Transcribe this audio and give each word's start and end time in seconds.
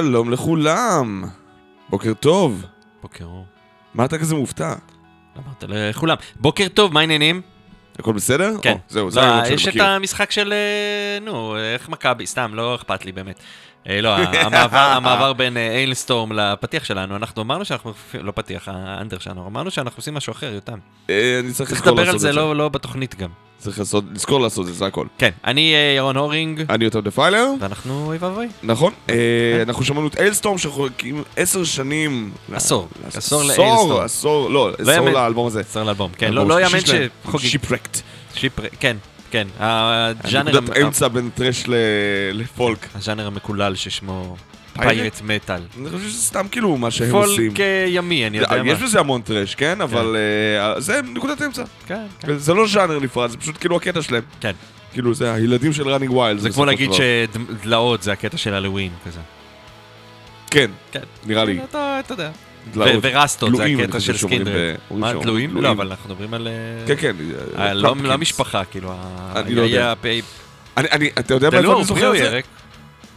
שלום 0.00 0.30
לכולם. 0.30 1.24
בוקר 1.88 2.14
טוב. 2.14 2.64
בוקר 3.02 3.24
אור. 3.24 3.46
מה 3.94 4.04
אתה 4.04 4.18
כזה 4.18 4.34
מופתע? 4.34 4.74
אמרת 5.36 5.64
לכולם. 5.68 6.16
בוקר 6.36 6.68
טוב, 6.68 6.94
מה 6.94 7.00
העניינים? 7.00 7.40
הכל 7.98 8.12
בסדר? 8.12 8.52
כן. 8.62 8.72
או, 8.72 8.78
זהו, 8.88 9.10
זה 9.10 9.20
העניין 9.20 9.44
שאני 9.44 9.54
מכיר. 9.54 9.70
יש 9.70 9.76
את 9.76 9.96
המשחק 9.96 10.30
של, 10.30 10.52
אה, 10.52 11.18
נו, 11.20 11.56
אה, 11.56 11.74
איך 11.74 11.88
מכבי, 11.88 12.26
סתם, 12.26 12.50
לא 12.54 12.74
אכפת 12.74 13.04
לי 13.04 13.12
באמת. 13.12 13.40
אה, 13.88 14.00
לא, 14.00 14.16
המעבר 14.46 14.78
המעבר 14.78 15.32
בין 15.32 15.56
אה, 15.56 15.76
איילסטורם 15.76 16.32
לפתיח 16.32 16.84
שלנו, 16.84 17.16
אנחנו 17.16 17.42
אמרנו 17.42 17.64
שאנחנו, 17.64 17.92
לא 18.14 18.32
פתיח, 18.32 18.68
אה, 18.68 18.74
האנדר 18.76 19.18
שלנו, 19.18 19.46
אמרנו 19.46 19.70
שאנחנו 19.70 19.98
עושים 19.98 20.14
משהו 20.14 20.30
אחר, 20.30 20.52
יותם. 20.54 20.78
אני 21.08 21.52
צריך 21.52 21.72
לזכור 21.72 21.92
לעשות 21.92 22.14
את 22.14 22.20
זה. 22.20 22.26
צריך 22.26 22.36
לדבר 22.36 22.40
על 22.40 22.48
זה 22.48 22.54
לא, 22.54 22.56
לא 22.56 22.68
בתוכנית 22.68 23.14
גם. 23.14 23.28
צריך 23.58 23.78
לעשות, 23.78 24.04
לזכור 24.14 24.40
לעשות 24.40 24.62
את 24.62 24.72
זה, 24.72 24.78
זה 24.78 24.86
הכל. 24.86 25.06
כן, 25.18 25.30
אני 25.44 25.74
ירון 25.96 26.16
הורינג. 26.16 26.64
אני 26.70 26.84
יותם 26.84 27.00
דפיילר. 27.00 27.46
ואנחנו 27.60 28.06
אוי 28.06 28.16
ואבוי. 28.20 28.48
נכון, 28.62 28.92
כן. 29.06 29.14
אנחנו 29.68 29.84
שמענו 29.84 30.08
את 30.08 30.16
איילסטורם 30.16 30.58
שחוקים 30.58 31.22
עשר 31.36 31.64
שנים. 31.64 32.32
עשור, 32.52 32.88
עשור 33.14 33.42
לאיילסטורם. 33.42 34.04
עשור, 34.04 34.50
לא, 34.50 34.70
עשור 34.78 35.10
לאלבום 35.10 35.46
הזה. 35.46 35.60
עשור 35.60 35.82
לאלבום, 35.82 36.10
כן, 36.18 36.32
לא, 36.32 36.46
לא 36.46 36.60
יאמן 36.60 36.80
שחוגגים. 36.80 37.50
שיפרקט. 37.50 38.00
כן. 38.80 38.96
כן, 39.30 39.48
הג'אנר... 39.58 40.60
נקודת 40.60 40.76
אמצע 40.76 41.08
בין 41.08 41.30
טרש 41.34 41.64
לפולק. 42.32 42.88
הג'אנר 42.94 43.26
המקולל 43.26 43.74
ששמו 43.74 44.36
פיירט 44.72 45.20
מטאל. 45.24 45.62
אני 45.80 45.90
חושב 45.90 46.08
שזה 46.08 46.22
סתם 46.22 46.46
כאילו 46.50 46.76
מה 46.76 46.90
שהם 46.90 47.14
עושים. 47.14 47.54
פולק 47.54 47.66
ימי, 47.88 48.26
אני 48.26 48.38
יודע 48.38 48.62
מה. 48.62 48.70
יש 48.70 48.82
בזה 48.82 49.00
המון 49.00 49.22
טרש, 49.22 49.54
כן? 49.54 49.74
כן. 49.74 49.80
אבל 49.80 50.16
אה, 50.60 50.80
זה 50.80 51.00
נקודת 51.02 51.42
אמצע. 51.42 51.62
כן, 51.86 52.06
כן. 52.20 52.38
זה 52.38 52.54
לא 52.54 52.68
ז'אנר 52.68 52.98
נפרד, 53.00 53.30
זה 53.30 53.36
פשוט 53.36 53.56
כאילו 53.60 53.76
הקטע 53.76 54.02
שלהם. 54.02 54.22
כן. 54.40 54.52
כאילו, 54.92 55.14
זה 55.14 55.34
הילדים 55.34 55.72
של 55.72 55.88
ראנינג 55.88 56.12
ווילד. 56.12 56.40
זה 56.40 56.50
כמו 56.50 56.64
להגיד 56.64 56.90
שדלעות 56.92 58.02
זה 58.02 58.12
הקטע 58.12 58.36
של 58.36 58.54
הלווין 58.54 58.92
כזה. 59.06 59.20
כן, 60.50 60.70
כן. 60.92 61.00
נראה 61.26 61.44
לי. 61.44 61.58
כן, 61.58 61.64
אתה 61.74 62.12
יודע. 62.14 62.30
ורסטות 62.74 63.56
זה 63.56 63.64
הקטע 63.64 64.00
של 64.00 64.16
שאומרים 64.16 64.42
סקינדר. 64.42 64.74
ב- 64.90 64.98
מה, 64.98 65.12
תלויים? 65.22 65.56
לא, 65.56 65.70
אבל 65.70 65.86
אנחנו 65.86 66.10
מדברים 66.10 66.34
על... 66.34 66.48
אה, 66.48 66.86
כן, 66.86 66.96
כן. 66.96 67.16
אה, 67.58 67.74
לא. 67.74 67.96
לא 68.02 68.18
משפחה, 68.18 68.64
כאילו. 68.64 68.94
אני 69.36 69.54
לא 69.54 69.62
יודע. 69.62 69.94
אני, 70.76 71.10
אתה 71.18 71.34
יודע 71.34 71.50
מאיפה 71.50 71.66
לא, 71.66 71.76
אני 71.76 71.84
זוכר 71.84 72.12
את 72.12 72.18
זה? 72.18 72.24
ירק? 72.24 72.44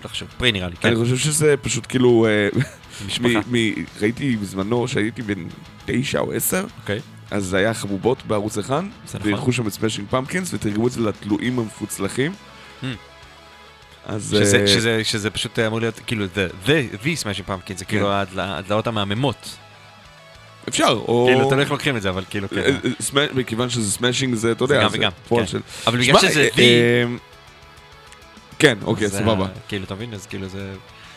לא 0.03 0.09
חשוב, 0.09 0.27
פרי 0.37 0.51
נראה 0.51 0.69
לי, 0.69 0.75
כן. 0.75 0.87
אני 0.87 0.97
חושב 0.97 1.17
שזה 1.17 1.55
פשוט 1.61 1.85
כאילו... 1.89 2.25
אה, 2.25 2.61
משפחה. 3.05 3.39
ראיתי 4.01 4.35
בזמנו, 4.35 4.87
שהייתי 4.87 5.21
בן 5.21 5.45
תשע 5.85 6.19
או 6.19 6.33
עשר, 6.33 6.65
אוקיי. 6.81 6.99
אז 7.31 7.45
זה 7.45 7.57
היה 7.57 7.73
חבובות 7.73 8.25
בערוץ 8.27 8.57
אחד, 8.57 8.83
זה 9.07 9.17
נכון. 9.17 9.31
ואירחו 9.31 9.51
שם 9.51 9.67
את 9.67 9.73
Smashing 9.73 10.07
Pumpkins, 10.09 10.53
ותרגמו 10.53 10.87
את 10.87 10.91
זה 10.91 11.01
לתלויים 11.01 11.59
המפוצלחים. 11.59 12.31
אז... 14.05 14.35
שזה- 14.39 14.59
אה, 14.61 14.67
שזה- 14.67 15.03
שזה 15.03 15.29
פשוט 15.29 15.59
אמור 15.59 15.79
להיות 15.79 15.99
כאילו 16.07 16.25
the 16.25 16.67
the 16.67 16.71
the 17.03 17.23
smashing 17.23 17.49
pumpkin 17.49 17.77
זה 17.77 17.85
כאילו 17.85 18.05
כן. 18.05 18.11
ההדלה- 18.11 18.45
ההדלעות 18.45 18.87
המהממות. 18.87 19.57
אפשר, 20.69 20.89
או... 21.07 21.25
כאילו, 21.29 21.39
לא 21.55 21.61
איך 21.61 21.71
לוקחים 21.71 21.97
את 21.97 22.01
זה, 22.01 22.09
אבל 22.09 22.23
כאילו, 22.29 22.49
כן. 22.49 22.57
אה, 22.57 22.65
אה, 23.17 23.25
מכיוון 23.33 23.69
שזה 23.69 23.91
smashing 23.91 24.35
זה, 24.35 24.51
אתה 24.51 24.63
יודע, 24.63 24.83
גם 24.83 24.89
זה 24.89 24.97
וגם, 24.97 25.11
פועל 25.27 25.45
כן. 25.45 25.57
אבל 25.87 25.97
בגלל 25.99 26.19
שזה 26.19 26.49
the... 26.55 26.59
כן, 28.59 28.77
אוקיי, 28.83 29.09
סבבה. 29.09 29.47
כאילו, 29.67 29.85
אתה 29.85 29.95
מבין? 29.95 30.13
אז 30.13 30.25
כאילו 30.25 30.47
זה... 30.49 30.73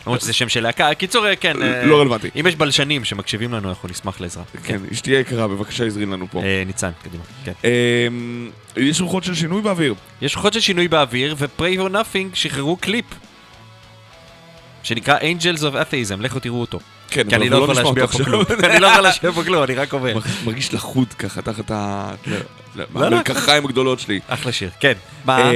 למרות 0.07 0.21
שזה 0.21 0.33
שם 0.33 0.49
של 0.49 0.63
להקה. 0.63 0.93
קיצור, 0.93 1.27
אה, 1.27 1.35
כן. 1.35 1.61
אה, 1.61 1.85
לא 1.85 2.01
רלוונטי. 2.01 2.29
אם 2.39 2.47
יש 2.47 2.55
בלשנים 2.55 3.05
שמקשיבים 3.05 3.53
לנו, 3.53 3.69
אנחנו 3.69 3.89
נשמח 3.89 4.21
לעזרה. 4.21 4.43
כן, 4.63 4.79
אשתי 4.91 5.11
היקרה, 5.11 5.47
בבקשה 5.47 5.85
הזרין 5.85 6.09
לנו 6.09 6.27
פה. 6.31 6.41
אה, 6.43 6.63
ניצן, 6.65 6.89
קדימה. 7.03 7.23
כן. 7.43 7.51
אה, 7.65 8.07
יש 8.77 9.01
רוחות 9.01 9.23
של 9.23 9.35
שינוי 9.35 9.61
באוויר. 9.61 9.93
יש 10.21 10.35
רוחות 10.35 10.53
של 10.53 10.59
שינוי 10.59 10.87
באוויר, 10.87 11.35
ו-Pray 11.37 11.77
for 11.77 11.91
Nothing 11.91 12.27
שחררו 12.33 12.77
קליפ. 12.77 13.05
שנקרא 14.83 15.19
Angels 15.19 15.59
of 15.61 15.73
Atheism, 15.73 16.21
לכו 16.21 16.39
תראו 16.39 16.61
אותו. 16.61 16.79
כן, 17.09 17.29
כי 17.29 17.35
אני 17.35 17.49
לא 17.49 17.57
יכול 17.57 17.75
להשמיע 17.75 18.07
פה 18.07 18.23
כלום. 18.23 18.43
אני 18.63 18.79
לא 18.79 18.87
יכול 18.87 19.01
להשמיע 19.01 19.31
פה 19.31 19.43
כלום, 19.43 19.63
אני 19.63 19.75
רק 19.75 19.93
אומר. 19.93 20.17
מרגיש 20.45 20.73
לחוד 20.73 21.13
ככה 21.13 21.41
תחת 21.41 21.71
ה... 21.71 22.11
לא, 22.75 22.85
לא. 22.95 23.05
המרקחיים 23.05 23.65
הגדולות 23.65 23.99
שלי. 23.99 24.19
אחלה 24.27 24.51
שיר, 24.51 24.69
כן. 24.79 24.93
מה? 25.25 25.37
אה, 25.37 25.51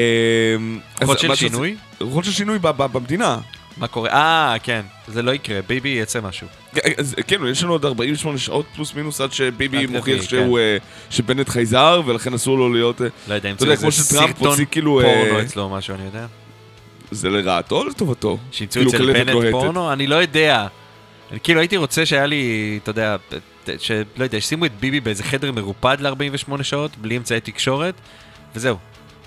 אז 1.00 1.10
רוחות 1.10 1.20
של 1.20 1.36
שינוי? 1.36 1.76
רוחות 2.02 2.26
של 2.26 2.32
שינוי 2.32 2.60
במדינה. 2.60 3.38
מה 3.78 3.88
קורה? 3.88 4.10
אה, 4.10 4.56
כן. 4.64 4.82
זה 5.08 5.22
לא 5.22 5.32
יקרה, 5.32 5.62
ביבי 5.68 5.90
יצא 5.90 6.22
משהו. 6.22 6.48
אז 6.98 7.16
כן, 7.28 7.42
יש 7.52 7.64
לנו 7.64 7.72
עוד 7.72 7.86
48 7.86 8.38
שעות 8.38 8.66
פלוס 8.76 8.94
מינוס 8.96 9.22
עד 9.22 9.32
שביבי 9.32 9.78
עד 9.84 9.90
מוכיח 9.90 10.16
רביעי, 10.16 10.22
שהוא, 10.28 10.60
אה, 10.60 10.78
שבנט 11.10 11.50
חייזר, 11.50 12.02
ולכן 12.06 12.34
אסור 12.34 12.58
לו 12.58 12.74
להיות... 12.74 13.02
אה, 13.02 13.08
לא 13.28 13.34
יודע 13.34 13.50
אם 13.50 13.56
אתה 13.56 13.64
יודע, 13.64 13.76
זה 13.76 13.82
כמו 13.82 13.88
איזה 13.88 14.04
שטראמפ 14.04 14.32
סרטון 14.32 14.48
הוציא 14.48 14.66
כאילו... 14.72 15.02
אה, 15.02 15.24
פורנו 15.26 15.42
אצלו 15.42 15.64
או 15.64 15.70
משהו, 15.70 15.96
אני 15.96 16.06
יודע. 16.06 16.26
זה 17.12 17.30
לרעתו 17.30 17.78
או 17.78 17.86
לטובתו? 17.86 18.38
שימצאו 18.52 18.82
כאילו 18.82 18.90
אצל 18.90 19.14
קלטת 19.14 19.26
בנט 19.26 19.30
לוהטת. 19.30 19.52
פורנו? 19.52 19.94
אני 19.94 20.08
לא 20.08 20.16
יודע. 20.16 20.68
אני 21.32 21.40
כאילו 21.44 21.60
הייתי 21.60 21.78
רוצה 21.78 22.06
שהיה 22.06 22.26
לי, 22.26 22.80
אתה 22.84 22.90
יודע, 22.90 23.16
שלא 23.78 24.24
יודע, 24.24 24.42
שימו 24.42 24.66
את 24.66 24.72
ביבי 24.80 25.00
באיזה 25.00 25.24
חדר 25.24 25.52
מרופד 25.52 25.98
ל-48 26.00 26.64
שעות, 26.64 26.98
בלי 26.98 27.18
אמצעי 27.18 27.40
תקשורת, 27.40 27.96
וזהו, 28.56 28.78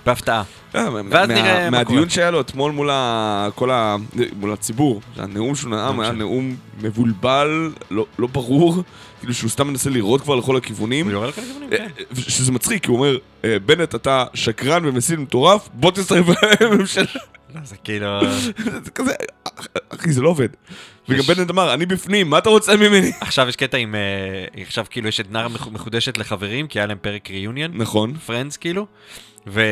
בהפתעה. 0.07 0.43
אה, 0.75 0.89
ואז 1.11 1.29
נראה 1.29 1.65
מה 1.65 1.71
מהדיון 1.71 1.99
קורה. 1.99 2.11
שהיה 2.11 2.31
לו 2.31 2.41
אתמול 2.41 2.73
מול 2.73 2.91
כל 3.55 3.71
ה... 3.71 3.97
מול 4.37 4.53
הציבור, 4.53 5.01
הנאום 5.17 5.55
שהוא 5.55 5.71
נאם 5.71 6.01
היה. 6.01 6.13
נאום 6.13 6.57
מבולבל, 6.83 7.73
לא 7.91 8.07
לא 8.19 8.27
ברור, 8.27 8.83
כאילו 9.21 9.35
שהוא 9.35 9.51
סתם 9.51 9.67
מנסה 9.67 9.91
לירות 9.91 10.21
כבר 10.21 10.35
לכל 10.37 10.57
הכיוונים. 10.57 11.07
הוא 11.07 11.13
יורה 11.13 11.27
לכל 11.27 11.41
הכיוונים, 11.41 11.73
אה, 11.73 11.79
כן. 11.79 11.89
אה, 11.99 12.23
שזה 12.23 12.53
מצחיק, 12.53 12.83
כי 12.83 12.91
הוא 12.91 12.97
אומר, 12.97 13.19
בנט 13.67 13.95
אתה 13.95 14.25
שקרן 14.35 14.87
ומסית 14.87 15.19
מטורף, 15.19 15.69
בוא 15.75 15.91
תצטרף 15.91 16.27
לממשלה. 16.61 17.05
לא, 17.55 17.61
זה 17.65 17.77
כאילו... 17.77 18.07
זה 18.85 18.91
כזה, 18.91 19.13
אחי 19.89 20.13
זה 20.13 20.21
לא 20.23 20.29
עובד. 20.29 20.49
וגם 21.09 21.23
בנט 21.23 21.51
אמר, 21.51 21.75
אני 21.75 21.87
בפנים, 21.87 22.31
מה 22.31 22.39
אתה 22.39 22.51
רוצה 22.51 22.77
ממני? 22.77 23.13
עכשיו 23.21 23.49
יש 23.49 23.57
קטע 23.57 23.77
עם... 23.79 23.95
עכשיו 24.63 24.85
כאילו 24.91 25.09
יש 25.09 25.21
עדנה 25.21 25.49
מח- 25.49 25.69
מחודשת 25.69 26.19
לחברים, 26.19 26.67
כי 26.67 26.79
היה 26.79 26.87
להם 26.87 26.99
פרק 27.01 27.31
ריוניון. 27.31 27.71
נכון. 27.75 28.15
פרנדס 28.27 28.57
כאילו, 28.57 28.87
ו... 29.47 29.63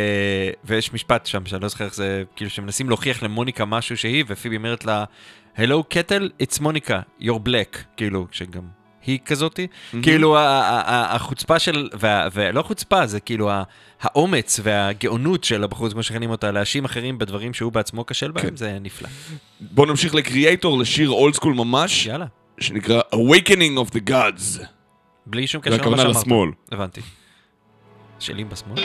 ויש 0.65 0.93
משפט 0.93 1.27
שם 1.27 1.47
שאני 1.47 1.63
לא 1.63 1.69
זוכר 1.69 1.85
איך 1.85 1.95
זה, 1.95 2.23
כאילו 2.37 2.51
שמנסים 2.51 2.89
להוכיח 2.89 3.23
למוניקה 3.23 3.65
משהו 3.65 3.97
שהיא, 3.97 4.25
ופיבי 4.27 4.57
אומרת 4.57 4.85
לה, 4.85 5.05
Hello 5.57 5.83
קטל, 5.89 6.31
it's 6.43 6.57
מוניקה, 6.63 7.01
you're 7.21 7.47
black, 7.47 7.79
כאילו, 7.97 8.27
שגם 8.31 8.63
היא 9.07 9.19
כזאתי, 9.25 9.67
כאילו 10.03 10.37
ה- 10.39 10.41
ה- 10.41 11.15
החוצפה 11.15 11.59
של, 11.59 11.89
וה- 11.99 12.29
ולא 12.33 12.63
חוצפה, 12.63 13.07
זה 13.07 13.21
כאילו 13.21 13.51
האומץ 14.01 14.61
והגאונות 14.63 15.45
של 15.45 15.65
הבחור, 15.65 15.91
כמו 15.91 16.03
שכנים 16.03 16.31
אותה, 16.31 16.51
להאשים 16.51 16.85
אחרים 16.85 17.19
בדברים 17.19 17.55
שהוא 17.55 17.73
בעצמו 17.73 18.07
כשל 18.07 18.31
בהם, 18.31 18.45
כן. 18.51 18.57
זה 18.57 18.79
נפלא. 18.81 19.09
בוא 19.61 19.87
נמשיך 19.87 20.15
לקריאייטור, 20.15 20.79
לשיר 20.79 21.11
אולד 21.11 21.35
סקול 21.35 21.55
ממש, 21.55 22.07
יאללה, 22.07 22.27
שנקרא 22.61 23.01
Awakening 23.15 23.79
of 23.89 23.95
the 23.95 24.11
Gods. 24.11 24.65
בלי 25.27 25.47
שום 25.47 25.63
זה 25.65 25.71
קשר 25.71 25.77
למה 25.77 25.83
הכוונה 25.83 26.03
שאמרת. 26.03 26.17
לשמאל. 26.17 26.49
הבנתי. 26.73 27.01
שלים 28.19 28.49
בשמאל? 28.49 28.85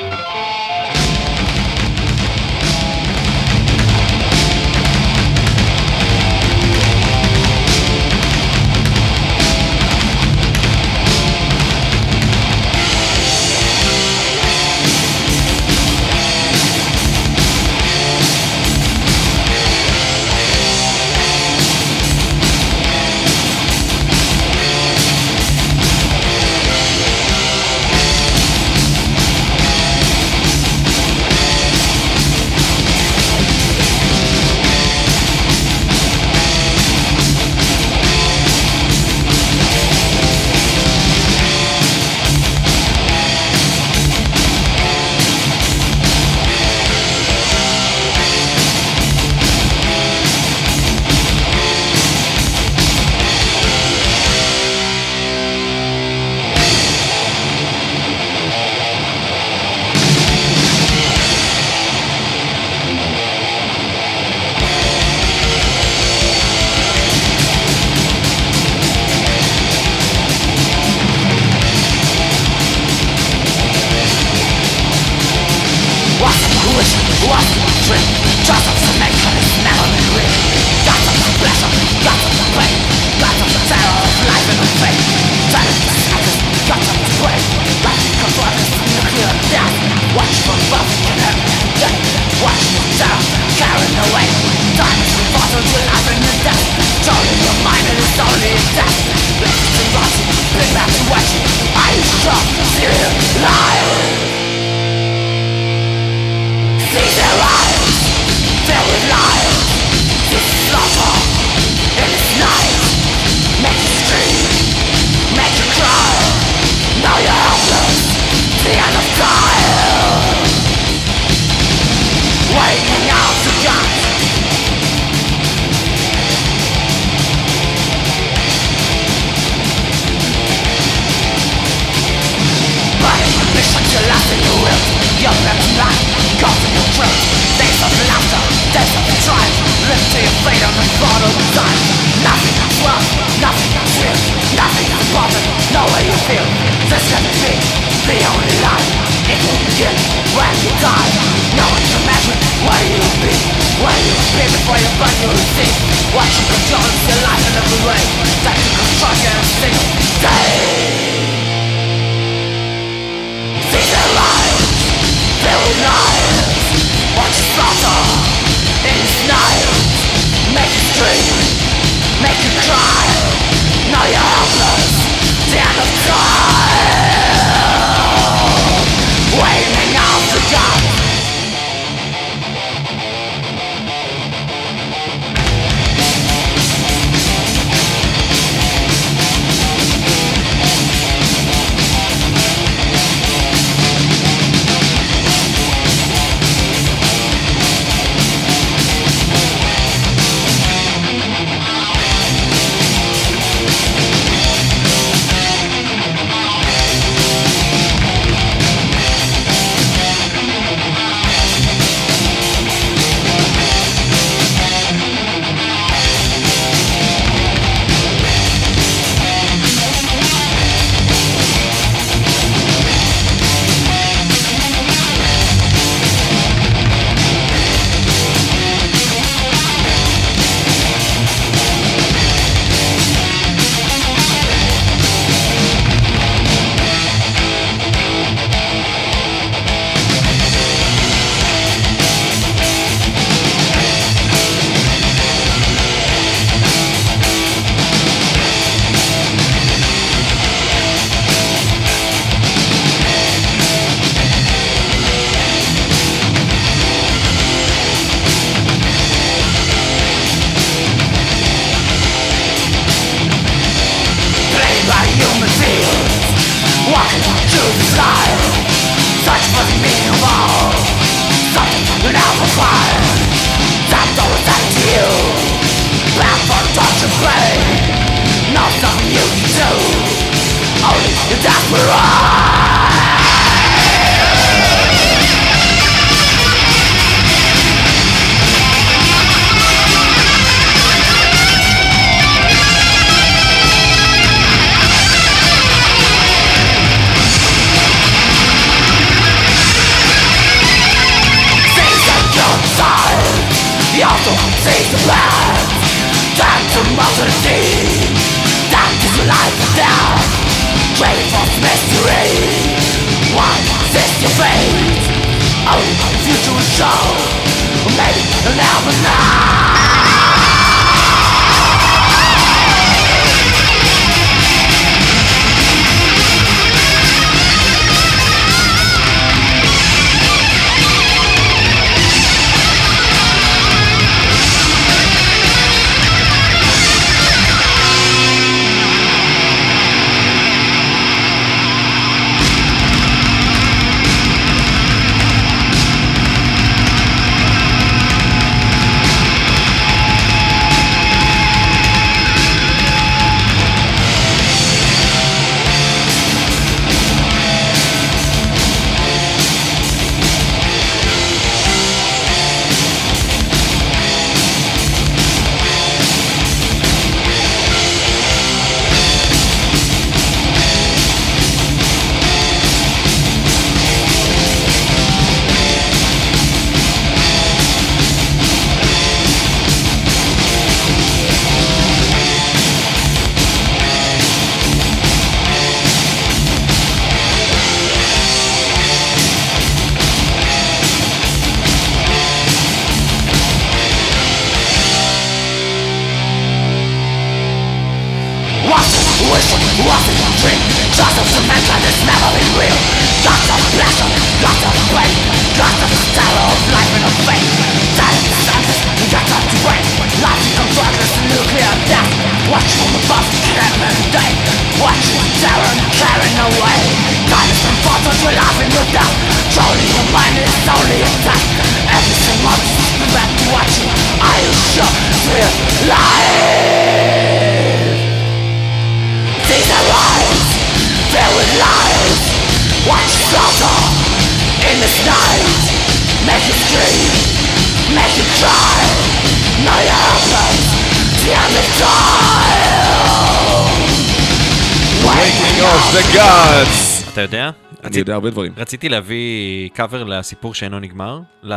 Make 445.07 445.61
of 445.71 445.81
the 445.95 446.03
gods! 446.17 447.09
אתה 447.13 447.21
יודע? 447.21 447.49
אני 447.83 447.97
יודע 447.97 448.13
הרבה 448.13 448.29
דברים. 448.29 448.53
רציתי 448.57 448.89
להביא 448.89 449.69
קאבר 449.73 450.03
לסיפור 450.03 450.53
שאינו 450.53 450.79
נגמר. 450.79 451.19
ל- 451.43 451.53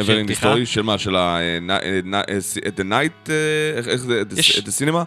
never 0.00 0.04
של 0.06 0.20
in 0.20 0.24
פתיחה. 0.24 0.54
history 0.54 0.66
של 0.66 0.82
מה? 0.82 0.98
של 0.98 1.16
ה... 1.16 1.36
אה, 1.40 1.58
נ- 1.62 1.70
אה, 1.70 1.78
אה, 2.28 2.38
at 2.66 2.80
the 2.80 2.84
night? 2.90 3.30
אה, 3.30 3.34
איך- 3.76 3.96
זה? 3.96 4.22
the 4.64 4.82
cinema? 4.88 5.04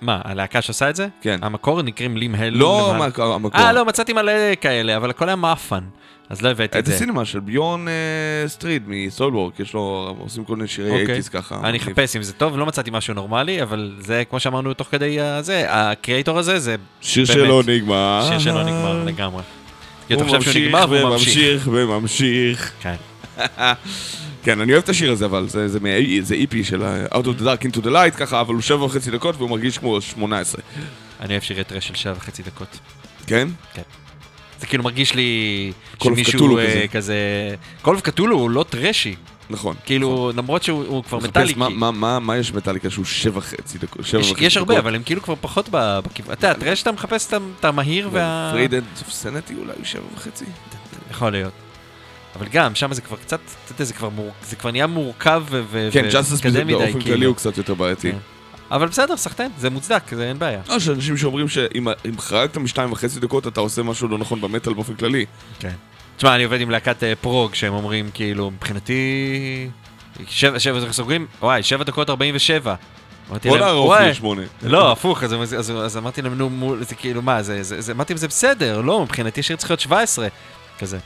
מה, 0.00 0.20
הלהקה 0.24 0.62
שעושה 0.62 0.90
את 0.90 0.96
זה? 0.96 1.06
כן. 1.22 1.38
המקור 1.42 1.82
נקראים 1.82 2.16
לים 2.16 2.34
הל. 2.34 2.50
לא 2.54 2.94
המקור. 2.96 3.38
אה, 3.54 3.72
לא, 3.72 3.84
מצאתי 3.84 4.12
מלא 4.12 4.32
כאלה, 4.60 4.96
אבל 4.96 5.10
הכל 5.10 5.28
היה 5.28 5.36
מאפן. 5.36 5.80
אז 6.30 6.42
לא 6.42 6.48
הבאתי 6.48 6.78
את 6.78 6.82
את 6.82 6.86
זה. 6.86 6.94
הסינמה 6.94 7.24
של 7.24 7.40
ביון 7.40 7.88
אה, 7.88 7.92
סטריד 8.48 8.82
מסולבורג, 8.86 9.52
יש 9.58 9.74
לו, 9.74 10.16
עושים 10.18 10.44
כל 10.44 10.56
מיני 10.56 10.68
שירי 10.68 10.90
אוקיי. 10.90 11.06
אייטיז 11.06 11.28
ככה. 11.28 11.60
אני. 11.64 11.78
אחפש 11.78 12.16
אם 12.16 12.22
זה 12.22 12.32
טוב, 12.32 12.56
לא 12.58 12.66
מצאתי 12.66 12.90
משהו 12.92 13.14
נורמלי, 13.14 13.62
אבל 13.62 13.96
זה, 14.00 14.22
כמו 14.30 14.40
שאמרנו 14.40 14.74
תוך 14.74 14.88
כדי 14.90 15.20
הזה, 15.20 15.64
ה 15.68 15.77
Kreator 15.77 16.38
הזה 16.38 16.58
זה 16.58 16.76
שיר 17.00 17.24
באמת. 17.26 17.38
שלא 17.38 17.62
נגמר. 17.66 18.26
שיר 18.28 18.38
שלא 18.38 18.62
נגמר 18.62 19.04
לגמרי. 19.04 19.42
כי 20.08 20.14
אתה 20.14 20.24
חושב 20.24 20.42
שהוא 20.42 20.62
נגמר 20.66 20.84
והוא 20.90 21.10
ממשיך. 21.10 21.62
וממשיך 21.66 21.68
וממשיך. 21.72 22.72
כן. 22.82 22.94
כן, 24.44 24.60
אני 24.60 24.72
אוהב 24.72 24.82
את 24.82 24.88
השיר 24.88 25.12
הזה, 25.12 25.24
אבל 25.24 25.48
זה, 25.48 25.68
זה, 25.68 25.78
זה 26.20 26.34
אפי 26.34 26.64
של 26.64 26.82
ה- 26.82 27.06
Out 27.06 27.24
of 27.24 27.40
the 27.40 27.44
Dark 27.44 27.66
into 27.66 27.80
the 27.84 27.88
Light 27.90 28.16
ככה, 28.16 28.40
אבל 28.40 28.54
הוא 28.54 28.62
שבע 28.62 28.84
וחצי 28.84 29.10
דקות 29.10 29.36
והוא 29.36 29.50
מרגיש 29.50 29.78
כמו 29.78 30.00
18. 30.00 30.62
אני 31.20 31.30
אוהב 31.32 31.42
שירי 31.42 31.64
thrash 31.64 31.88
של 31.88 31.94
שבע 31.94 32.12
וחצי 32.16 32.42
דקות. 32.42 32.78
כן? 33.26 33.48
זה 34.62 34.66
כאילו 34.66 34.84
מרגיש 34.84 35.14
לי 35.14 35.72
שמישהו 36.02 36.58
אה, 36.58 36.88
כזה. 36.88 37.16
Call 37.82 37.94
of 37.96 38.02
Ktulu 38.04 38.36
הוא 38.36 38.50
לא 38.50 38.64
טרשי. 38.70 39.14
נכון. 39.50 39.76
כאילו, 39.84 40.32
למרות 40.36 40.62
שהוא 40.62 40.84
הוא 40.86 41.04
כבר 41.04 41.18
מטאליקי. 41.18 41.58
מה- 41.58 41.68
מה- 41.68 41.90
מה 41.90 42.18
מה 42.18 42.36
יש 42.36 42.52
מטאליקה 42.52 42.90
שהוא 42.90 43.04
שבע 43.04 43.38
וחצי 43.38 43.78
דקות? 43.78 44.06
שבע 44.06 44.20
יש- 44.20 44.30
וחצי 44.30 44.44
יש 44.44 44.56
הרבה, 44.56 44.74
דקות? 44.74 44.84
אבל 44.84 44.94
הם 44.94 45.02
כאילו 45.02 45.22
כבר 45.22 45.34
פחות 45.40 45.68
ב- 45.72 45.98
בכיוון. 46.04 46.32
אתה 46.32 46.46
יודע, 46.46 46.60
thrash 46.60 46.82
אתה 46.82 46.92
מחפש 46.92 47.28
את 47.60 47.64
המהיר 47.64 48.08
וה... 48.12 48.50
Frayed 48.52 48.71
Ends 48.71 48.84
of 48.98 49.10
Sanity 49.12 49.54
אולי 49.54 49.72
הוא 49.76 49.84
שבע 49.84 50.02
וחצי? 50.16 50.44
יכול 51.10 51.30
להיות. 51.30 51.52
אבל 52.36 52.46
גם, 52.52 52.74
שם 52.74 52.92
זה 52.92 53.00
כבר 53.02 53.16
קצת, 53.16 53.40
אתה 53.64 53.72
יודע, 53.72 53.84
זה 53.84 53.94
כבר 53.94 54.08
מור- 54.08 54.32
זה 54.44 54.56
כבר 54.56 54.70
נהיה 54.70 54.86
מורכב 54.86 55.42
ו- 55.50 55.62
ו- 55.70 55.88
כן, 55.92 56.08
Justice 56.12 56.32
ומתקדם 56.32 56.66
מדי, 56.66 56.72
באופן 56.76 56.92
כללי 56.92 57.04
כאילו. 57.04 57.28
הוא 57.28 57.36
קצת 57.36 57.58
יותר 57.58 57.74
בעייתי. 57.74 58.12
אבל 58.72 58.86
בסדר, 58.86 59.16
סחטיין, 59.16 59.50
זה 59.58 59.70
מוצדק, 59.70 60.02
זה 60.14 60.28
אין 60.28 60.38
בעיה. 60.38 60.60
יש 60.76 60.88
אנשים 60.88 61.16
שאומרים 61.16 61.48
שאם 61.48 61.88
אם 62.08 62.18
חרגת 62.18 62.56
משתיים 62.56 62.92
וחצי 62.92 63.20
דקות 63.20 63.46
אתה 63.46 63.60
עושה 63.60 63.82
משהו 63.82 64.08
לא 64.08 64.18
נכון 64.18 64.40
במטאל 64.40 64.74
באופן 64.74 64.94
כללי. 64.94 65.26
כן. 65.58 65.72
תשמע, 66.16 66.34
אני 66.34 66.44
עובד 66.44 66.60
עם 66.60 66.70
להקת 66.70 67.02
אה, 67.02 67.12
prog, 67.20 67.54
שהם 67.54 67.74
אומרים, 67.74 68.10
כאילו, 68.14 68.50
מבחינתי... 68.50 69.70
שבע, 70.28 70.58
שבע, 70.58 70.92
סוגרים, 70.92 71.26
וואי, 71.40 71.62
שבע 71.62 71.84
דקות 71.84 72.10
ארבעים 72.10 72.34
ושבע. 72.36 72.74
בוא 73.44 73.58
נערוך. 73.58 73.94
לשמונה. 74.00 74.42
לא, 74.62 74.92
הפוך, 74.92 75.22
אז, 75.22 75.34
אז, 75.34 75.54
אז, 75.54 75.70
אז 75.70 75.96
אמרתי 75.96 76.22
להם, 76.22 76.34
נו, 76.34 76.76
זה 76.80 76.94
כאילו, 76.94 77.22
מה, 77.22 77.42
זה, 77.42 77.62
זה, 77.62 77.80
זה, 77.80 77.92
אמרתי 77.92 78.12
להם, 78.12 78.18
זה 78.18 78.28
בסדר, 78.28 78.80
לא, 78.80 79.02
מבחינתי 79.02 79.42
שיר 79.42 79.56
צריך 79.56 79.70
להיות 79.70 79.80
17, 79.80 80.28
כזה. 80.78 80.98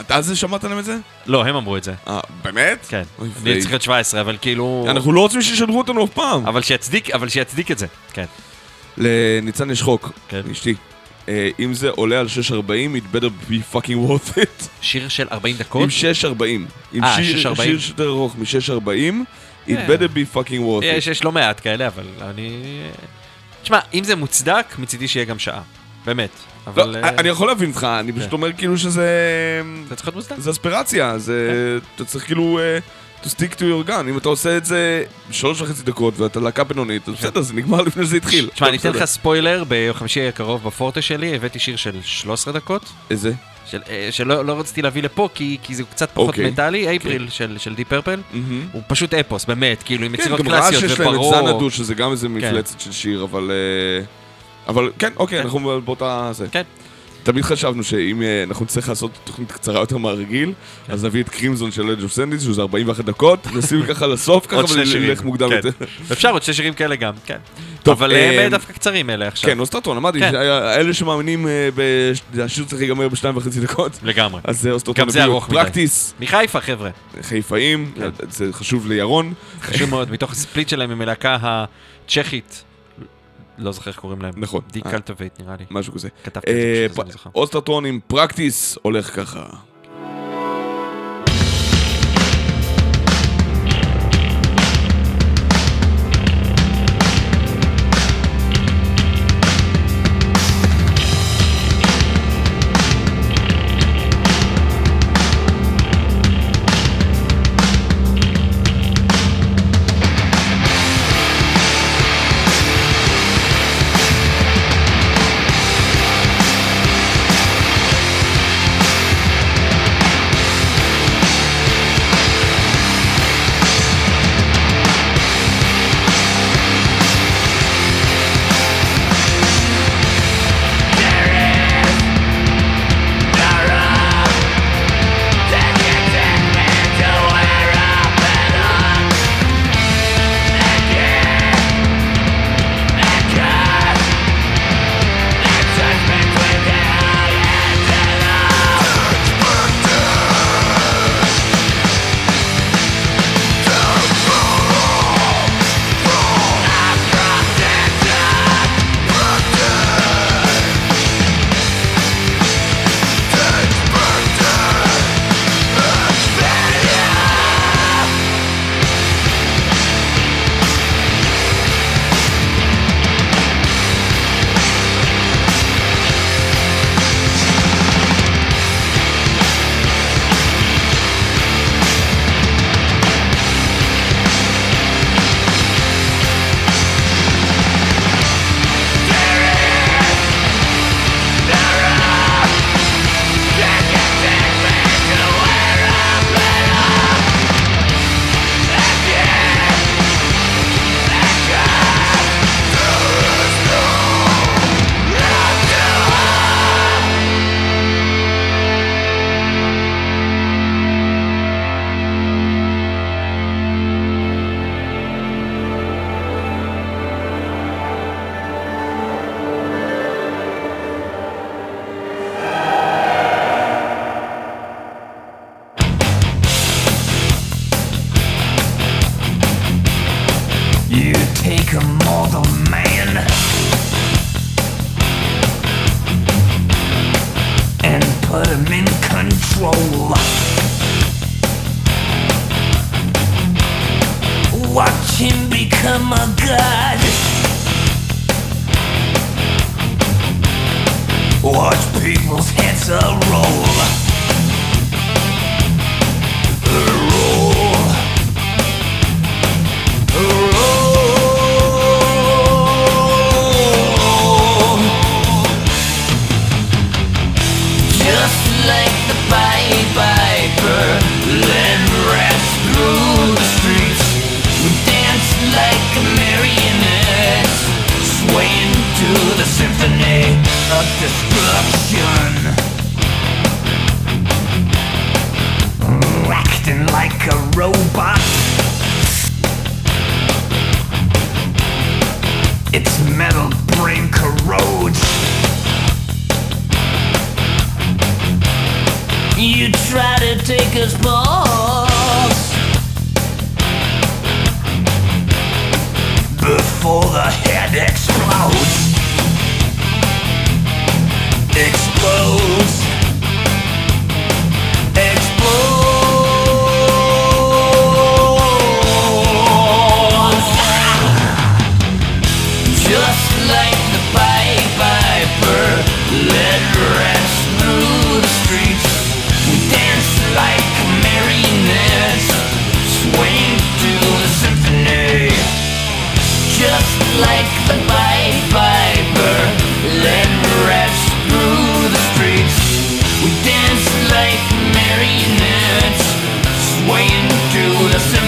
אתה 0.00 0.16
אז 0.16 0.36
שמעת 0.36 0.64
להם 0.64 0.78
את 0.78 0.84
זה? 0.84 0.96
לא, 1.26 1.44
הם 1.46 1.56
אמרו 1.56 1.76
את 1.76 1.84
זה, 1.84 1.94
אה, 2.08 2.20
באמת? 2.42 2.86
כן. 2.88 3.02
אני. 3.22 3.60
צריך 3.60 3.70
להיות 3.70 3.82
17, 3.82 4.20
אבל 4.20 4.36
כאילו... 4.40 4.86
אנחנו 4.88 5.12
לא 5.12 5.20
רוצים 5.20 5.42
שישדרו 5.42 5.78
אותנו 5.78 6.04
אף 6.04 6.10
פעם. 6.10 6.46
אבל 6.46 6.62
שיצדיק, 6.62 7.10
אבל 7.10 7.28
שיצדיק 7.28 7.70
את 7.70 7.78
זה, 7.78 7.86
כן. 8.12 8.24
לניצן 8.96 9.70
יש 9.70 9.82
חוק, 9.82 10.12
כן. 10.28 10.40
אשתי. 10.52 10.74
אה, 11.28 11.48
אם 11.58 11.74
זה 11.74 11.90
עולה 11.90 12.20
על 12.20 12.26
6.40, 12.26 12.50
it 12.96 13.16
better 13.16 13.50
be 13.50 13.74
fucking 13.74 14.08
worth 14.08 14.38
it. 14.38 14.64
שיר 14.80 15.08
של 15.08 15.26
40 15.32 15.56
דקות? 15.56 15.82
עם 15.82 15.88
6.40. 15.88 16.44
עם 16.92 17.04
אה, 17.04 17.16
שיר- 17.24 17.52
6.40. 17.52 17.62
שיר 17.62 17.78
שיותר 17.78 18.08
ארוך 18.08 18.36
מ-6.40, 18.38 18.88
it 19.66 19.68
כן. 19.68 19.86
better 19.88 20.08
be 20.14 20.36
fucking 20.36 20.60
worth 20.60 20.82
it. 21.06 21.10
יש 21.10 21.24
לא 21.24 21.32
מעט 21.32 21.60
כאלה, 21.60 21.86
אבל 21.86 22.04
אני... 22.20 22.62
תשמע, 23.62 23.78
אם 23.94 24.04
זה 24.04 24.16
מוצדק, 24.16 24.74
מצידי 24.78 25.08
שיהיה 25.08 25.24
גם 25.26 25.38
שעה. 25.38 25.62
באמת. 26.06 26.30
אבל... 26.66 26.96
לא, 26.96 27.08
אני 27.08 27.28
יכול 27.28 27.48
להבין 27.48 27.70
אותך, 27.70 27.86
אני 28.00 28.12
פשוט 28.12 28.30
כן. 28.30 28.36
אומר 28.36 28.52
כאילו 28.52 28.78
שזה... 28.78 29.08
זה 29.88 29.96
צריך 29.96 30.08
להיות 30.08 30.16
מוצדק. 30.16 30.38
זה 30.38 30.50
אספירציה, 30.50 31.18
זה... 31.18 31.50
כן. 31.80 31.86
אתה 31.94 32.04
צריך 32.04 32.24
כאילו... 32.24 32.58
אה, 32.58 32.78
to 33.22 33.28
stick 33.28 33.54
to 33.54 33.62
your 33.62 33.88
gun, 33.88 34.08
אם 34.10 34.18
אתה 34.18 34.28
עושה 34.28 34.56
את 34.56 34.64
זה 34.64 35.04
שלוש 35.30 35.60
וחצי 35.60 35.82
דקות 35.82 36.20
ואתה 36.20 36.40
להקה 36.40 36.64
בינונית, 36.64 37.08
אז 37.08 37.14
בסדר, 37.14 37.40
זה 37.40 37.54
נגמר 37.54 37.82
לפני 37.82 38.04
שזה 38.04 38.16
התחיל. 38.16 38.48
תשמע, 38.54 38.68
אני. 38.68 38.76
אתן 38.76 38.90
לך 38.90 39.04
ספוילר, 39.04 39.64
ביום 39.64 39.96
חמישי 39.96 40.28
הקרוב 40.28 40.64
בפורטה 40.64 41.02
שלי, 41.02 41.34
הבאתי 41.34 41.58
שיר 41.58 41.76
של 41.76 41.98
13 42.02 42.52
דקות, 42.52 42.92
איזה? 43.10 43.32
של, 43.66 43.80
אה, 43.88 44.08
שלא 44.10 44.44
לא 44.44 44.60
רציתי 44.60 44.82
להביא 44.82 45.02
לפה, 45.02 45.28
כי, 45.34 45.58
כי 45.62 45.74
זה 45.74 45.82
קצת 45.90 46.10
פחות 46.10 46.28
אוקיי. 46.28 46.44
מטאלי, 46.44 46.88
April 46.88 47.28
של, 47.30 47.58
של 47.58 47.74
Deep 47.74 47.88
Purple. 47.88 48.20
הוא 48.72 48.82
פשוט 48.86 49.14
אפוס, 49.14 49.44
באמת, 49.44 49.82
כאילו, 49.82 50.06
עם 50.06 50.16
כן, 50.16 50.22
יצירות 50.22 50.40
גם 50.40 50.48
רעש 50.48 50.70
קלאסיות 50.70 50.90
יש 50.92 51.00
להם 51.00 51.08
את 51.08 51.14
וברור. 51.14 51.34
Xanadu, 51.34 51.70
שזה 51.70 51.94
גם 51.94 52.10
איזה 52.10 52.28
מפלצת 52.28 52.80
של 52.80 52.92
שיר, 52.92 53.24
אבל... 53.24 53.50
אבל 54.68 54.90
כן, 54.98 55.12
אוקיי, 55.16 55.38
כן. 55.38 55.44
אנחנו 55.44 55.80
באותה... 55.84 56.30
זה. 56.32 56.46
כן. 56.50 56.62
תמיד 57.26 57.44
חשבנו 57.44 57.84
שאם 57.84 58.22
אה, 58.22 58.42
אנחנו 58.42 58.64
נצטרך 58.64 58.88
לעשות 58.88 59.10
תוכנית 59.24 59.52
קצרה 59.52 59.80
יותר 59.80 59.96
מהרגיל, 59.96 60.52
כן. 60.86 60.92
אז 60.92 61.04
נביא 61.04 61.22
את 61.22 61.28
Crimson 61.28 61.72
של 61.72 61.90
Edge 61.90 62.02
of 62.02 62.12
Sanity, 62.12 62.42
שזה 62.42 62.62
41 62.62 63.04
דקות, 63.04 63.46
נשים 63.56 63.86
ככה 63.86 64.06
לסוף 64.06 64.46
ככה 64.46 64.66
שני. 64.66 64.82
ונלך 64.92 65.24
מוקדם 65.24 65.48
כן. 65.48 65.56
יותר. 65.56 65.70
אפשר 66.12 66.30
עוד 66.30 66.42
שתי 66.42 66.54
שירים 66.54 66.74
כאלה 66.74 66.96
גם, 66.96 67.12
כן. 67.26 67.36
טוב, 67.82 68.02
אבל 68.02 68.12
הם 68.12 68.16
אה, 68.16 68.44
אה, 68.44 68.48
דווקא 68.48 68.72
קצרים 68.72 69.10
אלה 69.10 69.28
עכשיו. 69.28 69.50
כן, 69.50 69.58
אוסטרטון, 69.58 69.96
אמרתי, 69.96 70.20
כן. 70.20 70.34
אלה 70.34 70.94
שמאמינים 70.94 71.46
שהשיר 72.34 72.64
צריך 72.64 72.80
להיגמר 72.80 73.08
בשתיים 73.08 73.36
וחצי 73.36 73.60
דקות, 73.60 73.92
לגמרי. 74.02 74.40
אז 74.44 74.60
זה 74.60 74.70
אוסטרטון. 74.70 75.04
גם 75.04 75.10
זה 75.10 75.24
הביאו. 75.24 75.40
פרקטיס, 75.40 76.14
מחיפה, 76.20 76.60
חבר'ה. 76.60 76.90
חיפאים. 77.22 77.92
זה 78.30 78.52
חשוב 78.52 78.86
לירון. 78.86 79.32
חשוב 79.62 79.90
מאוד, 79.90 80.10
מתוך 80.10 80.32
הספליט 80.32 80.68
שלהם 80.68 80.90
עם 80.90 81.00
הלהקה 81.00 81.36
הצ'כית. 81.42 82.64
לא 83.58 83.72
זוכר 83.72 83.90
איך 83.90 83.98
קוראים 84.00 84.22
להם. 84.22 84.34
נכון. 84.36 84.60
די 84.72 84.80
אה, 84.86 84.90
קלטובייט 84.90 85.40
נראה 85.40 85.56
לי. 85.58 85.64
משהו 85.70 85.92
כזה. 85.92 86.08
כתבתי 86.24 86.50
את 86.50 86.54
אה, 86.56 86.62
זה 86.88 86.94
פשוט, 86.94 86.96
פ- 86.96 87.02
אני 87.04 87.12
זוכר. 87.12 87.30
אוסטרטון 87.34 87.84
עם 87.86 88.00
פרקטיס 88.06 88.78
הולך 88.82 89.16
ככה. 89.16 89.46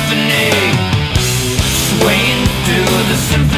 Symphony. 0.08 0.50
Swaying 1.20 2.44
to 2.66 2.76
the 3.08 3.16
symphony 3.16 3.57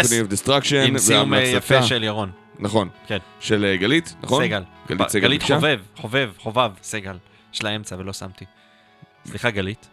Symphony 0.00 0.20
of 0.20 0.28
Destruction, 0.28 0.76
עם 0.86 0.98
סיום 0.98 1.34
אה, 1.34 1.40
יפה 1.40 1.82
של 1.82 2.04
ירון. 2.04 2.30
נכון. 2.58 2.88
כן. 3.06 3.18
של 3.40 3.64
אה, 3.64 3.76
גלית, 3.76 4.14
נכון? 4.22 4.44
סגל. 4.44 4.62
גלית 4.88 5.08
סגל 5.08 5.22
גלית? 5.22 5.42
חובב, 5.42 5.80
חובב, 5.96 6.30
חובב, 6.38 6.70
סגל. 6.82 7.16
יש 7.54 7.62
לה 7.62 7.76
אמצע 7.76 7.96
ולא 7.98 8.12
שמתי. 8.12 8.44
סליחה 9.26 9.50
גלית, 9.50 9.88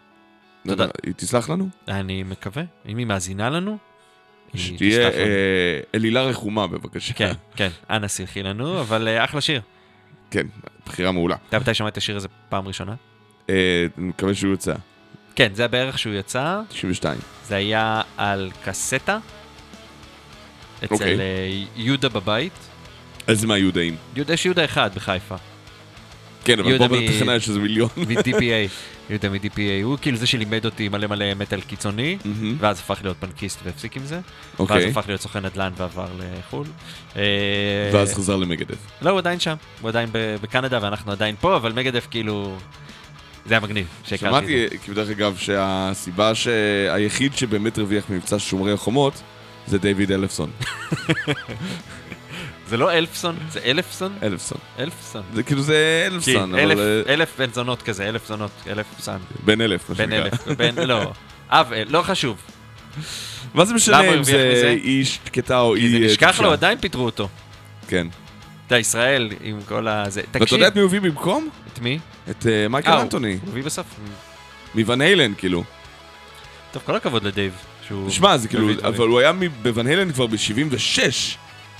לא 0.65 0.71
תודה. 0.71 0.87
היא 1.05 1.13
תסלח 1.13 1.49
לנו? 1.49 1.69
אני 1.87 2.23
מקווה. 2.23 2.63
אם 2.87 2.97
היא 2.97 3.05
מאזינה 3.05 3.49
לנו, 3.49 3.77
שתהיה 4.55 5.09
לנו. 5.09 5.17
אה, 5.17 5.79
אלילה 5.95 6.23
רחומה 6.23 6.67
בבקשה. 6.67 7.13
כן, 7.13 7.33
כן, 7.55 7.69
אנא 7.89 8.07
סלחי 8.07 8.43
לנו, 8.43 8.81
אבל 8.81 9.07
אחלה 9.19 9.41
שיר. 9.41 9.61
כן, 10.31 10.47
בחירה 10.85 11.11
מעולה. 11.11 11.35
אתה 11.49 11.59
מתי 11.59 11.73
שמעת 11.73 11.93
את 11.93 11.97
השיר 11.97 12.15
הזה 12.15 12.27
פעם 12.49 12.67
ראשונה? 12.67 12.95
אני 13.49 13.55
מקווה 13.97 14.33
שהוא 14.35 14.51
יוצא. 14.51 14.73
כן, 15.35 15.53
זה 15.53 15.61
היה 15.61 15.67
בערך 15.67 15.99
שהוא 15.99 16.13
יצא, 16.13 16.61
92. 16.69 17.19
זה 17.47 17.55
היה 17.55 18.01
על 18.17 18.51
קסטה, 18.63 19.19
אצל 20.85 20.93
אוקיי. 20.93 21.19
אה, 21.19 21.63
יהודה 21.75 22.09
בבית. 22.09 22.53
איזה 23.27 23.47
מהיהודאים. 23.47 23.95
יהודה, 24.15 24.33
יש 24.33 24.45
יהודה 24.45 24.65
אחד 24.65 24.89
בחיפה, 24.95 25.35
כן, 26.43 26.59
אבל 26.59 26.77
פה 26.77 26.87
בתחנה 26.87 27.35
יש 27.35 27.49
איזה 27.49 27.59
מיליון. 27.59 27.89
מ-DPA, 27.97 28.69
יהודה 29.09 29.29
מ-DPA, 29.29 29.83
הוא 29.83 29.97
כאילו 30.01 30.17
זה 30.17 30.27
שלימד 30.27 30.65
אותי 30.65 30.89
מלא 30.89 31.07
מלא 31.07 31.33
מטאל 31.33 31.61
קיצוני. 31.61 32.17
ואז 32.59 32.79
הפך 32.79 32.99
להיות 33.03 33.17
פנקיסט 33.19 33.59
והפסיק 33.63 33.97
עם 33.97 34.05
זה, 34.05 34.15
ואז 34.15 34.23
אוקיי. 34.59 34.89
הפך 34.89 35.07
להיות 35.07 35.21
סוכן 35.21 35.45
נדל"ן 35.45 35.71
ועבר 35.77 36.07
לחו"ל. 36.19 36.67
אה, 37.15 37.21
ואז 37.93 38.13
חזר 38.13 38.35
למגדף. 38.35 38.77
לא, 39.01 39.09
הוא 39.09 39.19
עדיין 39.19 39.39
שם, 39.39 39.55
הוא 39.81 39.89
עדיין 39.89 40.09
בקנדה 40.13 40.79
ואנחנו 40.81 41.11
עדיין 41.11 41.35
פה, 41.41 41.55
אבל 41.55 41.73
מגדף 41.73 42.07
כאילו... 42.11 42.57
זה 43.45 43.53
היה 43.53 43.61
מגניב. 43.61 43.87
שמעתי, 44.03 44.67
כאילו 44.83 44.95
דרך 44.95 45.09
אגב, 45.09 45.37
שהסיבה 45.37 46.35
שהיחיד 46.35 47.35
שבאמת 47.37 47.77
הרוויח 47.77 48.09
ממבצע 48.09 48.35
שומרי 48.39 48.71
החומות 48.73 49.21
זה 49.69 49.77
דיוויד 49.77 50.11
אלפסון. 50.11 50.51
זה 52.67 52.77
לא 52.77 52.91
אלפסון, 52.91 53.37
זה 53.49 53.59
אלפסון? 53.65 54.13
אלפסון. 54.23 54.57
אלפסון. 54.79 55.23
זה 55.33 55.43
כאילו 55.43 55.61
זה 55.61 56.07
אלפסון, 56.11 56.55
אבל 56.55 56.79
אה, 56.79 57.13
אלף 57.13 57.37
בן 57.37 57.53
זונות 57.53 57.81
כזה, 57.81 58.09
אלף 58.09 58.27
זונות, 58.27 58.51
אלף 58.67 58.85
סן. 58.99 59.17
בן 59.45 59.61
אלף, 59.61 59.89
מה 59.89 59.95
בן 59.95 60.03
שנקרא. 60.03 60.25
אלף, 60.25 60.47
בן, 60.47 60.87
לא. 60.87 61.11
אב, 61.49 61.73
לא 61.89 62.01
חשוב. 62.01 62.41
מה 63.53 63.65
זה 63.65 63.73
משנה 63.73 64.13
אם 64.13 64.23
זה? 64.23 64.75
איש 64.83 65.19
שקטה 65.25 65.59
או 65.59 65.75
זה 65.75 65.81
אי... 65.81 66.01
אה, 66.01 66.07
נשכח? 66.07 66.39
לו, 66.39 66.51
עדיין 66.51 66.77
פיטרו 66.77 67.05
אותו. 67.05 67.29
כן. 67.87 68.07
אתה 68.67 68.77
ישראל 68.77 69.29
עם 69.41 69.59
כל. 69.67 69.87
ואתה 70.05 70.39
תקשיב, 70.39 70.57
יודע 70.57 70.67
את 70.67 70.75
מי 70.75 70.81
הוא 70.81 70.87
הביא 70.87 71.01
במקום? 71.01 71.49
את 71.73 71.79
מי? 71.79 71.99
את 72.29 72.47
אה, 72.47 72.67
מייקל 72.67 72.91
אה, 72.91 73.01
אנתוני, 73.01 73.39
הוא 73.41 73.49
הביא 73.49 73.63
בסוף. 73.63 73.85
מ 74.75 74.82
Van 74.82 75.01
Halen, 75.01 75.33
כאילו. 75.37 75.63
טוב, 76.71 76.83
כל 76.85 76.95
הכבוד 76.95 77.23
לדייב. 77.23 77.53
שהוא 77.89 78.09
תשמע, 78.09 78.37
זה 78.37 78.47
כאילו. 78.47 78.69
אבל 78.83 79.07
הוא 79.07 79.19
היה 79.19 79.31
ב 79.61 79.68
Van 79.68 79.87
Halen 79.87 80.11
כבר 80.11 80.27
ב-76. 80.27 80.99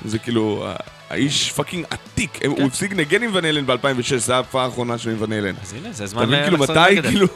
זה 0.06 0.20
כאילו, 0.20 0.68
האיש 1.10 1.52
fucking 1.52 1.86
עתיק. 1.90 2.30
כן. 2.34 2.48
הוא 2.48 2.68
הפסיק 2.68 2.92
לנגן 2.92 3.24
עם 3.24 3.32
Van 3.34 3.46
Halen 3.46 3.66
ב-2006, 3.66 4.18
זו 4.18 4.34
ההופעה 4.34 4.66
האחרונה 4.66 4.98
שלו 4.98 5.12
עם 5.12 5.22
Van 5.22 5.32
Halen. 5.32 5.54
אז 5.62 5.74
הנה, 5.74 5.92
זה 5.92 6.04
אתה 6.04 6.12
זמן 6.12 6.26
מבין 6.26 6.44
כאילו 6.44 6.58
לחזור 6.58 6.76
מתי. 6.76 7.02
כאילו, 7.02 7.28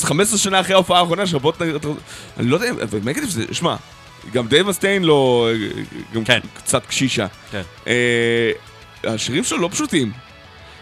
15 0.08 0.38
שנה 0.38 0.60
אחרי 0.60 0.74
ההופעה 0.74 1.00
האחרונה 1.00 1.26
שלך, 1.26 1.42
בוא 1.42 1.52
תנגן, 1.52 1.76
אני 2.38 2.48
לא 2.48 2.56
יודע, 2.56 2.70
אבל 2.82 2.98
Megadeth 3.02 3.28
זה, 3.28 3.44
שמע, 3.52 3.76
גם 4.32 4.48
דייב 4.48 4.66
מסטיין 4.66 5.04
לא, 5.04 5.48
גם 6.14 6.24
כן. 6.24 6.40
קצת 6.54 6.86
קשישה. 6.86 7.26
כן. 7.50 7.62
אה, 7.86 8.52
השירים 9.04 9.44
שלו 9.44 9.58
לא 9.58 9.68
פשוטים. 9.72 10.12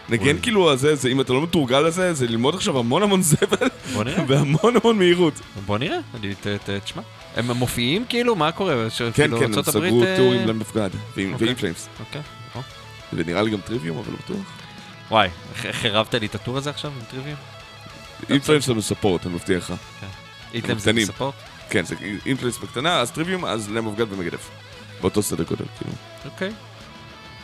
נגן. 0.09 0.41
כאילו, 0.41 0.71
הזה, 0.71 0.95
זה, 0.95 1.09
אם 1.09 1.21
אתה 1.21 1.33
לא 1.33 1.41
מתורגל 1.41 1.79
לזה, 1.79 2.13
זה 2.13 2.27
ללמוד 2.27 2.55
עכשיו 2.55 2.79
המון 2.79 3.03
המון 3.03 3.21
זבל 3.21 3.67
נראה. 4.03 4.23
והמון 4.27 4.75
המון 4.81 4.97
מהירות. 4.97 5.33
בוא 5.65 5.77
נראה, 5.77 5.97
אני- 6.15 6.35
ת- 6.35 6.47
ת- 6.47 6.69
תשמע. 6.83 7.01
הם 7.35 7.51
מופיעים 7.51 8.05
כאילו? 8.09 8.35
מה 8.35 8.51
קורה? 8.51 8.73
כן, 8.97 9.11
כאילו, 9.13 9.39
כן, 9.39 9.45
הם 9.45 9.63
סגרו 9.63 9.85
הברית, 9.85 10.03
אה, 10.03 10.45
למפגד, 10.45 10.89
ועם 11.15 11.33
אוקיי. 11.33 11.47
ועם 11.47 11.55
פליימס. 11.55 11.89
אוקיי. 11.99 12.21
או. 12.55 12.61
ונראה 13.13 13.41
לי 13.41 13.51
גם 13.51 13.59
טריוויום, 13.61 13.97
אבל 13.97 14.11
לא 14.11 14.17
בטוח. 14.25 14.51
וואי, 15.11 15.29
חירבת 15.71 16.13
לי 16.13 16.25
את 16.25 16.35
הטור 16.35 16.57
הזה 16.57 16.69
עכשיו 16.69 16.91
עם 16.91 17.03
טריוויה? 17.11 17.35
עם 18.29 18.39
פליימס 18.39 18.65
שלנו 18.65 18.81
ספורט, 18.81 19.25
אני 19.25 19.33
מבטיח 19.35 19.69
לך. 19.71 19.79
איתלם 20.53 20.79
זה 20.79 20.91
קטנים. 20.91 21.05
ספורט? 21.05 21.33
כן, 21.69 21.85
זה 21.85 21.95
עם 22.25 22.37
פליימס 22.37 22.57
בקטנה, 22.57 22.99
אז 22.99 23.11
טריוויום, 23.11 23.45
אז 23.45 23.69
למפגד 23.71 24.13
ומגדף. 24.13 24.49
באותו 25.01 25.21
סדר 25.23 25.43
גודל, 25.43 25.65
כאילו. 25.77 25.93
אוקיי. 26.25 26.51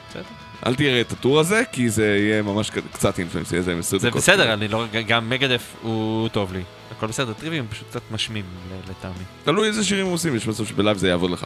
בסדר. 0.10 0.24
אל 0.66 0.76
תראה 0.76 1.02
את 1.02 1.12
הטור 1.12 1.40
הזה, 1.40 1.64
כי 1.72 1.90
זה 1.90 2.06
יהיה 2.06 2.42
ממש 2.42 2.72
קצת 2.94 3.20
אינפלאנס, 3.20 3.52
יהיה 3.52 3.60
איזה 3.60 3.72
עם 3.72 3.80
20 3.80 4.00
זה 4.00 4.08
דקות. 4.08 4.22
בסדר, 4.22 4.54
אני 4.54 4.68
לא... 4.68 4.86
גם 5.08 5.30
מגדף 5.30 5.76
הוא 5.82 6.30
טוב 6.30 6.54
לי. 6.54 6.64
הכל 6.98 7.08
בסדר, 7.08 7.34
טריוויה 7.34 7.60
הם 7.60 7.68
פשוט 7.70 7.90
קצת 7.90 8.02
משמים 8.12 8.46
לטעמי. 8.90 9.24
תלוי 9.44 9.68
איזה 9.68 9.84
שירים 9.84 10.06
עושים, 10.06 10.36
יש 10.36 10.48
מצב 10.48 10.66
שבלייב 10.66 10.98
זה 10.98 11.08
יעבוד 11.08 11.32
לך. 11.32 11.46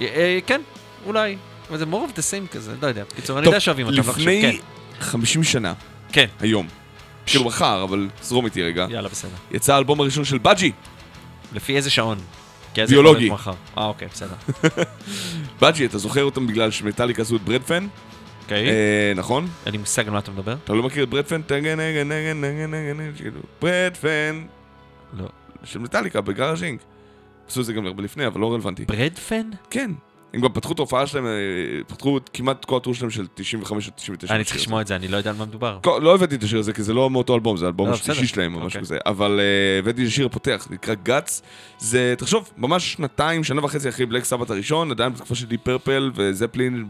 אה, 0.00 0.38
כן, 0.46 0.60
אולי. 1.06 1.36
אבל 1.70 1.78
זה 1.78 1.84
more 1.84 2.10
of 2.10 2.18
the 2.18 2.20
same 2.20 2.52
כזה, 2.52 2.74
לא 2.82 2.86
יודע. 2.86 3.04
בקיצור, 3.04 3.38
אני 3.38 3.44
טוב, 3.44 3.52
יודע 3.52 3.60
שאוהבים 3.60 3.86
אותם, 3.86 3.96
לא 3.96 4.02
חשוב. 4.02 4.18
לפני 4.18 4.42
כן, 4.42 4.56
50 5.00 5.44
שנה, 5.44 5.72
כן. 6.12 6.26
היום, 6.40 6.66
כאילו 7.26 7.44
מחר, 7.44 7.84
אבל 7.84 8.08
זרום 8.22 8.44
איתי 8.44 8.62
רגע, 8.62 8.86
יאללה, 8.90 9.08
בסדר. 9.08 9.30
יצא 9.50 9.74
האלבום 9.74 10.00
הראשון 10.00 10.24
של 10.24 10.38
בג'י. 10.38 10.72
לפי 11.52 11.76
איזה 11.76 11.90
שעון? 11.90 12.18
זה 12.76 12.86
ביולוגי. 12.86 13.30
אה, 13.78 13.84
אוקיי, 13.84 14.08
בסדר. 14.08 14.34
בג'י, 15.62 15.86
אתה 15.86 15.98
זוכר 15.98 16.24
אותם 16.24 16.46
בגלל 16.46 16.70
שמטאליק 16.70 17.20
עשו 17.20 17.36
את 17.36 17.40
ברדפן? 17.40 17.86
אוקיי. 18.48 18.68
אה, 18.68 19.12
נכון? 19.16 19.46
אין 19.66 19.72
לי 19.72 19.78
מושג 19.78 20.06
על 20.06 20.12
מה 20.12 20.18
אתה 20.18 20.30
מדבר. 20.30 20.56
אתה 20.64 20.72
לא 20.72 20.82
מכיר 20.82 21.04
את 21.04 21.08
ברדפן? 21.08 21.42
טגן, 21.42 21.80
נגן, 21.80 22.08
נגן, 22.08 22.40
נגן, 22.40 22.74
נגן, 22.74 23.12
כאילו, 23.16 23.40
ברדפן. 23.62 24.46
לא. 25.18 25.28
של 25.64 25.78
מטאליקה 25.78 26.20
בגראז' 26.20 26.62
אינק. 26.62 26.80
עשו 27.48 27.60
את 27.60 27.66
זה 27.66 27.72
גם 27.72 27.86
הרבה 27.86 28.02
לפני, 28.02 28.26
אבל 28.26 28.40
לא 28.40 28.52
רלוונטי. 28.52 28.84
ברדפן? 28.84 29.50
כן. 29.70 29.90
הם 30.34 30.40
גם 30.40 30.52
פתחו 30.52 30.72
את 30.72 30.78
ההופעה 30.78 31.06
שלהם, 31.06 31.26
אה, 31.26 31.30
פתחו 31.86 32.18
כמעט 32.32 32.64
כל 32.64 32.76
הטור 32.76 32.94
שלהם 32.94 33.10
של 33.10 33.26
95 33.34 33.86
או 33.88 33.92
99. 33.96 34.34
אני 34.34 34.44
צריך 34.44 34.56
לשמוע 34.56 34.80
את 34.80 34.86
זה, 34.86 34.96
אני 34.96 35.08
לא 35.08 35.16
יודע 35.16 35.30
על 35.30 35.36
מה 35.36 35.44
מדובר. 35.44 35.78
לא 35.86 36.14
הבאתי 36.14 36.34
את 36.34 36.42
השיר 36.42 36.58
הזה, 36.58 36.72
כי 36.72 36.82
זה 36.82 36.94
לא 36.94 37.10
מאותו 37.10 37.34
אלבום, 37.34 37.56
זה 37.56 37.64
האלבום 37.64 37.88
לא, 37.88 37.94
השלישי. 37.94 38.26
שלהם 38.26 38.54
או 38.54 38.58
משהו 38.58 38.66
אוקיי. 38.66 38.80
כזה. 38.80 38.98
אבל 39.06 39.40
אה, 39.40 39.78
הבאתי 39.78 40.02
את 40.02 40.08
השיר 40.08 40.26
הפותח, 40.26 40.66
נקרא 40.70 40.94
גאץ. 40.94 41.42
זה, 41.78 42.14
תחשוב, 42.18 42.50
ממש 42.56 42.92
שנתיים, 42.92 43.44
שנה 43.44 43.64
וחצי 43.64 43.88
אחרי 43.88 44.06
Black 44.06 44.24
Sabbath 44.24 44.50
הראשון, 44.50 44.90
עדיין 44.90 45.12
בתקופה 45.12 45.34
של 45.34 45.46
Deep 45.46 45.58
Purple 45.58 46.10
ו 46.14 46.22
Zeppelin 46.22 46.84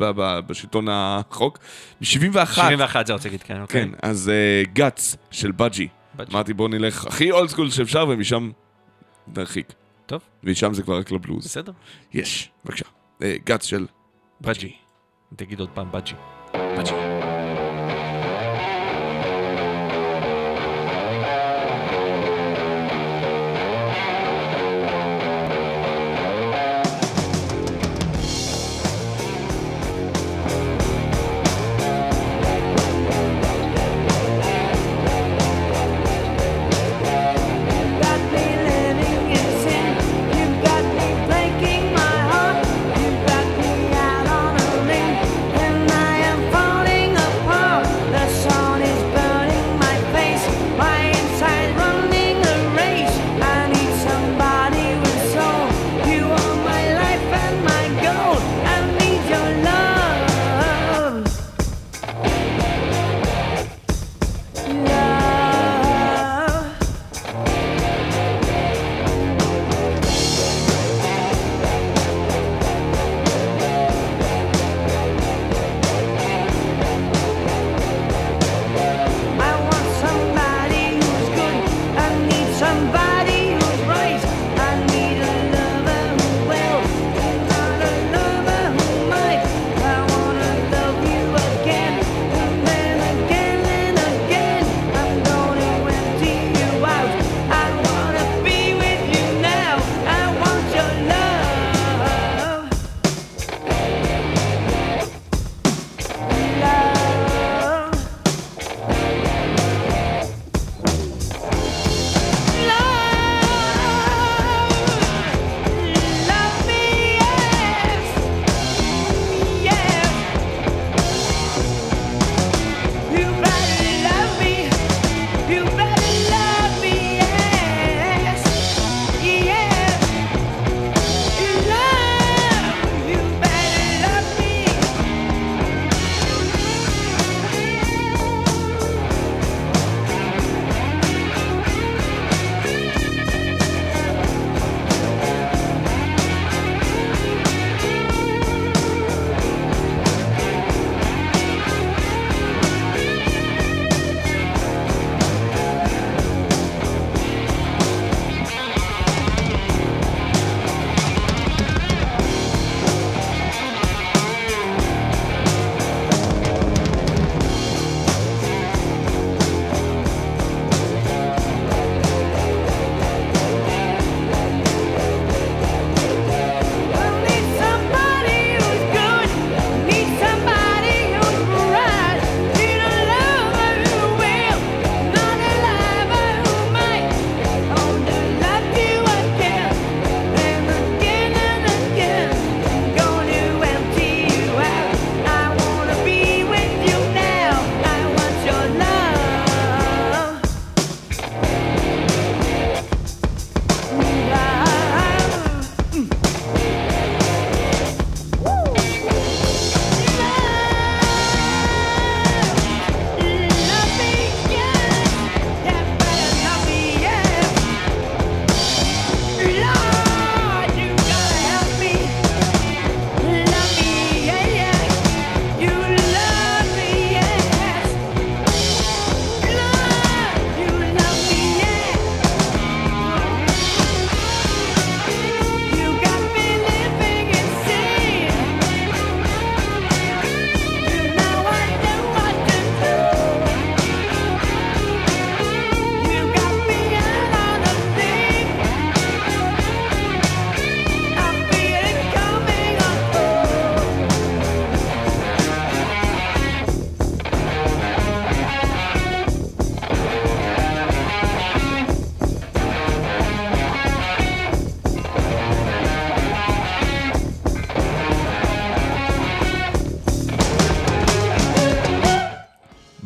בשלטון 0.46 0.86
החוק. 0.90 1.58
מ-71. 2.00 2.04
71 2.46 3.06
זה 3.06 3.12
רוצה 3.12 3.28
להגיד, 3.28 3.42
כן, 3.42 3.60
אוקיי. 3.60 3.82
כן, 3.82 3.88
אז 4.02 4.32
Guts 4.72 5.16
של 5.30 5.52
Budgie. 5.52 5.88
Budgie. 6.16 6.32
אמרתי 6.32 6.54
בוא 6.54 6.68
נלך 6.68 7.06
הכי 7.06 7.30
old 7.30 7.48
school 7.48 7.70
שאפשר 7.70 8.06
ומשם 8.08 8.50
נרחיק. 9.36 9.72
טוב. 10.06 10.20
ומשם 10.44 10.74
זה 10.74 10.82
כבר 10.82 10.98
רק 10.98 11.12
לבלוז. 11.12 11.44
בסדר. 11.44 11.72
יש, 12.14 12.50
בבקשה. 12.64 12.97
Guts 13.22 13.64
של 13.64 13.86
Budgie. 14.40 14.76
תגיד 15.36 15.60
עוד 15.60 15.70
פעם 15.74 15.92
בג'י. 15.92 16.14
בג'י. 16.54 17.17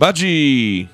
בג'י! 0.02 0.86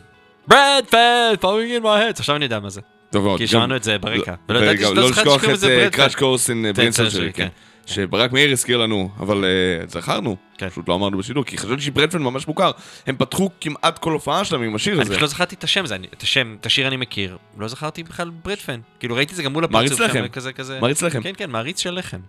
ברדפלד, 0.47 1.39
falling 1.43 1.81
in 1.81 1.85
my 1.85 2.13
head. 2.13 2.19
עכשיו 2.19 2.37
אני 2.37 2.45
יודע 2.45 2.61
מה 2.61 2.71
זה. 2.71 2.81
טוב 3.11 3.25
מאוד. 3.25 3.39
כי 3.39 3.47
שמענו 3.47 3.77
את 3.77 3.83
זה 3.83 3.99
ברקע. 3.99 4.35
ולא 4.49 4.59
ידעתי 4.59 4.83
שאתה 4.83 4.95
לא 4.95 5.09
זוכר 5.09 5.21
לשכוח 5.23 5.45
את 5.45 5.49
ברדפלד. 5.49 5.93
קראש 5.93 6.15
קורס 6.15 6.51
אין 6.51 6.65
סרצ'רי, 6.91 7.11
שלי, 7.11 7.33
כן. 7.33 7.49
שברק 7.87 8.33
מאיר 8.33 8.53
הזכיר 8.53 8.77
לנו, 8.79 9.11
אבל 9.21 9.45
אה, 9.45 9.87
זכרנו, 9.87 10.37
כן. 10.59 10.69
פשוט 10.69 10.89
לא 10.89 10.95
אמרנו 10.95 11.19
בשידור, 11.19 11.45
כי 11.45 11.59
חשבתי 11.59 11.83
שברדפלד 11.83 12.21
ממש 12.21 12.49
מוכר. 12.49 12.71
הם 13.07 13.17
פתחו 13.17 13.51
כמעט 13.61 13.99
כל 13.99 14.13
הופעה 14.13 14.45
שלהם 14.45 14.63
עם 14.63 14.75
השיר 14.75 14.93
אני 14.95 15.03
הזה. 15.03 15.11
פשוט 15.11 15.23
לא 15.23 15.29
זכרתי 15.29 15.55
את 15.55 15.65
השם, 15.65 15.85
אני- 15.91 16.07
את 16.15 16.23
השם, 16.23 16.57
את 16.61 16.67
השיר 16.67 16.89
אני 16.89 16.97
מכיר, 16.97 17.37
לא 17.59 17.69
זכרתי 17.69 18.03
בכלל 18.03 18.31
ברדפן. 18.45 18.81
כאילו 19.01 19.15
ראיתי 19.15 19.33
את 19.33 19.37
זה 19.37 19.43
גם 19.43 19.53
מול 19.53 19.65
הפרצוף. 19.65 20.13
שם, 20.13 20.29
כזה 20.29 20.53
כזה. 20.53 20.81
מעריץ 20.81 21.03
לחם. 21.03 21.23
כן, 21.23 21.33
כן, 21.37 21.51
מעריץ 21.51 21.81
של 21.81 21.95
לחם. 21.99 22.21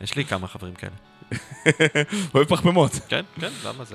יש 0.00 0.16
לי 0.16 0.24
כמה 0.24 0.46
חברים 0.46 0.74
כאלה. 0.74 0.92
אוהב 2.34 2.46
פחמימות. 2.48 2.92
כן, 3.08 3.20
כן, 3.40 3.48
למה 3.64 3.84
זה 3.84 3.94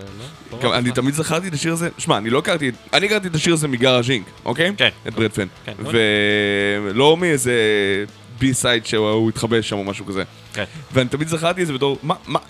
לא? 0.52 0.60
לא 0.64 0.78
אני. 0.78 0.92
תמיד 0.92 1.14
זכרתי 1.14 1.48
את 1.48 1.54
השיר 1.54 1.74
הזה, 1.74 1.90
שמע, 1.98 2.18
אני 2.18 2.30
לא 2.30 2.40
הכרתי, 2.40 2.72
אני 2.94 3.06
הכרתי 3.06 3.28
את 3.28 3.36
השיר 3.36 3.54
הזה 3.54 3.68
מ 3.68 3.74
Garage 3.74 4.10
Inc, 4.10 4.26
אוקיי? 4.46 4.72
כן. 4.78 4.90
את 5.08 5.14
Breadfan. 5.14 5.48
כן. 5.66 5.74
ולא 5.86 7.18
מאיזה 7.18 7.54
B-side 8.40 8.86
שהוא 8.86 9.30
התחבא 9.30 9.70
שם 9.70 9.76
או 9.78 9.84
משהו 9.84 10.06
כזה. 10.06 10.24
כן. 10.54 10.64
ואני 10.94 11.10
תמיד 11.10 11.28
זכרתי 11.28 11.62
את 11.62 11.68
זה 11.68 11.74
בתור, 11.74 12.00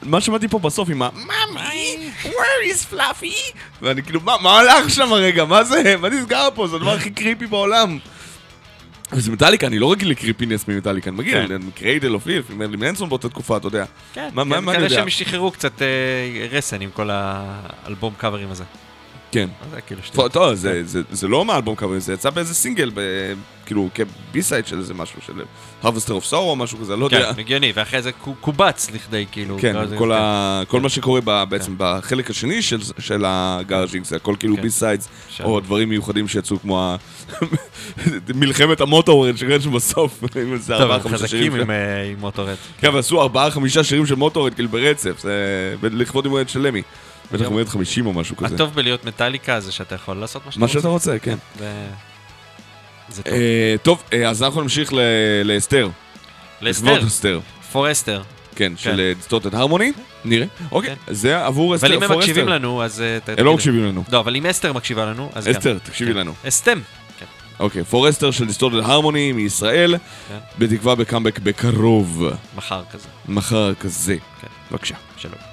מה- 0.04 0.22
שמעתי 0.22 0.48
פה 0.48 0.60
בסוף 0.60 0.90
עם 0.90 1.02
ה... 1.02 1.10
Mommy, 1.16 1.96
where 2.24 2.74
is 2.74 2.94
fluffy? 2.94 3.58
ואני 3.82 4.04
כאילו, 4.04 4.20
מה 4.24 4.36
מה 4.42 4.60
הלך 4.60 4.90
שם 4.90 5.14
הרגע? 5.14 5.46
מה 5.46 5.64
זה? 5.64 5.96
מה 6.02 6.10
נסגר 6.10 6.48
פה? 6.56 6.68
זה 6.68 6.76
הדבר 6.76 6.94
הכי 6.94 7.10
creepy 7.10 7.46
בעולם. 7.48 7.98
וזה 9.12 9.32
מטאליקה, 9.32 9.68
אני 9.68 9.80
לא 9.80 9.92
רגיל 9.92 10.10
ל 10.10 10.15
creepiness 10.15 10.68
ממטאליקה, 10.68 11.10
אני 11.10 11.18
מגיע, 11.18 11.48
כן. 11.48 11.62
Cradle 11.76 12.14
of 12.14 12.28
Filth, 12.28 12.52
עם 12.52 12.58
Marilyn 12.58 12.78
Manson 12.78 13.10
באותה 13.10 13.30
תקופה, 13.30 13.58
אתה 13.58 13.68
יודע. 13.68 13.86
כן, 14.14 14.30
מה 14.34 14.42
אני 14.42 14.66
כנראה? 14.66 14.90
שהם 14.90 15.10
שחררו 15.10 15.52
קצת 15.52 15.82
אה, 15.82 16.48
רסן 16.52 16.82
עם 16.82 16.90
כל 16.94 17.10
האלבום 17.12 18.14
קאברים 18.18 18.52
הזה. 18.52 18.64
כן. 19.32 19.50
זה 19.72 19.82
כאילו 19.82 20.02
טוב, 20.02 20.08
שטויות? 20.12 20.32
טוב, 20.32 20.54
זה- 20.54 20.82
זה- 20.86 21.02
זה 21.12 21.28
לא 21.28 21.46
מהאלבום 21.46 21.76
קאברים, 21.76 22.00
זה 22.00 22.14
יצא 22.14 22.30
באיזה 22.30 22.54
סינגל, 22.56 22.92
ב- 22.94 23.34
כאילו 23.66 23.90
כ 23.96 24.42
B-side 24.42 24.66
של 24.68 24.78
איזה 24.80 24.94
משהו, 24.94 25.22
של 25.26 25.34
Harvester 25.84 25.88
of 26.10 26.30
Sorrow 26.32 26.36
או 26.36 26.56
משהו 26.56 26.78
כזה, 26.78 26.96
לא 26.96 27.06
יודע. 27.06 27.34
כן, 27.34 27.40
הגיוני, 27.40 27.72
ואחרי 27.76 28.02
זה 28.02 28.12
קו- 28.12 28.36
קובץ 28.42 28.92
לכדי 28.92 29.26
כאילו. 29.32 29.58
כן, 29.62 29.76
לא 29.76 29.98
כל 29.98 30.06
כן. 30.14 30.22
ה- 30.22 30.62
כל 30.68 30.80
מה 30.80 30.90
שקורה 30.90 31.22
ב- 31.24 31.44
בעצם 31.50 31.74
בחלק 31.78 32.30
השני 32.30 32.62
של- 32.62 32.80
של 33.00 33.24
ה 33.28 33.35
Garage 33.35 33.77
Inc, 33.77 34.06
זה 34.06 34.16
הכל 34.16 34.36
כאילו 34.40 34.56
כן. 34.56 34.62
B-sides, 34.62 35.08
שם. 35.30 35.44
או 35.44 35.60
דברים 35.60 35.90
מיוחדים 35.90 36.28
שיצאו 36.28 36.60
כמו 36.60 36.82
ה- 36.82 36.96
מלחמת 38.36 38.82
ה 38.82 38.88
Motorhead 38.88 39.38
שקראת 39.38 39.62
שבסוף, 39.62 40.24
עם 40.44 40.54
איזה 40.54 40.74
טוב, 40.74 40.82
ארבעה 40.82 40.98
הם 40.98 41.04
חמישה 41.04 41.28
שירים. 41.28 41.52
חזקים 41.52 41.58
של- 41.58 41.62
עם, 41.62 41.72
אה, 41.72 42.04
עם 42.04 42.20
Motorhead. 42.20 42.58
כן, 42.80 42.88
אבל 42.88 43.00
עשו 43.00 43.22
ארבעה 43.22 43.52
חמישה 43.52 43.84
שירים 43.84 44.06
של 44.06 44.16
Motorhead 44.16 44.54
כאילו 44.54 44.70
ברצף, 44.70 45.20
זה 45.20 45.34
לכבוד 45.84 46.26
יום 46.26 46.36
של 46.48 46.60
למי. 46.68 46.82
בטח 47.32 47.44
יום 47.44 47.54
הולדת 47.54 47.70
50 47.70 48.06
או 48.06 48.14
משהו 48.14 48.38
כזה. 48.38 48.56
הטוב 48.56 48.74
בלהיות 48.74 49.06
מטאליקה 49.06 49.60
זה 49.60 49.72
שאתה 49.72 49.96
יכול 49.96 50.18
לעשות 50.18 50.46
מה 50.46 50.52
שאתה 50.52 50.60
מה 50.60 50.66
רוצה. 50.66 50.80
שאתה 50.80 50.88
רוצה, 50.88 51.20
כן. 51.20 51.36
ו- 51.58 51.88
זה 53.10 53.24
טוב. 53.24 53.34
אה, 53.34 53.76
טוב, 53.84 54.04
אה, 54.14 54.30
אז 54.30 54.44
אנחנו 54.44 54.62
נמשיך 54.62 54.94
ל- 54.94 55.00
לאסתר. 55.44 55.90
לאסתר. 56.62 57.40
For 57.72 57.89
Ester. 57.89 58.22
כן, 58.56 58.74
של 58.78 59.12
Distorted 59.16 59.56
Harmony, 59.56 59.92
נראה. 60.26 60.46
אוקיי, 60.72 60.96
כן. 61.06 61.14
זה 61.14 61.46
עבור 61.46 61.76
אסתר, 61.76 61.88
אבל 61.88 61.96
אם 61.96 62.12
הם 62.12 62.18
מקשיבים. 62.18 62.48
לנו, 62.48 62.84
אז... 62.84 63.02
אה, 63.02 63.18
הם 63.38 63.46
לא 63.46 63.54
מקשיבים 63.54 63.86
לנו. 63.86 64.04
לא, 64.12 64.20
אבל 64.20 64.36
אם 64.36 64.46
אסתר 64.46 64.74
מקשיבה 64.74 65.06
לנו, 65.06 65.30
אז 65.36 65.46
גם. 65.48 65.52
אסתר, 65.52 65.78
תקשיבי 65.84 66.12
כן. 66.12 66.18
לנו. 66.18 66.34
אסתם. 66.48 66.80
כן. 67.20 67.26
אוקיי, 67.60 67.84
For 67.84 68.02
Ester 68.02 68.32
של 68.32 68.46
Distorted 68.46 68.78
Harmony 68.90 69.32
מישראל, 69.32 69.96
כן. 70.30 70.38
בתקווה 70.60 70.96
בקאמבק 70.96 71.40
בקרוב, 71.40 72.24
מחר 72.56 72.84
כזה. 72.92 73.08
מחר 73.28 73.74
כזה. 73.74 74.16
כן. 74.42 74.48
בבקשה. 74.72 74.96
שלום. 75.18 75.49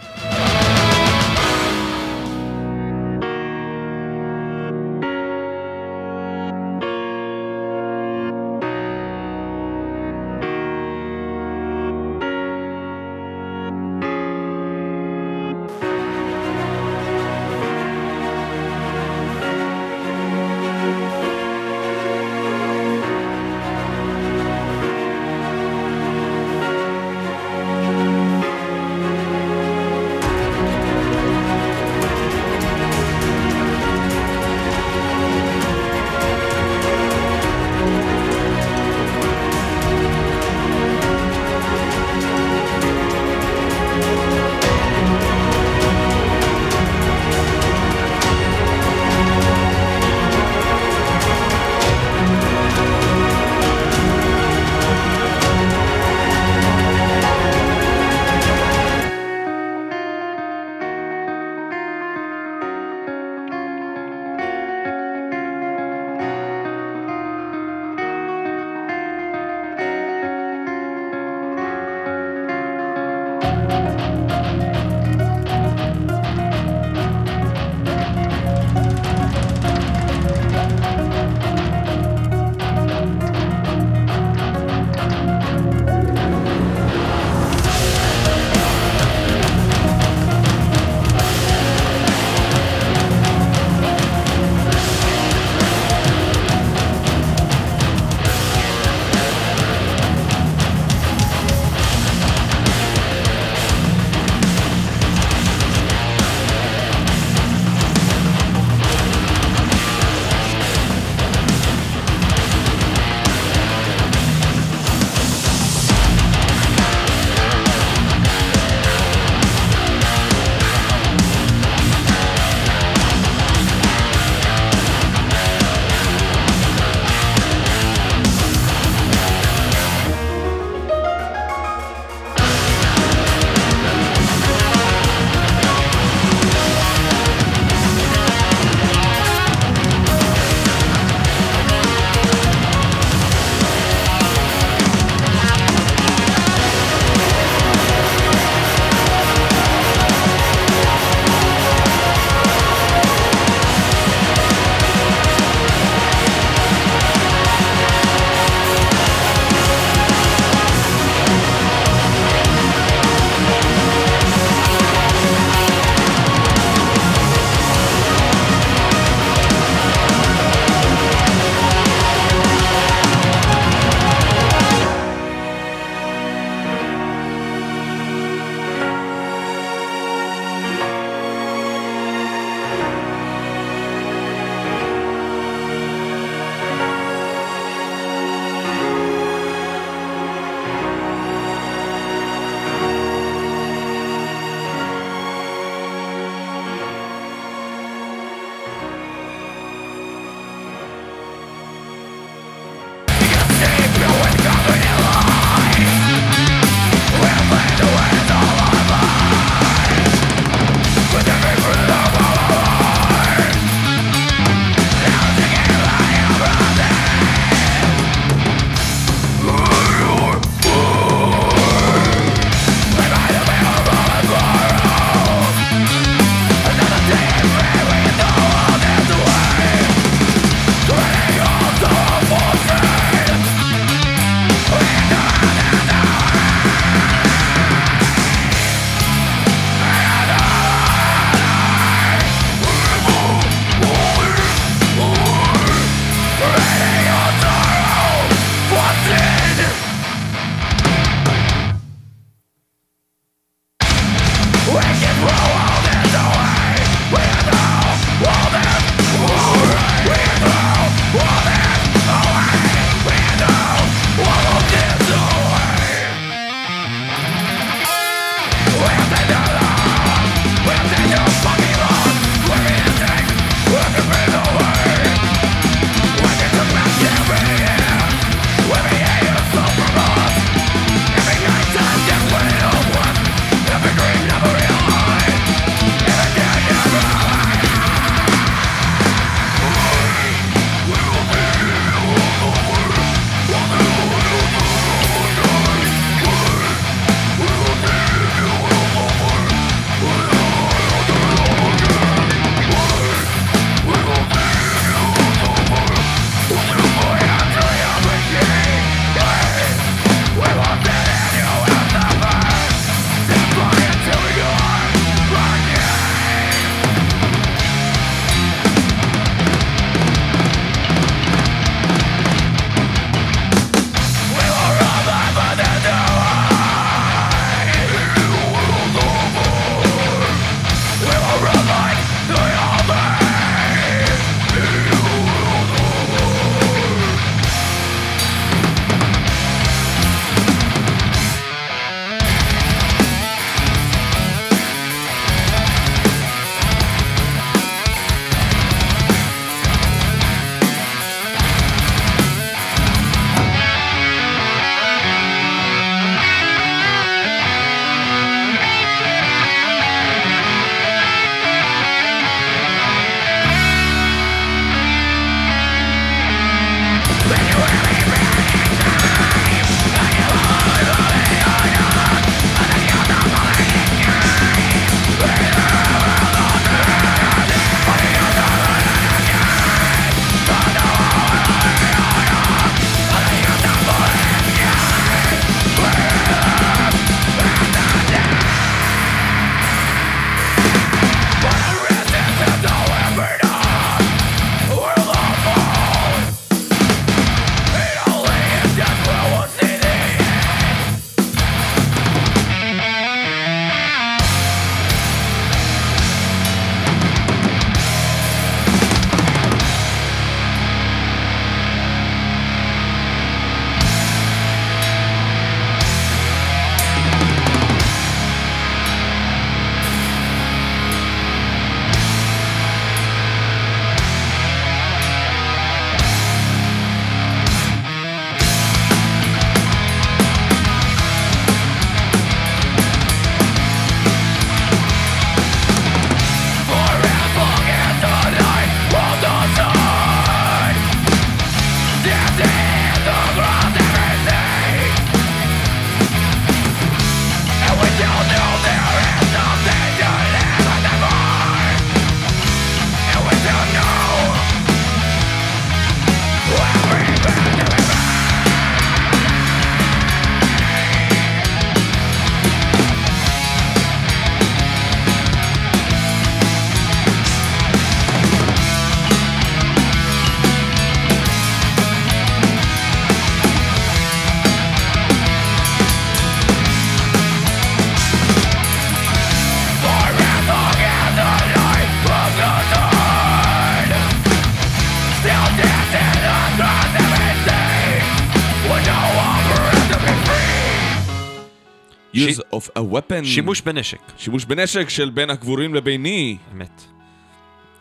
A 492.77 492.79
weapon. 492.79 493.25
שימוש 493.25 493.61
בנשק, 493.61 493.99
שימוש 494.19 494.45
בנשק 494.45 494.89
של 494.89 495.11
בין 495.11 495.31
הקבורים 495.31 495.75
לביני. 495.75 496.37
אמת. 496.53 496.83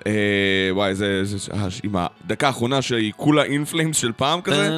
אה, 0.07 0.11
וואי, 0.71 0.95
זה, 0.95 1.23
זה, 1.23 1.53
אה, 1.53 1.67
עם 1.83 1.95
הדקה 1.95 2.47
האחרונה 2.47 2.81
שהיא 2.81 3.13
כולה 3.17 3.43
In 3.43 3.57
Flames 3.57 3.97
של 3.97 4.11
פעם 4.17 4.41
כזה. 4.41 4.77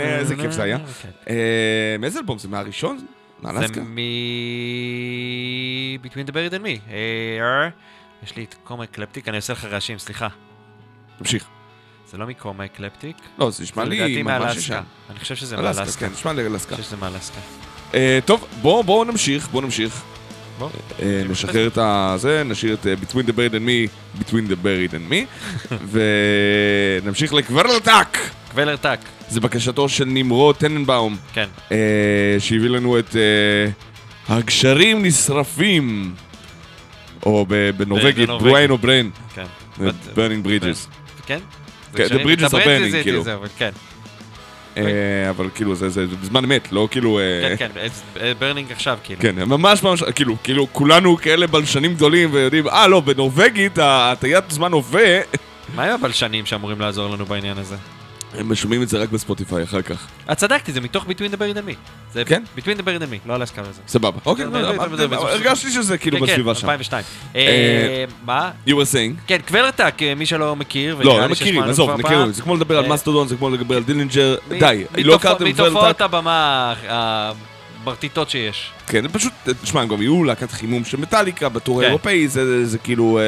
איזה 0.00 0.36
כיף 0.36 0.50
זה 0.50 0.62
היה. 0.62 0.78
כן. 0.78 1.08
אה, 1.28 1.96
מאיזה 1.98 2.18
אלבום 2.18 2.38
זה? 2.38 2.48
מהראשון? 2.48 2.98
זה? 2.98 3.80
מ... 3.82 3.98
Between 6.04 6.30
the 6.30 6.32
Buried 6.32 6.52
and 6.52 6.64
Me. 6.64 6.90
אה, 6.90 7.68
יש 8.22 8.36
לי 8.36 8.44
את 8.44 8.54
Coma 8.64 8.84
Ecliptic, 8.84 9.28
אני 9.28 9.36
עושה 9.36 9.52
לך 9.52 9.64
רעשים, 9.64 9.98
סליחה. 9.98 10.28
תמשיך. 11.18 11.46
זה 12.10 12.18
לא 12.18 12.26
מ 12.26 12.34
Coma 12.34 12.64
Ecliptic. 12.64 13.16
לא, 13.38 13.50
זה 13.50 13.62
נשמע 13.62 13.84
לי 13.84 14.22
ממש. 14.22 14.56
ישן. 14.56 14.80
אני 15.10 15.18
חושב 15.18 15.34
שזה 15.34 15.56
אלסקה, 15.58 15.80
מאלסקה. 15.80 16.06
כן, 16.06 16.12
נשמע 16.12 16.32
לי. 16.32 16.46
אני 16.46 16.58
חושב 16.58 16.82
שזה 16.82 16.96
מאלסקה. 16.96 17.40
אה, 17.94 18.18
טוב, 18.24 18.46
בואו 18.62 19.04
נמשיך, 19.04 19.48
בואו 19.48 19.62
נמשיך. 19.64 20.02
אה, 21.02 21.22
נשחרר 21.28 21.66
את 21.66 21.78
הזה, 21.78 22.42
נשאיר 22.44 22.74
את 22.74 22.86
אה, 22.86 22.94
Between 22.94 23.26
the 23.26 23.32
Buried 23.32 23.52
and 23.52 23.66
Me, 23.66 23.88
Between 24.20 24.50
the 24.50 24.64
Buried 24.64 24.92
and 24.92 25.12
Me, 25.12 25.48
ונמשיך 27.02 27.32
לקוורלטק! 27.32 28.18
קוולר 28.50 28.76
טאק, 28.76 28.98
זה 29.28 29.40
בקשתו 29.40 29.88
של 29.88 30.04
נמרוד 30.04 30.56
טננבאום, 30.56 31.16
כן. 31.32 31.48
שהביא 32.38 32.68
לנו 32.68 32.98
את 32.98 33.16
הגשרים 34.28 35.04
נשרפים, 35.04 36.14
או 37.26 37.46
בנורבגית. 37.76 38.28
ברויין 38.28 38.70
או 38.70 38.78
בריין, 38.78 39.10
כן. 39.34 39.44
burning 40.14 40.46
bridges. 40.46 40.88
כן? 41.26 41.38
כן, 41.96 42.08
זה 42.08 42.14
The 42.14 42.18
bridges 42.18 42.50
are 42.50 42.64
burning, 42.64 43.02
כאילו. 43.02 43.24
כן. 43.58 43.70
אה, 44.76 45.30
אבל 45.30 45.48
כאילו 45.54 45.74
זה 45.74 46.06
בזמן 46.20 46.44
אמת, 46.44 46.72
לא 46.72 46.88
כאילו... 46.90 47.18
אה, 47.18 47.56
כן, 47.56 47.68
כן, 47.74 47.88
burning 48.38 48.72
עכשיו, 48.72 48.98
כאילו. 49.04 49.20
כן, 49.20 49.34
ממש 49.36 49.82
ממש, 49.82 50.02
כאילו, 50.02 50.36
כאילו, 50.42 50.66
כולנו 50.72 51.16
כאלה 51.16 51.46
בלשנים 51.46 51.94
גדולים 51.94 52.28
ויודעים, 52.32 52.68
אה, 52.68 52.86
לא, 52.86 53.00
בנורבגית, 53.00 53.78
הטיית 53.82 54.44
זמן 54.48 54.72
הווה, 54.72 55.20
מה 55.74 55.84
עם 55.84 55.90
הבלשנים 55.90 56.46
שאמורים 56.46 56.80
לעזור 56.80 57.14
לנו 57.14 57.26
בעניין 57.26 57.58
הזה? 57.58 57.76
הם 58.38 58.54
שומעים 58.54 58.82
את 58.82 58.88
זה 58.88 58.98
רק 58.98 59.08
בספוטיפיי 59.08 59.62
אחר 59.64 59.82
כך. 59.82 60.06
את 60.32 60.36
צדקתי, 60.36 60.72
זה 60.72 60.80
מתוך 60.80 61.04
Between 61.04 61.32
the 61.34 61.36
Buried 61.36 61.56
and 61.56 61.70
Me. 61.70 61.74
זה 62.12 62.24
כן? 62.24 62.42
Between 62.58 62.78
the 62.78 62.82
Buried 62.82 63.02
and 63.02 63.12
Me, 63.12 63.28
לא 63.28 63.34
אלסקה 63.34 63.62
וזה. 63.62 63.80
סבבה. 63.88 64.18
אוקיי, 64.26 64.44
לא, 64.44 64.96
זה- 64.96 65.06
הרגשתי 65.16 65.70
שזה 65.70 65.98
כאילו 65.98 66.18
כן, 66.18 66.26
כן, 66.26 66.32
בסביבה 66.32 66.54
שם. 66.54 66.66
2002. 66.70 67.04
אה, 67.36 68.04
מה? 68.24 68.50
You 68.66 68.70
were 68.70 68.92
saying? 68.92 69.20
כן, 69.26 69.38
Kvelertak, 69.48 69.94
אה, 70.02 70.14
מי 70.14 70.26
שלא 70.26 70.56
מכיר, 70.56 70.96
לא, 71.04 71.20
לי 71.26 71.32
מכירים, 71.32 71.62
עזוב, 71.62 71.94
מכירים. 71.94 72.32
זה 72.32 72.42
כמו 72.42 72.56
לדבר 72.56 72.78
על 72.78 72.84
אה, 72.84 72.90
מסטודון, 72.90 73.28
זה 73.28 73.36
כמו 73.36 73.50
לדבר 73.50 73.76
על 73.76 73.82
דילינג'ר, 73.82 74.36
די, 74.58 74.84
לא 75.04 75.14
הכרתם 75.14 75.44
את 75.44 75.52
תופעת 75.52 75.72
Kvelertak? 75.76 76.02
הבמה 76.02 76.74
הברטיטות 76.88 78.30
שיש. 78.30 78.70
כן, 78.86 79.08
פשוט, 79.08 79.32
תשמע, 79.62 79.80
הם 79.82 79.88
גם 79.88 80.02
יהיו 80.02 80.24
להקת 80.24 80.50
חימום 80.50 80.84
של 80.84 80.96
מטאליקה 80.96 81.48
בטור 81.48 81.78
כן. 81.80 81.84
האירופאי, 81.84 82.28
זה 82.28 82.66
זה 82.66 82.78
כאילו... 82.78 83.20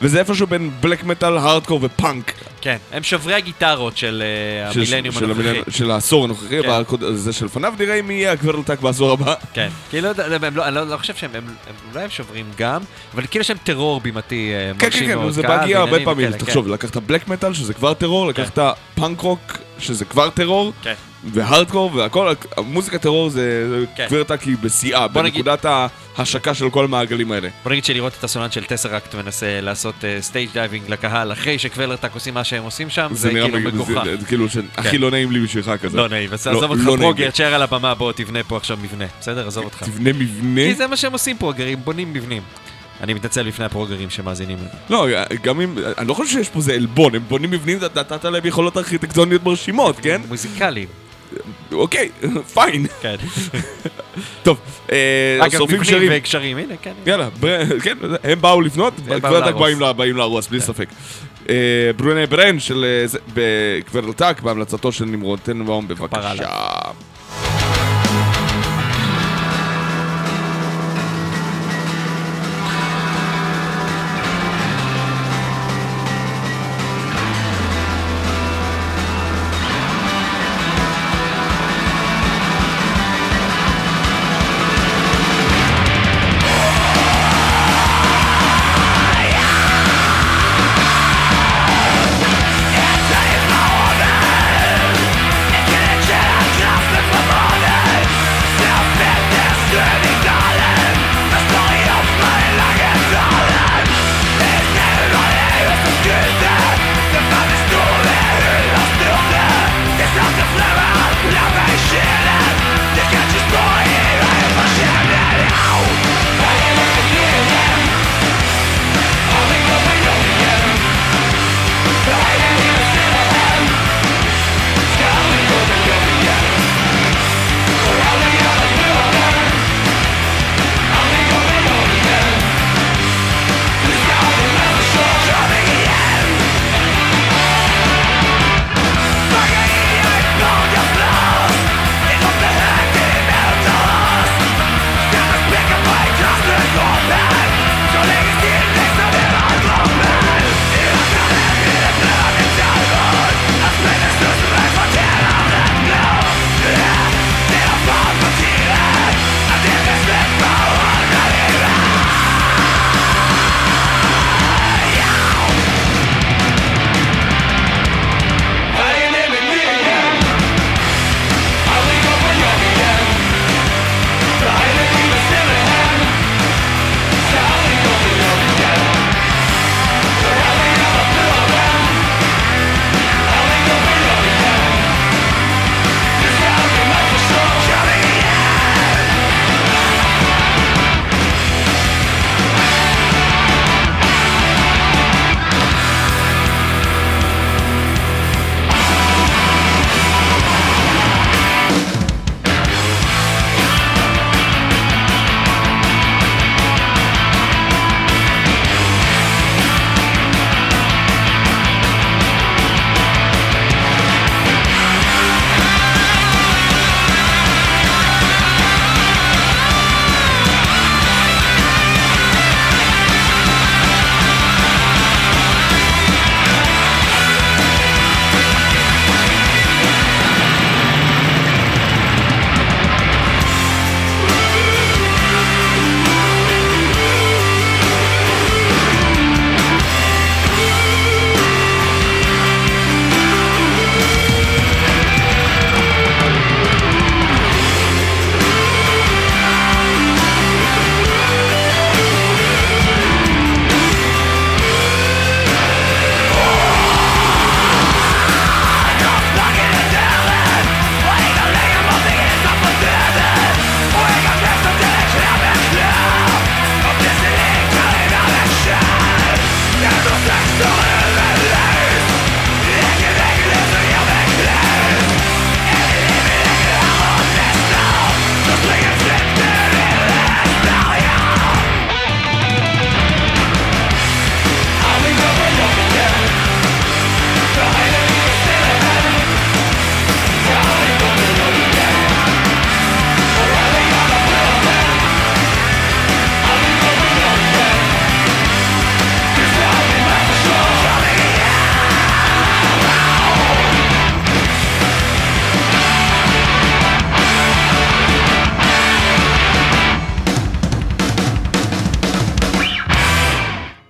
וזה 0.00 0.18
איפשהו 0.18 0.46
בין 0.46 0.70
בלק 0.80 1.04
מטאל, 1.04 1.36
הארדקור 1.38 1.80
ופאנק. 1.82 2.32
כן, 2.60 2.76
הם 2.92 3.02
שוברי 3.02 3.34
הגיטרות 3.34 3.96
של 3.96 4.22
אה, 4.64 4.70
המילניום 4.70 5.14
של 5.14 5.24
הנוכחי. 5.24 5.60
של 5.70 5.90
העשור 5.90 6.24
הנוכחי, 6.24 6.62
כן. 6.62 7.14
זה 7.14 7.32
שלפניו 7.32 7.74
נראה 7.78 8.02
מי 8.02 8.14
יהיה 8.14 8.32
ה 8.32 8.37
Kvelertak 8.37 8.80
בעשור 8.80 9.12
הבא. 9.12 9.34
כן, 9.52 9.68
כאילו, 9.90 10.08
לא- 10.54 10.66
אני 10.66 10.74
לא 10.74 10.88
לא 10.88 10.96
חושב 10.96 11.14
שהם, 11.14 11.30
הם- 11.34 11.42
הם- 11.68 11.74
אולי 11.92 12.04
הם 12.04 12.10
שוברים 12.10 12.46
גם, 12.58 12.80
אבל 13.14 13.26
כאילו 13.30 13.40
יש 13.40 13.50
להם 13.50 13.58
טרור 13.64 14.00
בימתי 14.00 14.52
אה, 14.54 14.72
כן, 14.78 14.86
מרשים 14.86 15.00
כן, 15.06 15.12
כן, 15.12 15.18
מאוד. 15.18 15.32
זה 15.32 15.42
בהגיע 15.42 15.78
הרבה 15.78 15.96
פעמים, 16.04 16.28
וכאלה, 16.28 16.44
תחשוב, 16.44 16.68
לקחת 16.68 16.96
בלק 16.96 17.28
מטאל 17.28 17.54
שזה 17.54 17.74
כבר 17.74 17.94
טרור, 17.94 18.26
לקחת 18.26 18.58
פאנק 18.94 19.20
רוק 19.20 19.40
שזה 19.78 20.04
כבר 20.04 20.30
טרור, 20.30 20.72
כן. 20.82 20.94
והארדקור 21.24 21.90
והכל, 21.94 22.32
המוזיקה 22.56 22.98
טרור 22.98 23.30
זה 23.30 23.64
כן. 23.96 24.06
Kvelertak 24.08 24.42
היא 24.42 24.56
בשיאה, 24.62 25.08
בוא 25.08 25.22
נגיד- 25.22 25.44
בנקודת 25.44 25.66
ההשקה 26.16 26.54
של 26.54 26.70
כל 26.70 26.84
המעגלים 26.84 27.32
האלה. 27.32 27.48
בוא 27.64 27.70
נגיד 27.72 27.84
שלראות 27.84 28.12
את 28.18 28.24
הסולן 28.24 28.50
של 28.50 28.64
TesseracT 28.64 29.14
מנסה 29.14 29.60
לעשות 29.60 29.94
stage 30.20 30.48
diving 30.52 30.90
לקהל 30.90 31.32
אחרי 31.32 31.58
ש 31.58 31.67
Kvelertak 31.67 32.10
עושים 32.14 32.34
מה 32.34 32.44
שהם 32.44 32.62
עושים 32.64 32.90
שם, 32.90 33.08
זה 33.12 33.32
נראה 33.32 33.48
כאילו 33.48 33.58
מג- 33.68 33.74
מגוחך. 33.74 34.02
זה- 34.04 34.16
זה 34.16 34.26
כאילו 34.26 34.46
שהכי 34.48 34.98
לא 34.98 35.10
נעים 35.10 35.32
לי 35.32 35.40
בשבילך 35.40 35.70
כזה. 35.82 35.96
לא 35.96 36.08
נעים, 36.08 36.32
אז 36.32 36.46
לא- 36.46 36.58
עזוב 36.58 36.70
אותך 36.70 36.82
לא 36.86 36.96
פרוגר. 36.96 37.30
תשאר 37.30 37.54
על 37.54 37.62
הבמה, 37.62 37.94
בוא 37.94 38.12
תבנה 38.12 38.42
פה 38.42 38.56
עכשיו 38.56 38.78
מבנה, 38.82 39.04
בסדר? 39.20 39.46
עזוב 39.46 39.64
אותך. 39.64 39.82
תבנה 39.82 40.12
מבנה. 40.12 40.60
כי 40.60 40.74
זה 40.74 40.86
מה 40.86 40.96
שהם 40.96 41.12
עושים 41.12 41.38
פרוגרים, 41.38 41.78
בונים 41.84 42.12
מבנים. 42.12 42.42
אני 43.00 43.14
מתנצל 43.14 43.48
בפני 43.48 43.64
הפרוגרים 43.64 44.10
שמאזינים 44.10 44.58
לנו. 44.58 44.68
לא, 44.90 45.06
גם 45.42 45.60
אם, 45.60 45.74
אני 45.98 46.08
לא 46.08 46.14
חושב 46.14 46.32
שיש 46.32 46.48
פה 46.48 46.58
איזה 46.58 46.72
עלבון, 46.74 47.14
הם 47.14 47.22
בונים 47.28 47.50
מבנים, 47.50 47.78
אתה 47.84 48.00
נתת 48.00 48.24
להם 48.24 48.46
יכולות 48.46 48.76
ארכיטקטוניות 48.76 49.42
מרשימות, 49.44 49.96
כן? 50.02 50.20
מוזיקליים, 50.28 50.88
אוקיי, 51.72 52.08
פיין. 52.54 52.86
כן. 53.02 53.16
טוב, 54.42 54.58
אה, 54.92 54.96
אגב, 55.40 55.58
שורפים 55.58 55.80
מבנים 55.80 55.94
קשרים. 55.98 56.12
וקשרים, 56.14 56.56
הנה, 56.56 56.74
כן. 56.82 56.92
יאללה, 57.06 57.28
כן, 57.82 57.98
הם 58.24 58.40
באו 58.40 58.60
לבנות, 58.60 58.94
קוורטק 59.20 59.24
להרוס. 59.46 59.62
באים 59.62 59.80
לה- 59.80 59.92
באים 59.92 60.16
להרוס, 60.16 60.48
בלי 60.48 60.60
ספק. 60.60 60.88
אה, 61.48 61.54
ברוני 61.96 62.26
ברן 62.26 62.60
של 62.60 62.84
אה, 62.84 63.18
בקוורטק, 63.34 64.40
בהמלצתו 64.42 64.92
של 64.92 65.04
נמרוד 65.04 65.38
טננבאום, 65.42 65.86
כפרה 65.88 66.06
בבקשה. 66.08 66.48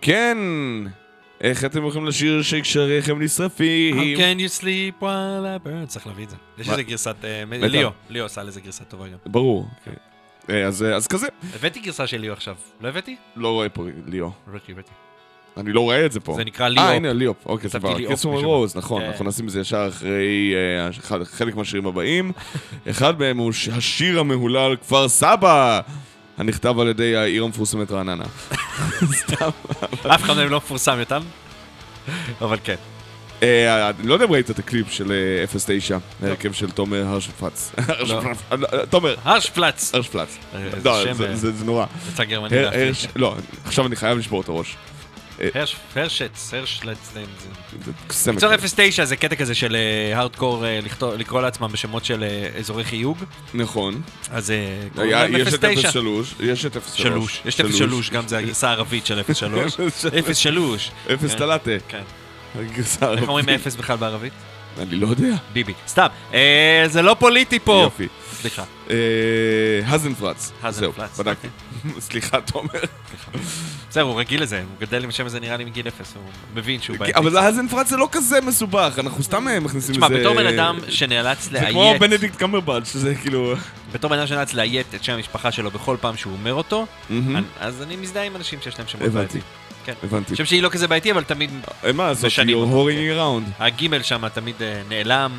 כן! 0.06 0.38
איך 1.40 1.64
אתם 1.64 1.86
יכולים 1.86 2.06
לשיר 2.06 2.42
שקשריכם 2.42 3.22
נשרפים? 3.22 3.98
How 3.98 4.18
can 4.18 4.40
you 4.40 4.60
sleep 4.60 5.02
while 5.02 5.64
I 5.64 5.66
burn? 5.66 5.86
צריך 5.86 6.06
להביא 6.06 6.24
את 6.24 6.30
זה. 6.30 6.36
יש? 6.58 6.68
איזה 6.68 6.82
גרסת... 6.82 7.16
אה. 7.24 7.44
ליאו, 7.50 7.90
ליאו 8.10 8.26
עשה 8.26 8.42
לזה 8.42 8.60
גרסה 8.60 8.84
טובה 8.84 9.08
גם. 9.08 9.16
ברור. 9.26 9.68
אה, 10.50 10.66
אז, 10.66 10.82
אה, 10.82 10.96
אז 10.96 11.06
כזה. 11.06 11.26
הבאתי 11.54 11.80
גרסה 11.80 12.06
של 12.06 12.16
ליאו 12.20 12.32
עכשיו. 12.32 12.54
לא 12.80 12.88
הבאתי? 12.88 13.16
לא 13.36 13.48
רואה 13.48 13.68
פה 13.68 13.84
ליאו. 14.06 14.30
אני 15.56 15.72
לא 15.72 15.80
רואה 15.80 16.06
את 16.06 16.12
זה 16.12 16.20
פה. 16.20 16.34
זה 16.36 16.44
נקרא 16.44 16.68
ליאופ. 16.68 16.86
אה, 16.86 16.94
הנה, 16.94 17.12
ליאופ. 17.12 17.46
אוקיי, 17.46 17.70
סבבה. 17.70 18.12
משום 18.12 18.34
רוז, 18.34 18.76
נכון. 18.76 19.02
כן. 19.02 19.08
אנחנו 19.08 19.24
נשים 19.24 19.46
את 19.46 19.50
זה 19.50 19.60
ישר 19.60 19.88
אחרי 19.88 20.54
אה, 20.54 21.24
חלק 21.24 21.56
מהשירים 21.56 21.86
הבאים. 21.86 22.32
אחד 22.90 23.18
מהם 23.18 23.38
הוא 23.38 23.52
השיר 23.72 24.20
המהולל 24.20 24.76
כפר 24.76 25.08
סבא, 25.08 25.80
הנכתב 26.38 26.78
על 26.80 26.88
ידי 26.88 27.16
העיר 27.16 27.44
המפורסמת 27.44 27.90
רעננה. 27.90 28.24
סתם. 29.12 29.48
אף 30.14 30.22
אחד 30.22 30.36
מהם 30.36 30.48
לא 30.50 30.56
מפורסם 30.56 30.98
יותר. 30.98 31.18
אבל 32.40 32.56
כן. 32.64 32.74
אה, 33.42 33.90
אני 33.90 34.08
לא 34.08 34.14
יודע 34.14 34.24
אם 34.26 34.32
ראית 34.32 34.50
את 34.50 34.58
הקליפ 34.58 34.90
של 34.92 35.12
אה, 35.12 35.58
09, 35.58 35.98
ההרכב 36.22 36.52
של 36.52 36.70
תומר 36.70 37.06
הרשפלץ. 37.06 37.72
תומר, 38.90 39.14
הרשפלץ. 39.24 39.94
הרשפלץ. 39.94 40.36
אה, 40.54 40.60
לא, 40.84 41.04
זה- 41.34 41.64
נורא. 41.64 41.86
יצא 42.12 42.24
גרמני. 42.24 42.56
לא, 43.16 43.34
עכשיו 43.64 43.86
אני 43.86 43.96
חייב 43.96 44.18
לשבור 44.18 44.40
את 44.40 44.48
הראש. 44.48 44.76
הרש- 45.54 45.76
הרשץ, 45.96 46.54
הרשלץ. 46.54 46.98
זה- 47.14 47.24
זה 47.84 47.92
סמק. 48.10 48.34
בקיצור 48.34 48.50
09 48.56 49.04
זה 49.04 49.16
קטע 49.16 49.36
כזה 49.36 49.54
של 49.54 49.76
הארדקור 50.14 50.64
לקרוא 51.18 51.42
לעצמם 51.42 51.68
בשמות 51.72 52.04
של 52.04 52.24
אה, 52.24 52.58
אזורי 52.58 52.84
חיוג. 52.84 53.18
נכון. 53.54 54.00
אז 54.30 54.50
אה, 54.50 54.56
קוראים 54.94 55.10
להם 55.12 55.36
יש 55.36 55.54
את 55.54 55.60
09. 55.64 55.90
03, 55.90 56.34
יש 56.40 56.66
את 56.66 56.72
03. 56.72 56.96
שלוש. 57.02 57.40
יש 57.44 57.60
את 57.60 57.66
03, 57.74 58.10
גם 58.10 58.28
זה 58.28 58.38
הגרסה 58.38 58.68
הערבית 58.68 59.06
של 59.06 59.22
03. 59.34 59.76
03. 60.40 60.90
אפס 61.14 61.32
כן. 61.32 61.38
טלטה. 61.38 61.70
כן. 61.88 62.02
הגרסה 62.58 63.12
איך 63.12 63.28
אומרים 63.28 63.48
הערבית. 63.48 63.66
אפס 63.66 63.76
בכלל 63.76 63.96
בערבית? 63.96 64.32
אני 64.82 64.96
לא 64.96 65.06
יודע. 65.06 65.34
ביבי. 65.52 65.72
סתם. 65.88 66.06
אה, 66.34 66.84
זה 66.86 67.02
לא 67.02 67.16
פוליטי 67.18 67.58
פה. 67.58 67.80
יופי. 67.84 68.08
סליחה. 68.48 68.64
אה, 68.90 68.96
האזנפלץ. 69.86 70.52
האזנפלץ, 70.62 71.16
זהו, 71.16 71.24
בדקתי. 71.24 71.48
סליחה, 72.08 72.40
תומר. 72.40 72.70
זהו, 73.90 74.08
הוא 74.08 74.20
רגיל 74.20 74.42
לזה, 74.42 74.58
הוא 74.58 74.86
גדל 74.88 75.02
עם 75.02 75.08
השם 75.08 75.26
הזה 75.26 75.40
נראה 75.40 75.56
לי 75.56 75.64
מגיל 75.64 75.88
אפס, 75.88 76.12
הוא 76.16 76.22
מבין 76.54 76.80
שהוא 76.82 76.96
בעייתי. 76.98 77.18
אבל 77.18 77.36
האזנפלץ 77.36 77.88
זה 77.88 77.96
לא 77.96 78.08
כזה 78.12 78.40
מסובך, 78.40 78.94
אנחנו 78.98 79.22
סתם 79.22 79.48
אה, 79.48 79.60
מכניסים 79.60 79.94
תשמע, 79.94 80.06
איזה... 80.06 80.18
בתור 80.20 80.34
בן 80.34 80.46
אדם 80.46 80.78
שנאלץ 80.88 81.48
זה 81.50 81.60
כמו 81.70 81.82
לאיית, 81.82 82.00
בנדיקט 82.00 82.36
קמברבץ', 82.36 82.92
שזה 82.92 83.14
כאילו... 83.14 83.54
בתור 83.92 84.10
בן 84.10 84.18
אדם 84.18 84.26
שנאלץ 84.26 84.54
לאיית 84.54 84.94
את 84.94 85.04
שם 85.04 85.12
המשפחה 85.12 85.52
שלו 85.52 85.70
בכל 85.70 85.96
פעם 86.00 86.16
שהוא 86.16 86.32
אומר 86.32 86.54
אותו. 86.54 86.86
אני- 87.10 87.40
אז 87.60 87.82
אני 87.82 87.96
מזדהה 87.96 88.24
עם 88.24 88.36
אנשים 88.36 88.58
שיש 88.62 88.78
להם 88.78 88.88
שמות. 88.88 89.08
בעייתיים. 89.12 89.42
כן. 89.84 89.92
הבנתי. 90.02 90.36
שם 90.36 90.44
שהיא 90.44 90.62
לא 90.62 90.68
כזה 90.68 90.88
בעייתי, 90.88 91.12
אבל 91.12 91.24
תמיד 91.24 91.50
מה 91.94 92.12
משנים 92.26 92.56
you're 92.56 92.68
horing 92.72 93.18
around. 93.18 93.62
הגימל 93.62 94.02
שם 94.02 94.28
תמיד 94.28 94.54
אה, 94.62 94.82
נעלם, 94.88 95.32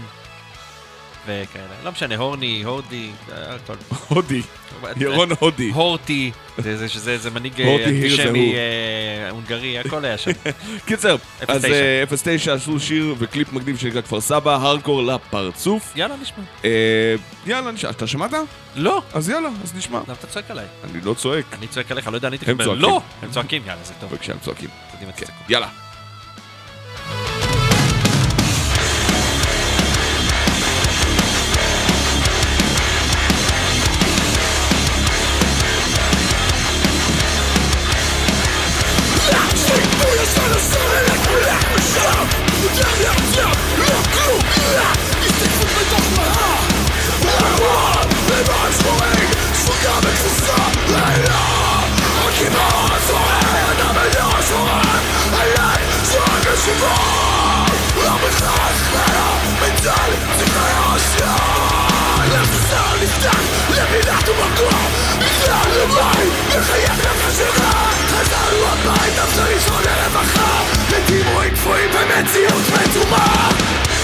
וכאלה. 1.28 1.66
לא 1.84 1.92
משנה, 1.92 2.16
הורני, 2.16 2.64
הורדי, 2.66 3.10
הכל. 3.32 3.74
הודי. 4.08 4.42
ירון 4.98 5.30
הודי. 5.40 5.70
הורטי, 5.74 6.32
זה- 6.58 6.90
שזה 6.90 7.30
מנהיג 7.32 7.62
אה, 7.62 7.76
אנטישמי. 7.86 8.54
אה, 8.56 9.30
הונגרי, 9.30 9.80
הכל 9.80 10.06
היה 10.06 10.18
שם. 10.18 10.32
קיצר, 10.88 11.16
אז 11.48 11.62
09. 11.62 11.74
אה, 11.74 12.04
09 12.18 12.54
עשו 12.54 12.80
שיר 12.80 13.16
וקליפ 13.18 13.54
מקדים 13.54 13.78
שנקרא 13.78 14.02
כפר 14.02 14.22
סבא, 14.22 14.56
הארדקור 14.56 15.04
לפרצוף. 15.04 15.94
יאללה, 15.96 16.16
נשמע. 16.22 16.44
יאללה, 17.46 17.72
נשמע. 17.72 17.90
אתה 17.90 18.08
שמעת? 18.08 18.32
לא, 18.76 19.02
אז 19.14 19.30
יאללה, 19.30 19.50
אז 19.64 19.76
נשמע. 19.76 20.00
למה 20.08 20.14
אתה 20.20 20.28
צועק 20.28 20.52
עליי? 20.52 20.66
אני 20.84 21.02
לא 21.04 21.14
צועק. 21.14 21.46
אני 21.60 21.68
צועק 21.68 21.92
עליך, 21.92 22.08
לא 22.08 22.16
יודע, 22.16 22.28
אני 22.28 22.36
הם 22.38 22.44
תקבל. 22.44 22.64
צועקים. 22.66 22.82
לא! 22.82 23.02
הם 23.24 23.32
צועקים, 23.32 23.62
יאללה, 23.68 23.84
זה 23.84 23.94
טוב. 24.00 24.10
בבקשה, 24.12 24.34
הם 24.34 24.40
צועקים. 24.40 24.70
כן. 25.18 25.26
יאללה. 25.50 25.68
השתתפות 45.26 45.70
בתוכנה 45.80 46.34
ולרוע 47.22 47.92
למען 48.30 48.72
שחורים 48.80 49.30
שחיקה 49.54 49.98
ותפוסה 50.04 50.64
לילה 50.88 51.40
הכימור 52.28 52.88
הצורן 52.92 53.80
המדינה 53.80 54.42
שורן 54.48 55.00
אליי 55.34 55.84
שורק 56.12 56.48
השיבור 56.54 57.66
לא 58.04 58.12
מחלק 58.12 58.78
אלא 58.94 59.28
מצל 59.62 60.12
זקני 60.40 60.74
העשיין 60.78 62.30
לחזר 62.32 62.96
לפתן 63.02 63.44
למידת 63.70 64.30
ומקום 64.30 64.86
נגזר 65.20 65.84
לבית 65.84 66.34
מחייך 66.58 66.92
נפש 66.92 67.38
שלך 67.38 67.64
חזרנו 68.08 68.66
הביתה 68.66 69.24
אפשר 69.24 69.44
לישון 69.54 69.84
לרווחה 69.84 70.64
מתים 70.90 71.28
רואים 71.34 71.54
קפואים 71.54 71.90
במציאות 71.92 72.64
מתומה 72.74 73.50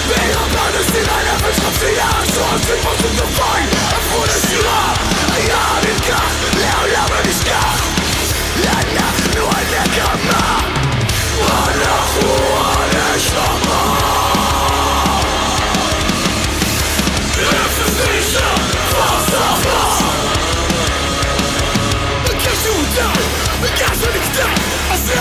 Being 0.04 0.36
honest 0.60 0.92
in 1.00 1.08
an 1.08 1.26
average 1.34 1.62
of 1.64 1.76
the 1.80 1.90
year 1.96 2.20
So 2.34 2.42
I'm 2.44 2.60
supposed 2.60 3.02
to 3.04 3.10
define 3.16 3.70
a 3.72 4.00
foolish 4.12 4.52
love 4.68 5.00
Ja, 5.48 5.64
den 5.84 6.00
Krach, 6.06 6.36
leer, 6.60 6.82
lebe 6.92 7.28
nicht 7.28 7.46
nach 7.48 7.80
Lerne 8.64 9.08
nur 9.36 9.54
in 9.64 9.70
der 9.72 9.88
Kammer 9.96 10.48
Ohne 11.40 11.92
Ruhe, 12.20 13.14
nicht 13.14 13.34
noch 13.34 13.63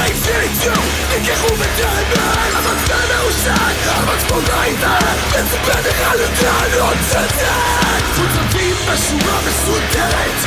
ניסיתו 0.01 0.81
נלקחו 1.11 1.55
בטענה 1.57 2.35
המצפן 2.55 3.15
מאושן 3.15 3.73
המצפון 3.87 4.45
העיוור 4.53 4.99
מצופה 5.29 5.81
לך 5.81 6.13
לטענות 6.15 6.97
צדק 7.11 8.05
מוצבים 8.19 8.77
בשורה 8.77 9.39
מסודרת 9.47 10.47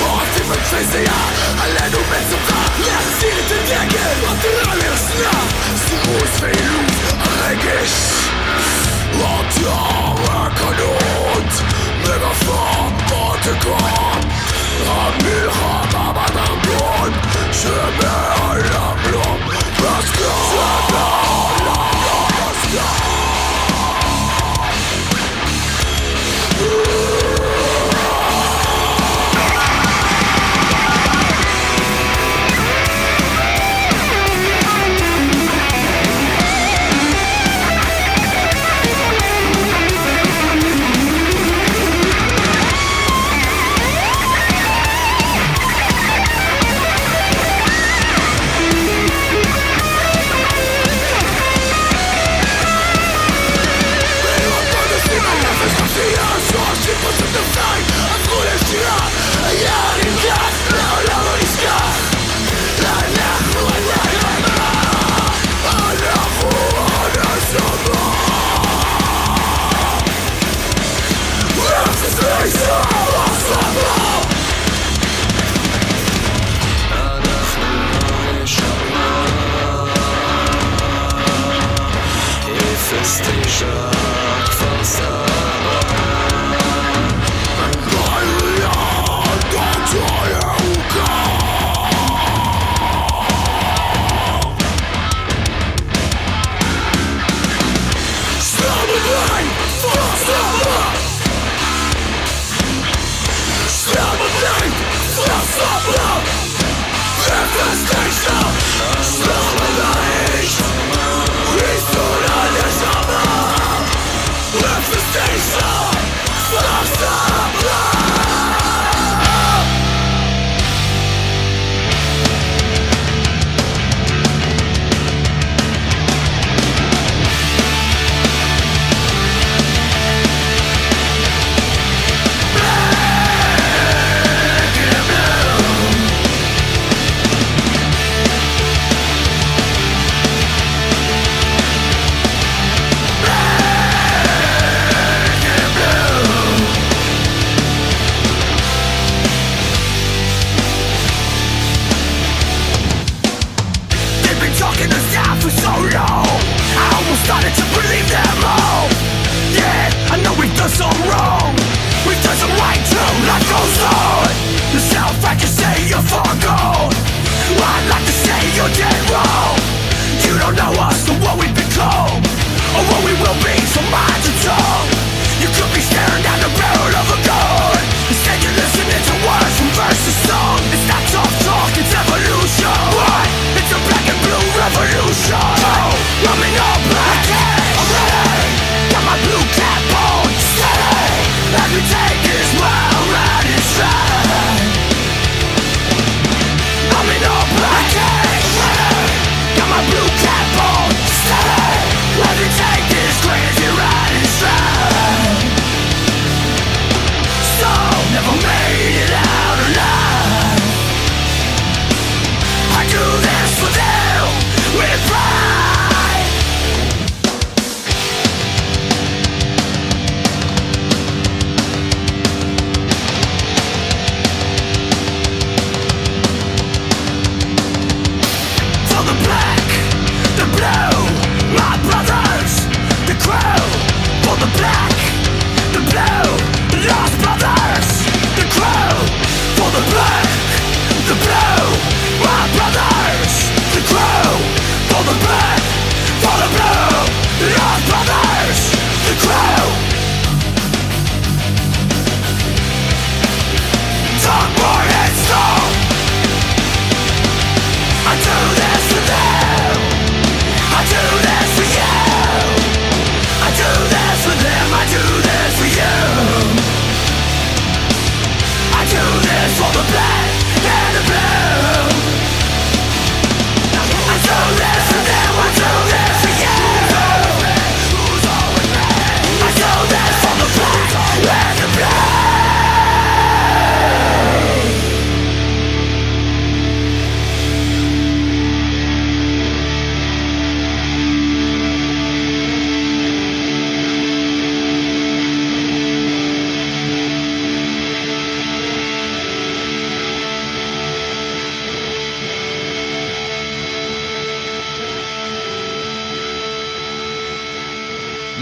אוהבים 0.00 0.52
אנשי 0.52 0.84
זיעה 0.84 1.28
עלינו 1.62 1.98
מצוקה 1.98 2.60
להחזיר 2.78 3.34
את 3.46 3.52
הדגל 3.52 4.26
עתירה 4.28 4.74
ליושנה 4.74 5.40
סירוס 5.88 6.40
ואילוף 6.40 7.14
הרגש 7.20 7.92
עוד 9.20 9.46
יום 9.62 10.14
הקנון 10.30 11.13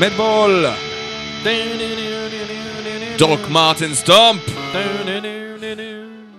מדבול! 0.02 0.66
דוק 3.18 3.40
מרטין 3.50 3.94
סטומפ! 3.94 4.40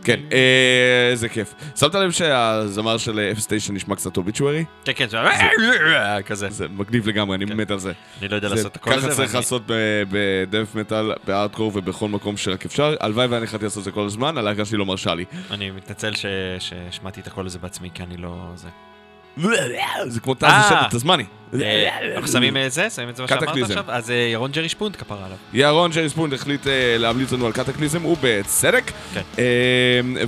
כן, 0.03 0.19
אה, 0.31 1.09
איזה 1.11 1.29
כיף. 1.29 1.53
שמת 1.75 1.95
לב 1.95 2.11
שהזמר 2.11 2.97
של 2.97 3.31
F9 3.37 3.71
נשמע 3.73 3.95
קצת 3.95 4.17
אוביצ'וארי? 4.17 4.65
כן, 4.85 4.91
כן, 4.95 5.09
זה 5.09 5.17
כזה. 6.25 6.49
זה 6.49 6.67
מגניב 6.67 7.07
לגמרי, 7.07 7.35
אני 7.37 7.45
מת 7.45 7.71
על 7.71 7.79
זה. 7.79 7.91
אני 8.21 8.27
לא 8.27 8.35
יודע 8.35 8.49
לעשות 8.49 8.71
את 8.71 8.75
הקול 8.75 8.93
הזה. 8.93 9.07
ככה 9.07 9.15
צריך 9.15 9.35
לעשות 9.35 9.61
בדף 10.11 10.75
מטאל, 10.75 11.11
בארדקור 11.27 11.71
ובכל 11.75 12.07
מקום 12.09 12.37
שרק 12.37 12.65
אפשר. 12.65 12.95
הלוואי 12.99 13.27
ואני 13.27 13.43
יכולתי 13.43 13.65
לעשות 13.65 13.77
את 13.79 13.83
זה 13.83 13.91
כל 13.91 14.05
הזמן, 14.05 14.37
הלהקה 14.37 14.65
שלי 14.65 14.77
לא 14.77 14.85
מרשה 14.85 15.15
לי. 15.15 15.25
אני 15.51 15.71
מתנצל 15.71 16.11
שהשמעתי 16.59 17.21
את 17.21 17.27
הקול 17.27 17.45
הזה 17.45 17.59
בעצמי, 17.59 17.89
כי 17.93 18.03
אני 18.03 18.17
לא... 18.17 18.53
זה. 20.07 20.19
כמו 20.19 20.33
טאז 20.33 20.71
אה. 20.71 20.87
הזמני. 20.91 21.23
אה, 21.61 21.89
אנחנו 22.15 22.27
שמים 22.27 22.57
את 22.57 22.71
זה? 22.71 22.89
שמים 22.89 23.09
את 23.09 23.15
זה 23.15 23.21
מה 23.23 23.27
שאמרת. 23.27 23.57
עכשיו? 23.63 23.83
אז 23.87 24.11
אה, 24.11 24.15
ירון 24.15 24.51
ג'רי 24.51 24.69
שפונט 24.69 24.95
כפרה 24.99 25.25
עליו. 25.25 25.37
ירון 25.53 25.91
ג'רי 25.91 26.09
ספונד 26.09 26.33
החליט 26.33 26.67
אה, 26.67 26.95
להמליץ 26.97 27.31
לנו 27.31 27.45
על 27.45 27.51
קטקליזם, 27.51 28.05
ובצדק. 28.05 28.91
כן. 29.13 29.21
אה, 29.39 29.43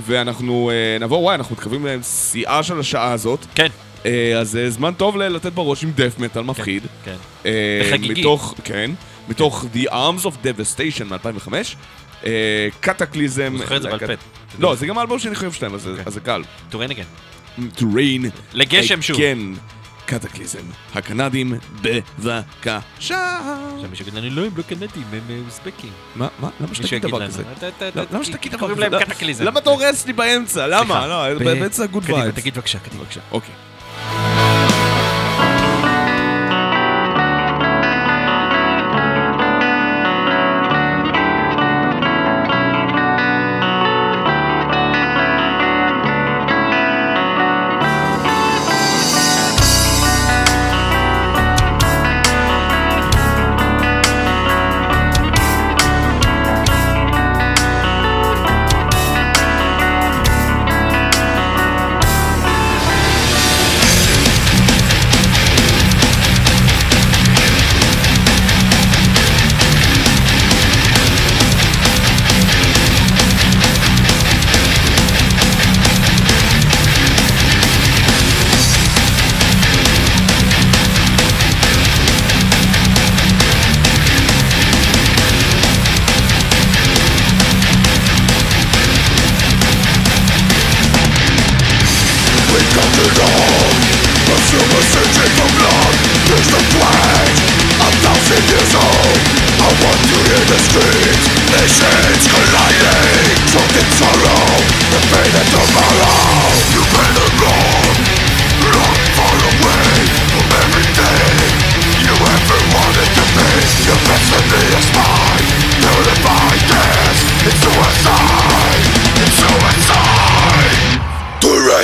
ואנחנו 0.00 0.70
אה, 0.70 0.98
נעבור, 1.00 1.22
וואי, 1.22 1.34
אנחנו 1.34 1.54
מתקרבים 1.56 1.86
לשיאה 1.86 2.62
של 2.62 2.80
השעה 2.80 3.12
הזאת. 3.12 3.46
כן. 3.54 3.66
אה, 4.06 4.38
אז 4.40 4.56
אה, 4.56 4.70
זמן 4.70 4.94
טוב 4.94 5.16
לתת 5.16 5.52
בראש 5.52 5.82
עם 5.84 5.90
דף 5.94 6.18
מטאל 6.18 6.42
מפחיד. 6.42 6.82
כן. 7.04 7.16
אה, 7.46 7.80
וחגיגי. 7.88 8.20
מתוך, 8.20 8.54
כן, 8.64 8.90
מתוך 9.28 9.64
The 9.74 9.88
Arms 9.90 10.24
of 10.24 10.30
Devastation 10.44 11.04
מ-2005. 11.04 11.52
אה, 12.26 12.68
קטקליזם. 12.80 13.52
הוא 13.52 13.60
זוכר 13.60 13.76
את 13.76 13.82
זה 13.82 13.88
בעל 13.88 13.98
פה. 13.98 14.12
לא, 14.58 14.74
זה 14.74 14.86
גם 14.86 14.98
האלבום 14.98 15.18
שאני 15.18 15.34
חושב 15.34 15.52
שלהם, 15.52 15.74
אז 15.74 15.82
זה- 15.82 15.90
אוקיי. 15.90 16.04
אז 16.06 16.12
זה 16.14 16.20
קל. 16.20 16.42
To 16.70 16.75
Reign 16.75 16.87
Again. 16.87 17.02
To 17.76 17.82
rain. 17.82 18.26
לגשם 18.52 19.02
שוב. 19.02 19.16
כן. 19.16 19.38
Kataklysm. 20.06 20.58
הקנדים, 20.94 21.52
בבקשה. 21.82 22.78
עכשיו 22.98 23.90
מישהו 23.90 24.02
יגיד 24.08 24.14
לנו, 24.14 24.30
לא, 24.30 24.46
הם 24.46 24.52
לא 24.56 24.62
קנדים, 24.62 24.88
הם 25.12 25.20
אה, 25.30 25.36
אוזבקים. 25.46 25.90
מה? 26.16 26.28
מה? 26.40 26.48
למה 26.60 26.74
שתגיד 26.74 27.02
דבר 27.02 27.26
כזה? 27.26 27.42
"אתה- 27.58 27.68
אתה- 27.68 28.00
לא, 28.00 28.06
למה 28.12 28.24
שתגיד 28.24 28.52
דבר 28.52 28.74
כזה? 28.74 28.88
לא-. 28.88 28.98
למה 29.44 29.60
אתה 29.60 29.70
הורס 29.70 30.06
לי 30.06 30.12
באמצע? 30.12 30.66
למה? 30.66 31.06
לא, 31.06 31.38
באמצע 31.38 31.86
good 31.86 32.04
vibes. 32.10 32.34
תגיד 32.34 32.54
בבקשה, 32.54 32.78
קדימה 32.78 33.02
בבקשה. 33.02 33.20
אוקיי. 33.30 33.54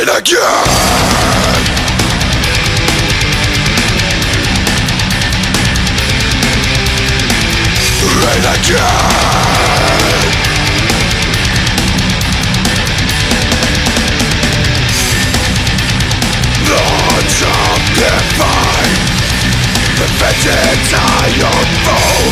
mine 0.05 0.19
again! 0.19 0.39
Rain 8.23 8.45
again! 8.55 8.83
Lords 16.69 17.39
of 17.43 17.81
The 19.99 20.07
vengeance 20.19 20.93
are 20.95 21.29
your 21.39 21.63
foe 21.85 22.31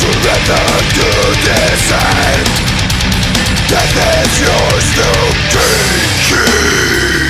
Surrender 0.00 0.66
to 0.94 1.06
this 1.44 1.92
end 1.92 2.79
Death 3.70 4.26
is 4.26 4.40
yours 4.40 4.86
to 4.96 5.06
take 5.56 7.29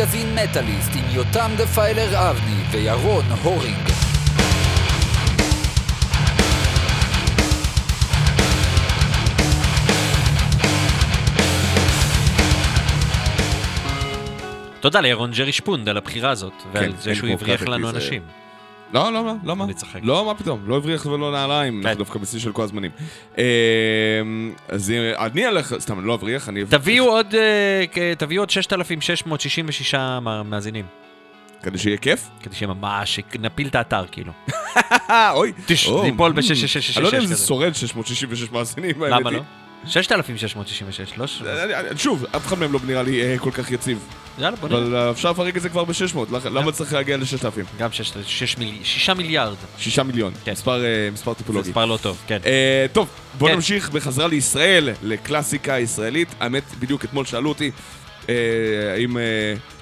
מגזין 0.00 0.34
מטאליסט 0.34 0.90
עם 0.94 1.04
יותם 1.10 1.50
דפיילר 1.58 2.30
אבני 2.30 2.62
וירון 2.70 3.24
הורינג. 3.42 3.88
תודה 14.80 15.00
לירון 15.00 15.30
ג'רי 15.30 15.52
שפונד 15.52 15.88
על 15.88 15.96
הבחירה 15.96 16.30
הזאת, 16.30 16.52
ועל 16.72 16.92
זה 16.96 17.10
אין 17.10 17.18
שהוא 17.18 17.30
הבריח 17.30 17.62
לנו 17.62 17.90
זה- 17.90 17.96
אנשים. 17.96 18.22
לא, 18.92 19.12
לא, 19.12 19.24
לא, 19.24 19.32
למה? 19.44 19.64
אני 19.64 19.74
צוחק. 19.74 20.00
לא, 20.02 20.24
מה 20.24 20.34
פתאום, 20.34 20.60
לא 20.66 20.76
הבריח 20.76 21.06
ולא 21.06 21.32
נעליים, 21.32 21.80
כן. 21.82 21.86
אנחנו 21.88 21.98
דווקא 22.04 22.18
בשיא 22.18 22.38
של 22.40 22.52
כל 22.52 22.62
הזמנים. 22.62 22.90
אה, 23.38 23.44
אז 24.68 24.90
אה, 24.90 25.26
אני 25.26 25.48
אלך, 25.48 25.74
סתם, 25.78 25.98
אני 25.98 26.06
לא 26.06 26.14
אבריח, 26.14 26.48
אני... 26.48 26.64
תביאו 26.64 27.04
עוד, 27.04 27.34
אה, 27.34 27.84
תביאו 28.18 28.42
עוד 28.42 28.50
6,666 28.50 29.94
מא- 29.94 30.42
מאזינים, 30.42 30.84
כדי 31.62 31.78
שיהיה 31.78 31.96
כיף? 31.96 32.28
כדי 32.42 32.54
שממש 32.54 33.20
נפיל 33.40 33.66
את 33.66 33.74
האתר 33.74 34.04
כאילו. 34.12 34.32
אוי. 35.34 35.52
תש- 35.66 35.88
ניפול 36.02 36.30
mm. 36.30 36.34
ב-666 36.34 36.96
אני 36.96 37.02
לא 37.02 37.08
יודע 37.08 37.18
אם 37.18 37.26
זה. 37.26 37.46
שורד 37.46 37.74
666 37.74 38.50
מאזינים. 38.52 39.02
למה 39.02 39.30
לא? 39.30 39.40
היא. 39.84 39.90
6,666, 39.92 41.12
לא? 41.18 41.26
ש- 41.26 41.42
שוב, 41.96 42.24
אף 42.36 42.46
אחד 42.46 42.58
מהם 42.58 42.72
לא 42.72 42.80
נראה 42.86 43.02
לי 43.02 43.22
אה, 43.22 43.38
כל 43.38 43.50
כך 43.50 43.70
יציב. 43.70 43.98
יאללה 44.38 44.56
בוא 44.56 44.68
נראה. 44.68 44.80
אבל 44.82 44.96
אה, 44.96 45.10
אפשר 45.10 45.30
לפרק 45.30 45.56
את 45.56 45.62
זה 45.62 45.68
כבר 45.68 45.84
ב-600, 45.84 46.18
למה 46.44 46.72
צריך 46.72 46.92
להגיע 46.92 47.16
ל-6,000? 47.16 47.78
גם 47.78 47.88
6 48.24 49.10
מיליארד. 49.16 49.54
6 49.78 49.98
מיליון, 49.98 50.32
כן. 50.44 50.52
מספר, 50.52 50.84
אה, 50.84 51.08
מספר 51.12 51.32
זה 51.32 51.38
טיפולוגי. 51.38 51.68
מספר 51.68 51.84
לא 51.84 51.98
טוב, 52.02 52.18
כן. 52.26 52.38
טוב, 52.92 53.08
בוא 53.38 53.48
כן. 53.48 53.54
נמשיך 53.54 53.90
בחזרה 53.90 54.26
לישראל, 54.28 54.88
לקלאסיקה 55.02 55.78
ישראלית. 55.78 56.28
האמת, 56.40 56.62
בדיוק 56.78 57.04
אתמול 57.04 57.24
שאלו 57.24 57.48
אותי, 57.48 57.70
האם 58.94 59.16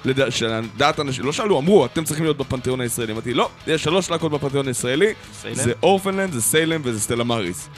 לדע- 0.05 0.31
שלדעת 0.31 0.99
אנשים, 0.99 1.25
לא 1.25 1.33
שאלו, 1.33 1.59
אמרו, 1.59 1.85
אתם 1.85 2.03
צריכים 2.03 2.25
להיות 2.25 2.37
בפנתיאון 2.37 2.81
הישראלי. 2.81 3.11
אמרתי, 3.13 3.33
לא, 3.33 3.49
יש 3.67 3.83
שלוש 3.83 4.09
להקות 4.11 4.31
בפנתיאון 4.31 4.67
הישראלי? 4.67 5.13
זה 5.51 5.71
אורפנלנד, 5.83 6.33
זה 6.33 6.41
סיילם 6.41 6.81
וזה 6.83 6.99
סטלה 6.99 7.23
מריס. 7.23 7.69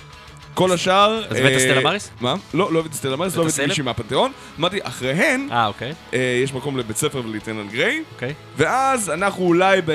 כל 0.53 0.71
השאר... 0.71 1.23
אז 1.29 1.37
הבאת 1.37 1.51
אה, 1.51 1.59
סטלה 1.59 1.81
מריס? 1.81 2.11
מה? 2.21 2.35
לא, 2.53 2.73
לא 2.73 2.79
הבאתי 2.79 2.95
סטלה 2.95 3.15
מריס, 3.15 3.35
לא 3.35 3.41
הבאת 3.41 3.53
הבאתי? 3.53 3.67
מישהי 3.67 3.83
מהפנתיאון. 3.83 4.31
אמרתי, 4.59 4.79
אחריהן, 4.83 5.47
אה, 5.51 5.67
אוקיי, 5.67 5.93
אה, 6.13 6.39
יש 6.43 6.53
מקום 6.53 6.77
לבית 6.77 6.97
ספר 6.97 7.21
ולליטננט 7.25 7.71
גריי, 7.71 8.03
אוקיי. 8.13 8.33
ואז 8.57 9.09
אנחנו 9.09 9.43
אולי 9.43 9.81
ב... 9.85 9.91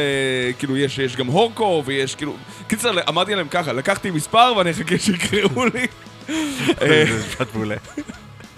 כאילו, 0.59 0.77
יש, 0.77 0.99
יש 0.99 1.17
גם 1.17 1.27
הורקו, 1.27 1.83
ויש 1.87 2.15
כאילו... 2.15 2.37
קיצר, 2.69 3.09
אמרתי 3.09 3.35
להם 3.35 3.49
ככה, 3.49 3.73
לקחתי 3.73 4.11
מספר 4.11 4.53
ואני 4.57 4.71
אחכה 4.71 4.99
שיקראו 4.99 5.65
לי. 5.65 5.87
זה 6.81 7.23
משפט 7.29 7.55
מעולה. 7.55 7.77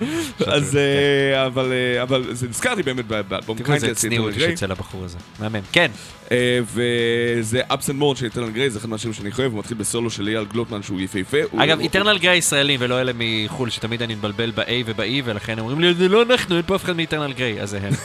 אז 0.46 0.76
אה, 0.76 1.46
אבל 1.46 1.72
אה, 1.72 2.02
אבל 2.02 2.34
זה 2.34 2.48
נזכרתי 2.48 2.82
באמת 2.82 3.06
באלבום 3.06 3.58
תראו 3.58 3.74
איזה 3.74 3.94
צניעות 3.94 4.34
גריי, 4.34 4.48
יש 4.48 4.52
אצל 4.52 4.72
הבחור 4.72 5.04
הזה. 5.04 5.18
מהמם. 5.40 5.60
כן. 5.72 5.90
אה, 6.30 6.60
וזה 6.64 7.60
אנד 7.70 7.96
מורד 7.96 8.16
של 8.16 8.24
איתן 8.24 8.52
גריי, 8.52 8.70
זה 8.70 8.78
אחד 8.78 8.88
מהשירים 8.88 9.14
שאני 9.14 9.32
חייב, 9.32 9.52
הוא 9.52 9.58
מתחיל 9.58 9.76
בסולו 9.76 10.10
של 10.10 10.28
אייל 10.28 10.44
גלוטמן 10.44 10.82
שהוא 10.82 11.00
יפהפה. 11.00 11.36
אגב, 11.56 11.80
איטרנל 11.80 12.18
גריי 12.18 12.36
ישראלים 12.36 12.80
ולא 12.82 13.00
אלה 13.00 13.12
מחו"ל, 13.14 13.70
שתמיד 13.70 14.02
אני 14.02 14.14
מבלבל 14.14 14.50
ב-A 14.50 14.70
וב-E, 14.86 15.22
ולכן 15.24 15.58
אומרים 15.58 15.80
לי, 15.80 15.94
זה 15.94 16.08
לא 16.08 16.22
אנחנו, 16.22 16.56
אין 16.56 16.64
פה 16.66 16.76
אף 16.76 16.84
אחד 16.84 16.96
מאיטרנל 16.96 17.32
גריי, 17.32 17.62
אז 17.62 17.70
זה 17.70 17.78
הם. 17.82 17.92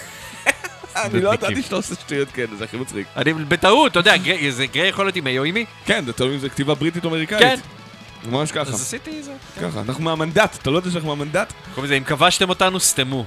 אני 0.96 1.22
לא 1.22 1.34
ידעתי 1.34 1.62
שאתה 1.62 1.76
עושה 1.76 1.96
שטויות 1.96 2.32
כאלה, 2.32 2.56
זה 2.58 2.64
הכי 2.64 2.78
מצחיק. 2.78 3.08
אני 3.16 3.34
בטעות, 3.34 3.91
אתה 3.91 4.00
יודע, 4.00 4.16
זה 4.50 4.66
gray 4.66 4.89
יכול 4.89 5.06
להיות 5.06 5.16
עם 5.16 5.28
A 5.28 5.30
או 5.38 5.44
עם 5.44 5.58
E? 5.58 5.60
כן, 5.86 6.06
זה 6.06 6.14
תלוי 6.14 6.34
אם 6.34 6.39
זה 6.39 6.50
כתיבה 6.50 6.74
בריטית 6.76 7.06
או 7.06 7.10
אמריקאית. 7.10 7.41
כן. 7.41 7.83
ממש 8.26 8.51
ככה, 8.51 8.61
אז 8.61 8.82
עשיתי 8.82 9.24
זה. 9.24 9.34
ככה, 9.61 9.82
אנחנו 9.82 10.03
מהמנדט, 10.03 10.57
אתה 10.61 10.69
לא 10.69 10.78
יודע 10.78 10.91
שאנחנו 10.91 11.15
מהמנדט? 11.15 11.53
קוראים 11.76 11.86
לזה, 11.86 11.97
אם 11.97 12.03
כבשתם 12.03 12.49
אותנו, 12.49 12.80
סתמו. 12.80 13.26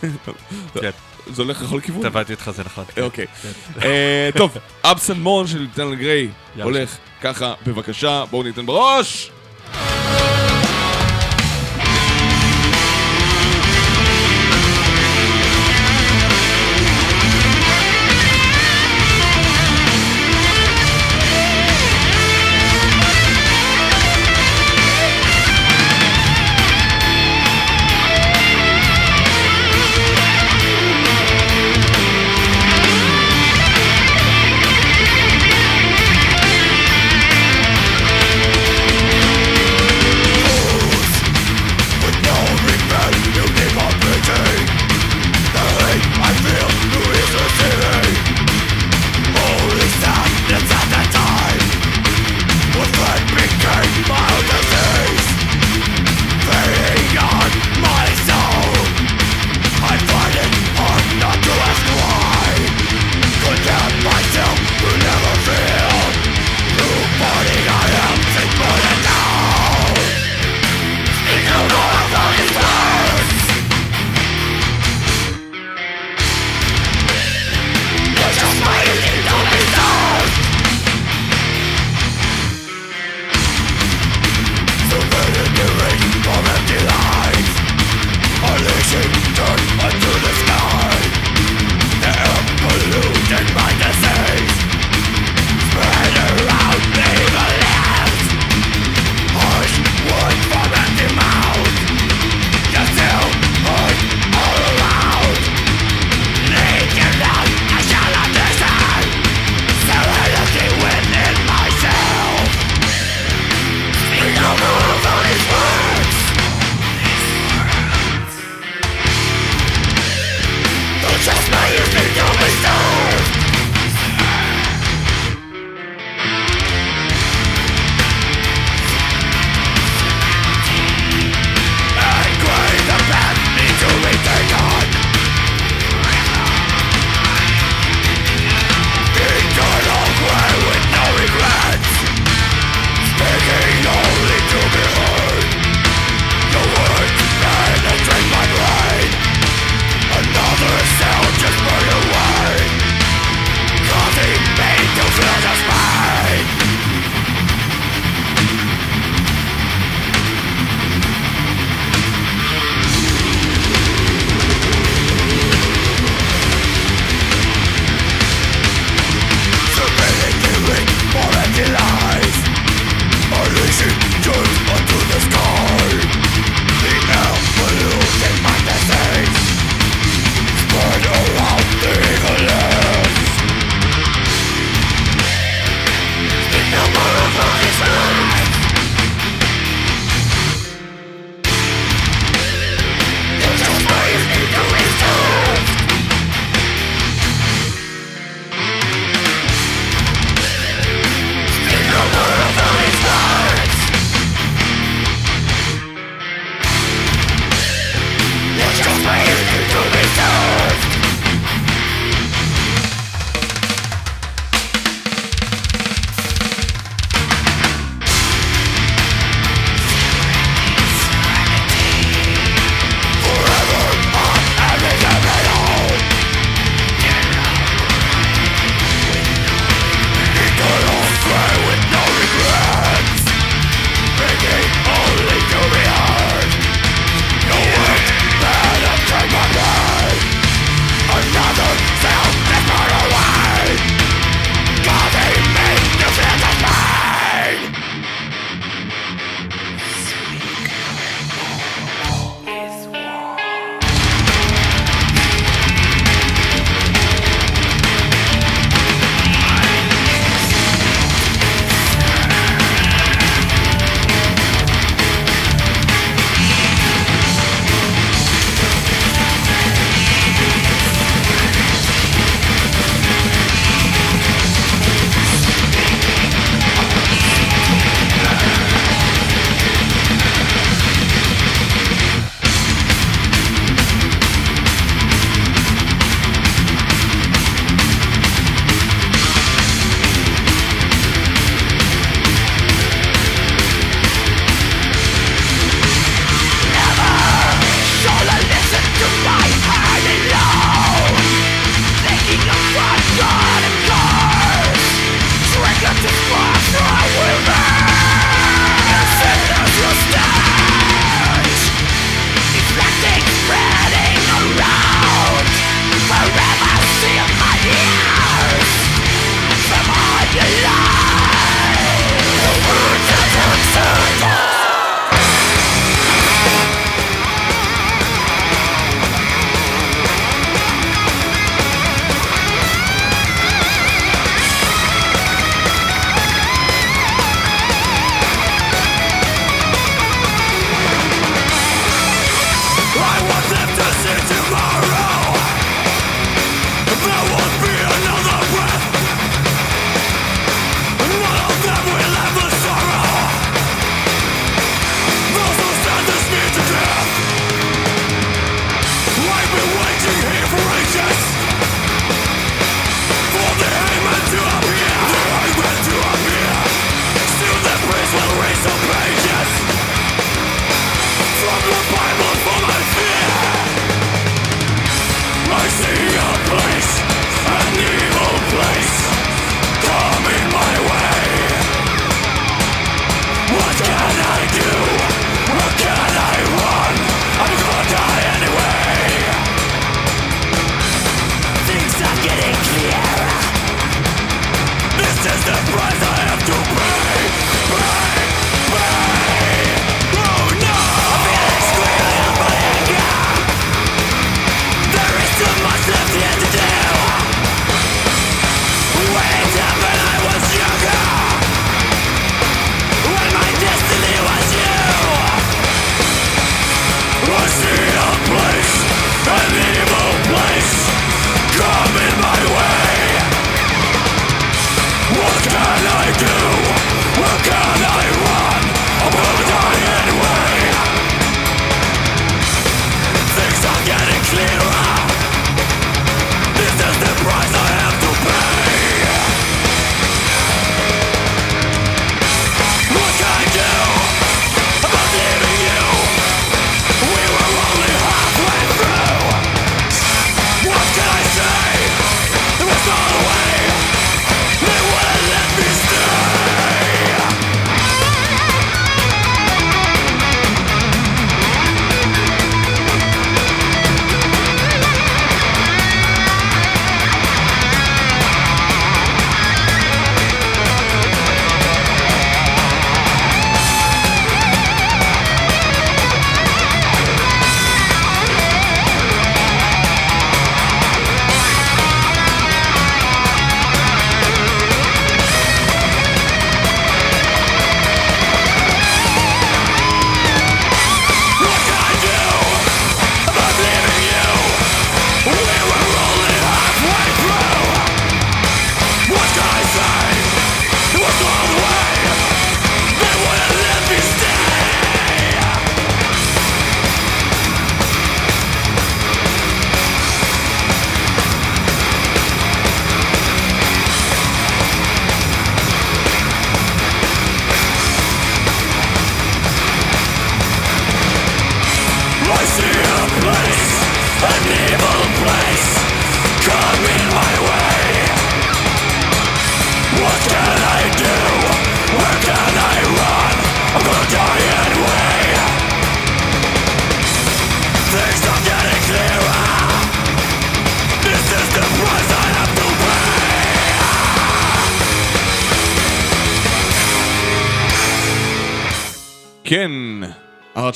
כן, 0.80 0.90
זה 1.32 1.42
הולך 1.42 1.62
לכל 1.62 1.80
כיוון. 1.80 2.02
טבעתי 2.02 2.32
אותך, 2.32 2.50
זה 2.50 2.64
נכון. 2.64 2.84
אה, 2.98 3.02
אוקיי. 3.02 3.26
אה, 3.82 4.30
טוב, 4.36 4.56
אנד 4.84 5.18
מון 5.18 5.46
של 5.46 5.60
Eternal 5.60 5.94
Gray. 5.94 6.28
הולך 6.62 6.96
ככה, 7.20 7.54
בבקשה, 7.66 8.24
בואו 8.30 8.42
ניתן 8.42 8.66
בראש! 8.66 9.30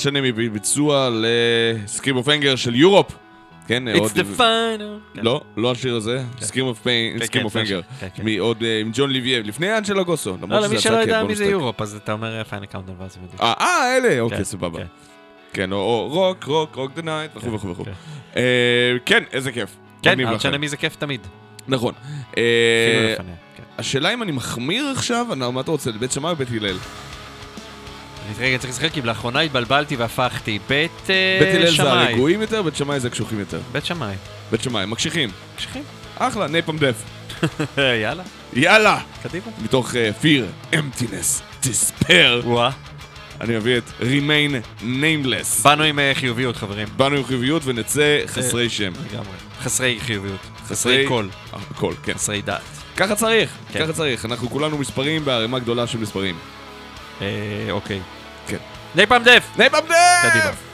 Arch 0.07 0.15
Enemy 0.15 0.33
בביצוע 0.33 1.11
ל 1.13 1.28
Scream 1.28 2.17
of 2.17 2.29
Anger 2.29 2.57
של 2.57 2.75
Europe. 2.75 3.07
כן, 3.67 3.89
It's 3.89 3.99
עוד... 3.99 4.11
the 4.11 4.41
final. 4.41 5.23
לא, 5.23 5.41
לא 5.57 5.71
השיר 5.73 5.97
הזה, 5.97 6.23
Scream 6.41 6.67
of 6.67 6.83
Pain, 6.83 7.19
כן, 7.19 7.27
Scream 7.27 7.45
of 7.45 7.53
כן, 7.53 7.59
Anger. 7.59 7.81
כן, 8.01 8.09
כן. 8.15 8.25
מעוד 8.25 8.63
אה, 8.63 8.81
עם 8.81 8.91
Johan 8.95 9.11
Liiva, 9.11 9.41
לפני 9.43 9.79
אנג'לה 9.79 10.03
גוסו. 10.03 10.37
לא, 10.49 10.61
למי 10.61 10.79
שלא 10.81 10.97
יודע 10.97 11.25
מי 11.25 11.35
זה. 11.35 11.45
Europe, 11.45 11.81
אז 11.81 11.95
אתה 11.95 12.13
אומר 12.13 12.45
Final 12.45 12.67
Countdown 12.67 12.97
ואז 13.01 13.17
הם 13.17 13.23
יודעים. 13.23 13.41
אה, 13.43 13.53
אה, 13.61 13.97
אלה, 13.97 14.09
כן, 14.11 14.21
אוקיי, 14.21 14.45
סבבה. 14.45 14.79
כן. 14.79 14.87
כן, 15.53 15.73
או- 15.73 16.09
Rock, 16.09 16.45
rock, 16.45 16.75
rock 16.77 16.93
the 16.95 17.03
night, 17.03 17.37
וכו' 17.37 17.53
וכו' 17.53 17.69
וכו'. 17.69 17.85
כן. 17.85 17.93
אה, 18.37 18.43
כן, 19.07 19.23
איזה 19.33 19.53
כיף. 19.53 19.77
כן, 20.03 20.21
Arch 20.21 20.29
לכם. 20.29 20.39
Enemy 20.39 20.69
זה 20.69 20.77
כיף 20.77 20.97
תמיד. 20.97 21.21
נכון. 21.69 21.95
אה. 22.39 23.15
כן. 23.17 23.63
השאלה 23.79 24.15
אם 24.15 24.23
אני 24.23 24.33
מחמיר 24.33 24.87
עכשיו, 24.87 25.27
מה 25.53 25.61
אתה 25.61 25.71
רוצה, 25.71 25.91
לבית 25.91 26.13
שמאי 26.13 26.31
או 26.31 26.37
בית 26.37 26.49
הלל? 26.51 26.77
רגע 28.39 28.59
צריך 28.59 28.71
לזכר, 28.73 28.89
כי 28.89 29.03
לאחרונה 29.03 29.41
התבלבלתי 29.41 29.97
והפכתי 29.97 30.59
בית 30.69 30.91
אה, 31.11 31.39
בית 31.41 31.55
הלל 31.55 31.67
זה 31.67 31.73
שמאי. 31.73 31.89
הרגועים 31.89 32.41
יותר, 32.41 32.63
בית 32.63 32.77
שמאי 32.77 33.01
זה 33.01 33.09
הקשוחים 33.09 33.39
יותר. 33.41 33.61
בית 33.73 33.85
שמאי. 33.85 34.15
בית 34.51 34.63
שמאי, 34.63 34.87
מקשיחים. 34.87 35.31
קשיחים. 35.57 35.83
אחלה, 36.19 36.47
נייפם 36.47 36.79
דף. 36.79 36.95
יאללה, 38.03 38.23
יאללה! 38.53 39.01
קדימה. 39.23 39.45
מתוך 39.65 39.95
אה, 39.97 40.11
Fear, 40.23 40.75
Emptiness, 40.75 41.65
Despair, 41.65 42.45
וואה. 42.47 42.71
אני 43.41 43.57
מביא 43.57 43.77
את 43.79 43.83
Remain 44.01 44.83
Nameless. 44.83 45.63
באנו 45.65 45.83
עם 45.83 45.99
אה, 45.99 46.13
חיוביות, 46.15 46.57
חברים. 46.57 46.89
באנו 46.97 47.17
עם 47.17 47.25
חיוביות 47.25 47.63
ונצא 47.65 48.21
חסרי 48.27 48.71
שם. 48.71 48.93
לגמרי. 49.11 49.29
חסרי 49.63 49.99
חיוביות. 50.01 50.41
חסרי- 50.69 51.05
קול. 51.09 51.29
הכל, 51.71 51.95
כן. 52.03 52.15
חסרי 52.15 52.43
דעת. 52.43 52.61
ככה 52.97 53.15
צריך, 53.15 53.51
כן. 53.73 53.81
ככה 53.85 53.93
צריך. 53.93 54.25
אנחנו 54.25 54.51
כולנו 54.51 54.79
מספרים 54.79 55.25
בערימה 55.25 55.59
גדולה 55.59 55.87
של 55.87 55.99
מספרים. 55.99 56.35
אה, 57.23 57.27
אוקיי. 57.71 58.01
כן. 58.49 58.57
נייפם 58.95 59.23
דף! 59.25 59.45
נייפם 59.57 59.79
דף! 59.89 60.74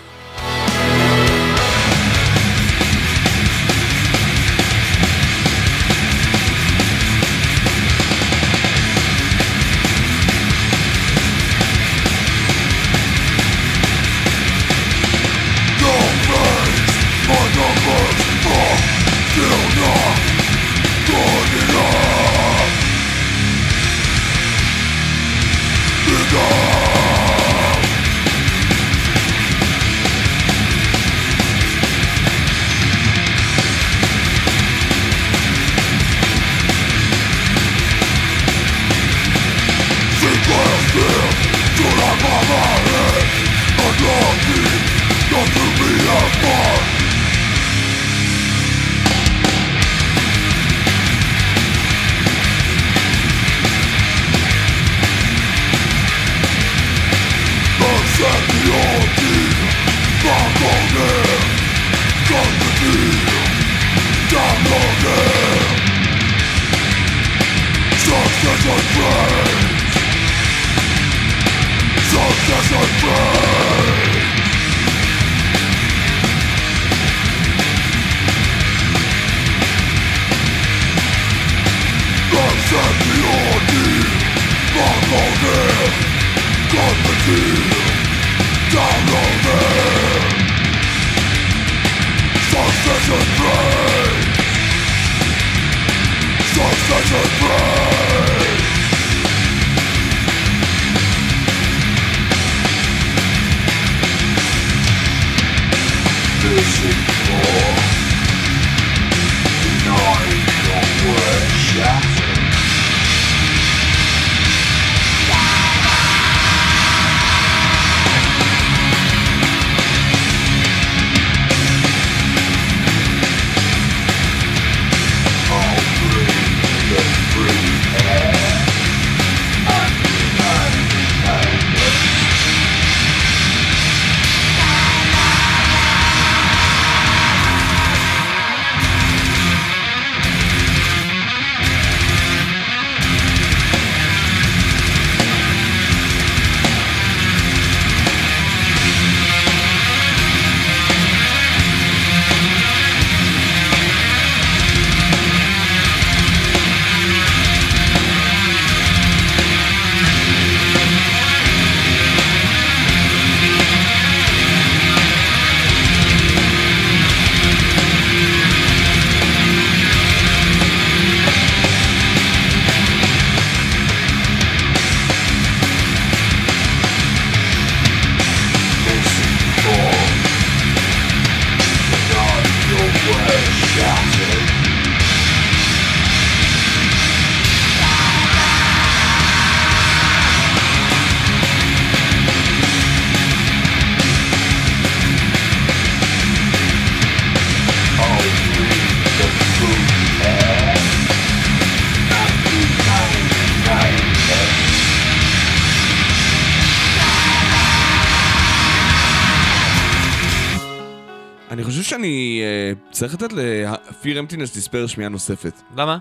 צריך 213.00 213.14
לתת 213.14 213.32
ל-Fear 213.32 214.04
Emptiness 214.04 214.56
Despair 214.56 214.88
שמיעה 214.88 215.10
נוספת. 215.10 215.62
למה? 215.76 215.98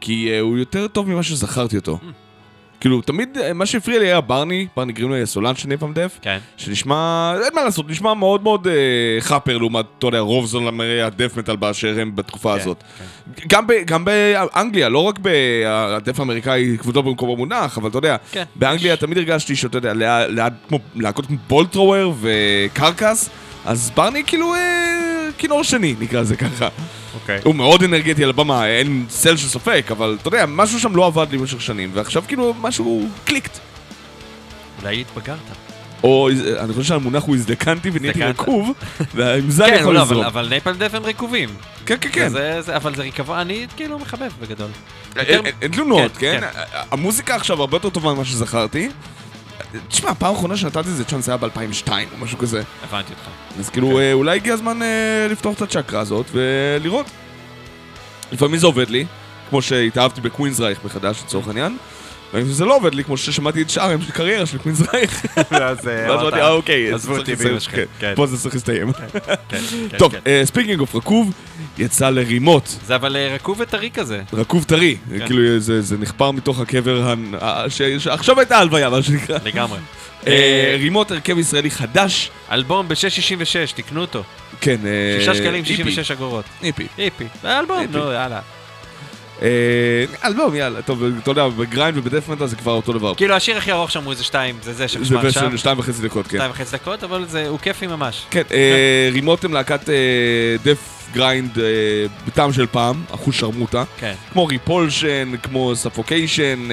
כי 0.00 0.30
אה, 0.30 0.40
הוא 0.40 0.58
יותר 0.58 0.88
טוב 0.88 1.08
ממה 1.08 1.22
שזכרתי 1.22 1.76
אותו. 1.76 1.98
Mm. 2.02 2.06
כאילו, 2.80 3.02
תמיד 3.02 3.38
אה, 3.38 3.52
מה 3.52 3.66
שהפריע 3.66 3.98
לי 3.98 4.06
היה 4.06 4.20
ברני, 4.20 4.66
ברני 4.76 4.92
גרינווי 4.92 5.22
הסולן 5.22 5.54
של 5.54 5.68
ניפאם 5.68 5.92
דף, 5.92 6.18
כן. 6.22 6.38
שנשמע, 6.56 7.32
אין 7.44 7.54
מה 7.54 7.64
לעשות, 7.64 7.90
נשמע 7.90 8.14
מאוד 8.14 8.42
מאוד 8.42 8.66
אה, 8.66 8.72
חאפר 9.20 9.58
לעומת, 9.58 9.84
אתה 9.98 10.06
יודע, 10.06 10.18
רוב 10.18 10.46
זולמרי 10.46 11.02
הדף 11.02 11.36
מטאל 11.36 11.56
באשר 11.56 11.96
הם 12.00 12.16
בתקופה 12.16 12.54
כן, 12.54 12.60
הזאת. 12.60 12.84
גם, 13.48 13.66
ב, 13.66 13.72
גם 13.86 14.04
באנגליה, 14.04 14.88
לא 14.88 14.98
רק 14.98 15.18
בדף 15.18 16.20
האמריקאי 16.20 16.76
כבודו 16.78 17.02
במקום 17.02 17.30
המונח, 17.30 17.78
אבל 17.78 17.88
אתה 17.88 17.98
יודע, 17.98 18.16
כן. 18.32 18.44
באנגליה 18.56 18.96
תמיד 18.96 19.18
הרגשתי 19.18 19.56
שאתה 19.56 19.78
יודע, 19.78 19.92
להקות 20.94 21.26
כמו 21.26 21.36
בולטרוור 21.48 22.14
וקרקס, 22.20 23.30
אז 23.64 23.90
ברני 23.94 24.24
כאילו 24.26 24.54
אה, 24.54 25.03
כינור 25.38 25.64
שני, 25.64 25.94
נקרא 26.00 26.20
לזה 26.20 26.36
ככה. 26.36 26.68
אוקיי. 27.14 27.40
הוא 27.44 27.54
מאוד 27.54 27.82
אנרגטי 27.82 28.24
על 28.24 28.30
הבמה, 28.30 28.66
אין 28.66 29.04
צל 29.08 29.36
של 29.36 29.48
ספק, 29.48 29.86
אבל 29.90 30.16
אתה 30.20 30.28
יודע, 30.28 30.44
משהו 30.48 30.80
שם 30.80 30.96
לא 30.96 31.06
עבד 31.06 31.26
לי 31.30 31.38
במשך 31.38 31.60
שנים, 31.60 31.90
ועכשיו 31.94 32.22
כאילו 32.28 32.54
משהו 32.60 33.08
clicked. 33.24 33.58
אולי 34.82 35.00
התבגרת. 35.00 35.38
או 36.02 36.28
אני 36.58 36.72
חושב 36.72 36.88
שהמונח 36.88 37.22
הוא 37.22 37.36
הזדקנתי 37.36 37.90
ונהייתי. 37.92 38.22
רקוב, 38.24 38.70
ועם 39.14 39.50
זה 39.50 39.64
אני 39.64 39.72
כן, 39.72 39.80
יכול 39.80 39.94
לא, 39.94 40.02
אבל- 40.02 40.10
לזרום. 40.10 40.26
אבל 40.26 40.48
Napalm 40.48 40.72
Death 40.72 40.94
הם 40.94 41.02
רקובים. 41.04 41.48
כן, 41.86 41.96
כן, 42.00 42.08
כן. 42.12 42.28
אבל 42.74 42.94
זה 42.94 43.02
ריקבון, 43.02 43.38
אני 43.38 43.66
כאילו 43.76 43.98
מחבב 43.98 44.30
בגדול. 44.40 44.68
אין- 45.16 45.26
אין- 45.46 45.54
אין 45.62 45.70
תלונות, 45.72 46.16
כן, 46.16 46.40
כן? 46.40 46.46
המוזיקה 46.90 47.34
עכשיו 47.36 47.60
הרבה 47.60 47.76
יותר 47.76 47.90
טובה 47.90 48.14
ממה 48.14 48.24
שזכרתי. 48.24 48.88
תשמע, 49.88 50.10
הפעם 50.10 50.34
האחרונה 50.34 50.56
שנתתי 50.56 50.88
לזה 50.88 51.04
צ'אנס 51.04 51.28
היה 51.28 51.36
ב-2002 51.36 51.88
או 51.88 52.18
משהו 52.18 52.38
כזה. 52.38 52.62
הבנתי 52.84 53.12
אותך. 53.12 53.28
אז 53.58 53.70
כאילו, 53.70 53.98
אה, 53.98 54.12
אולי 54.12 54.36
הגיע 54.36 54.54
הזמן 54.54 54.82
אה, 54.82 55.26
לפתוח 55.30 55.56
את 55.56 55.62
הצ'קרה 55.62 56.00
הזאת 56.00 56.26
ולראות. 56.32 57.06
לפעמים 58.32 58.56
זה 58.58 58.66
עובד 58.66 58.90
לי, 58.90 59.06
כמו 59.50 59.62
שהתאהבתי 59.62 60.20
ב 60.20 60.25
Queensrÿche 60.25 60.84
מחדש 60.84 61.22
לצורך 61.24 61.46
העניין. 61.48 61.76
זה 62.42 62.64
לא 62.64 62.76
עובד 62.76 62.94
לי, 62.94 63.04
כמו 63.04 63.16
ששמעתי 63.16 63.62
את 63.62 63.70
שאר 63.70 63.96
הקריירה 64.08 64.46
של 64.46 64.58
Queensrÿche. 64.58 65.26
ואז 65.50 65.78
ואז 65.84 66.20
אמרתי, 66.20 66.40
אה 66.40 66.50
אוקיי, 66.50 66.92
עזבו 66.92 67.16
אותי 67.16 67.36
באמא 67.36 67.60
שלכם. 67.60 67.76
כן, 67.76 67.84
כן. 67.98 68.12
פה 68.16 68.26
זה 68.26 68.38
צריך 68.38 68.54
להסתיים. 68.54 68.92
כן, 69.48 69.60
טוב. 69.98 70.14
Speaking 70.44 70.80
of 70.80 70.94
רקוב, 70.94 71.32
יצא 71.78 72.10
לרימות. 72.10 72.78
זה 72.86 72.94
אבל 72.94 73.16
אה, 73.16 73.34
רקוב 73.34 73.60
וטרי 73.60 73.90
כזה. 73.94 74.22
רקוב 74.32 74.64
טרי. 74.64 74.96
כאילו 75.26 75.58
זה, 75.58 75.96
נחפר 75.98 76.30
מתוך 76.30 76.60
הקבר, 76.60 77.14
שעכשיו 77.68 78.40
הייתה 78.40 78.58
הלוויה, 78.58 78.90
מה 78.90 79.02
שנקרא. 79.02 79.38
לגמרי. 79.44 79.78
אה, 80.26 80.76
רימות 80.78 81.10
הרכב 81.10 81.38
ישראלי 81.38 81.70
חדש, 81.70 82.30
אלבום 82.50 82.88
ב-6.66, 82.88 83.72
תקנו 83.74 84.00
אותו. 84.00 84.22
כן, 84.60 84.76
אה, 84.86 85.24
6 85.24 85.36
שקלים 85.36 85.54
EP, 85.54 85.76
66 85.76 86.10
אגורות. 86.10 86.44
EP. 86.62 86.86
EP. 86.98 87.24
אלבום. 87.44 87.86
נו, 87.90 88.12
יאללה. 88.12 88.40
אה, 89.42 89.48
אלבום, 90.24 90.54
יאללה, 90.54 90.82
טוב, 90.82 91.02
אתה 91.22 91.30
יודע, 91.30 91.48
ב 91.48 91.56
grind 91.56 91.98
וב 91.98 92.07
death 92.07 92.28
metal 92.28 92.46
זה 92.46 92.56
כבר 92.56 92.72
אותו 92.72 92.92
דבר. 92.92 93.14
כאילו 93.14 93.34
השיר 93.34 93.56
הכי 93.58 93.72
ארוך 93.72 93.90
שם 93.90 94.04
הוא 94.04 94.12
איזה 94.12 94.24
שתיים, 94.24 94.56
זה 94.62 94.72
זה 94.72 94.78
זה 94.78 94.88
שנשמע 94.88 95.20
עכשיו. 95.26 95.42
בשביל 95.44 95.56
שתיים 95.56 95.78
וחצי 95.78 96.02
דקות, 96.02 96.26
כן. 96.26 96.36
שתיים 96.38 96.50
וחצי 96.50 96.76
דקות, 96.76 97.04
אבל 97.04 97.24
זה- 97.28 97.48
הוא 97.48 97.58
כיפי 97.58 97.86
ממש. 97.86 98.22
כן, 98.30 98.42
אה, 98.52 99.08
רימות 99.12 99.44
הם 99.44 99.52
להקת 99.52 99.88
אה, 99.90 99.94
death 100.64 100.78
grind 101.12 101.58
בטעם 102.26 102.52
של 102.52 102.66
פעם, 102.66 103.02
אחוז 103.14 103.34
שרמוטה. 103.34 103.84
כן. 103.98 104.14
כמו 104.32 104.46
Repulsion, 104.46 105.32
כמו 105.42 105.72
Suffocation, 105.76 106.68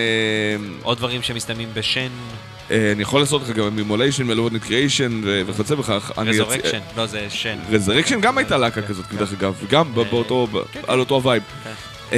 עוד 0.83 0.97
דברים 0.97 1.21
שמסתיימים 1.21 1.69
ב 1.73 1.79
tion, 1.79 2.07
אני 2.69 3.01
יכול 3.01 3.19
לעשות 3.19 3.41
לך 3.41 3.49
גם 3.49 3.75
Immolation, 3.75 4.23
Malevolent 4.23 4.63
Creation 4.63 5.21
וכיוצא 5.47 5.75
בכך. 5.75 6.11
Resurrection, 6.17 6.79
לא 6.97 7.05
זה 7.05 7.25
tion. 7.29 7.57
Resurrection 7.71 8.21
גם 8.21 8.37
הייתה 8.37 8.57
להקה 8.57 8.81
כן, 8.81 8.87
כזאת, 8.87 9.05
כן. 9.05 9.17
דרך 9.17 9.33
אגב, 9.33 9.53
גם 9.69 9.93
באותו, 9.93 10.47
כן, 10.71 10.79
על 10.87 10.99
אותו 10.99 11.15
ה 11.15 11.20
vibe. 11.20 11.43
אה, 12.13 12.17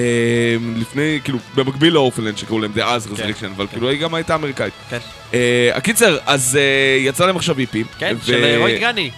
לפני, 0.76 1.20
כאילו, 1.24 1.40
במקביל 1.56 1.94
ל 1.94 1.97
Orphaned 1.97 2.24
Land 2.24 2.38
שקראו 2.38 2.60
להם 2.60 2.72
דאז 2.74 3.06
כן, 3.06 3.14
Resurrection, 3.14 3.52
אבל 3.56 3.68
כן. 3.68 3.72
כאילו 3.72 3.90
היא 3.90 4.00
גם 4.00 4.14
הייתה 4.14 4.36
אמריקאית. 4.36 4.74
כן. 4.90 4.98
אה, 5.34 5.72
הקיצר, 5.74 6.18
אז 6.26 6.60
אה, 6.62 6.98
יצא 7.00 7.26
להם 7.26 7.36
עכשיו 7.36 7.60
EP. 7.60 7.84
כן, 7.98 8.16
של 8.26 8.44
אה, 8.44 8.58
רועי 8.58 8.80
גני. 8.80 9.12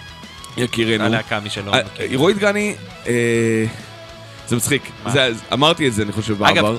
יקירנו. 0.57 1.03
הלהקה, 1.03 1.39
מי 1.39 1.49
שלא 1.49 1.71
מכיר. 1.71 2.17
רועי 2.17 2.33
דגני, 2.33 2.75
זה 4.47 4.55
מצחיק. 4.55 4.91
אמרתי 5.53 5.87
את 5.87 5.93
זה, 5.93 6.03
אני 6.03 6.11
חושב, 6.11 6.33
בעבר. 6.37 6.51
אגב, 6.51 6.77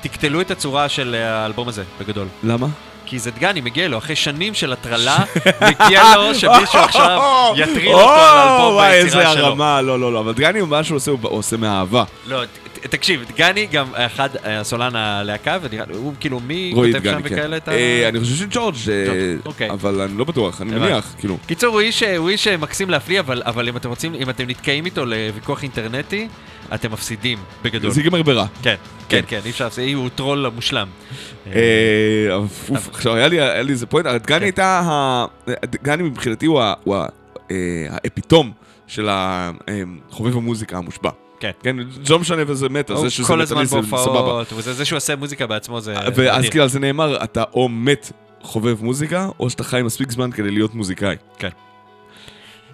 תקטלו 0.00 0.40
את 0.40 0.50
הצורה 0.50 0.88
של 0.88 1.14
האלבום 1.14 1.68
הזה, 1.68 1.82
בגדול. 2.00 2.26
למה? 2.42 2.66
כי 3.10 3.18
זה 3.18 3.30
דגני, 3.30 3.60
מגיע 3.60 3.88
לו, 3.88 3.98
אחרי 3.98 4.16
שנים 4.16 4.54
של 4.54 4.72
הטרלה, 4.72 5.18
מגיע 5.70 6.02
לו 6.16 6.34
שמישהו 6.34 6.78
עכשיו 6.78 7.20
יטריל 7.56 7.92
אותו 7.92 8.10
על 8.10 8.38
האלבום 8.38 8.74
וואי, 8.74 8.92
איזה 8.92 9.16
ביצירה 9.16 9.32
שלו. 9.34 9.46
הרמה, 9.46 9.82
לא, 9.82 10.00
לא, 10.00 10.12
לא, 10.12 10.20
אבל 10.20 10.32
דגני, 10.32 10.62
מה 10.62 10.84
שהוא 10.84 10.96
עושה, 10.96 11.10
הוא 11.10 11.18
עושה 11.22 11.56
מאהבה. 11.56 12.04
לא, 12.26 12.42
תקשיב, 12.80 13.24
דגני 13.34 13.66
גם 13.66 13.86
אחד, 13.94 14.28
אה, 14.44 14.64
סולן 14.64 14.96
הלהקה, 14.96 15.58
הוא 15.94 16.14
כאילו, 16.20 16.40
מי 16.40 16.72
כותב 16.74 16.92
שם 16.92 17.00
כן. 17.02 17.18
וכאלה 17.24 17.56
את 17.56 17.68
ה... 17.68 17.72
אה, 17.72 18.08
אני 18.08 18.20
חושב 18.20 18.34
שג'ורג', 18.36 18.74
אה, 18.90 19.34
אוקיי. 19.44 19.70
אבל 19.70 20.00
אני 20.00 20.18
לא 20.18 20.24
בטוח, 20.24 20.62
אני. 20.62 20.70
מניח, 20.70 21.14
כאילו. 21.18 21.38
קיצור, 21.46 21.80
הוא 22.16 22.28
איש, 22.28 22.48
מקסים 22.48 22.90
להפליא, 22.90 23.20
אבל, 23.20 23.68
אם 23.68 23.76
אתם 23.76 23.88
רוצים, 23.88 24.14
אם 24.14 24.30
אתם 24.30 24.44
נתקעים 24.48 24.84
איתו 24.86 25.04
לוויכוח 25.06 25.62
אינטרנטי, 25.62 26.28
אתם 26.74 26.92
מפסידים, 26.92 27.38
בגדול. 27.62 27.90
זה 27.90 28.00
ייגמר 28.00 28.22
ברע. 28.22 28.46
כן, 28.62 28.74
כן, 29.08 29.20
כן. 29.20 29.22
כן, 29.26 29.40
אי 29.44 29.50
אפשר, 29.50 29.70
זה- 29.70 29.86
הוא 29.94 30.08
טרול 30.14 30.46
המושלם. 30.46 30.88
אוף, 32.32 32.70
עכשיו 32.92 33.14
היה 33.14 33.28
לי 33.62 33.72
איזה 33.72 33.86
פואנט, 33.86 34.06
דגני 34.06 34.22
כן. 34.38 34.42
הייתה, 34.42 35.24
דגני 35.64 36.02
מבחינתי 36.02 36.46
הוא 36.46 36.62
ה 37.90 37.98
epitome 37.98 38.52
של 38.86 39.08
החובב 39.10 40.36
המוזיקה 40.36 40.76
המושבע. 40.78 41.10
כן. 41.40 41.50
כן, 41.62 41.76
זה 42.04 42.12
לא 42.12 42.18
משנה 42.18 42.42
וזה 42.46 42.68
מת, 42.68 42.90
הוא 42.90 43.00
זה 43.00 43.10
שזה 43.10 43.44
זה 43.44 43.54
סבבה. 43.82 44.44
זה 44.60 44.84
שהוא 44.84 44.96
עושה 44.96 45.16
מוזיקה 45.16 45.46
בעצמו, 45.46 45.80
זה... 45.80 45.94
ואז. 46.14 46.48
כאילו 46.48 46.62
על 46.62 46.68
זה 46.68 46.78
נאמר, 46.78 47.24
אתה 47.24 47.44
או 47.54 47.68
מת 47.68 48.12
חובב 48.42 48.84
מוזיקה, 48.84 49.28
או 49.40 49.50
שאתה 49.50 49.64
חי 49.64 49.82
מספיק 49.82 50.10
זמן 50.10 50.30
כדי 50.30 50.50
להיות 50.50 50.74
מוזיקאי. 50.74 51.16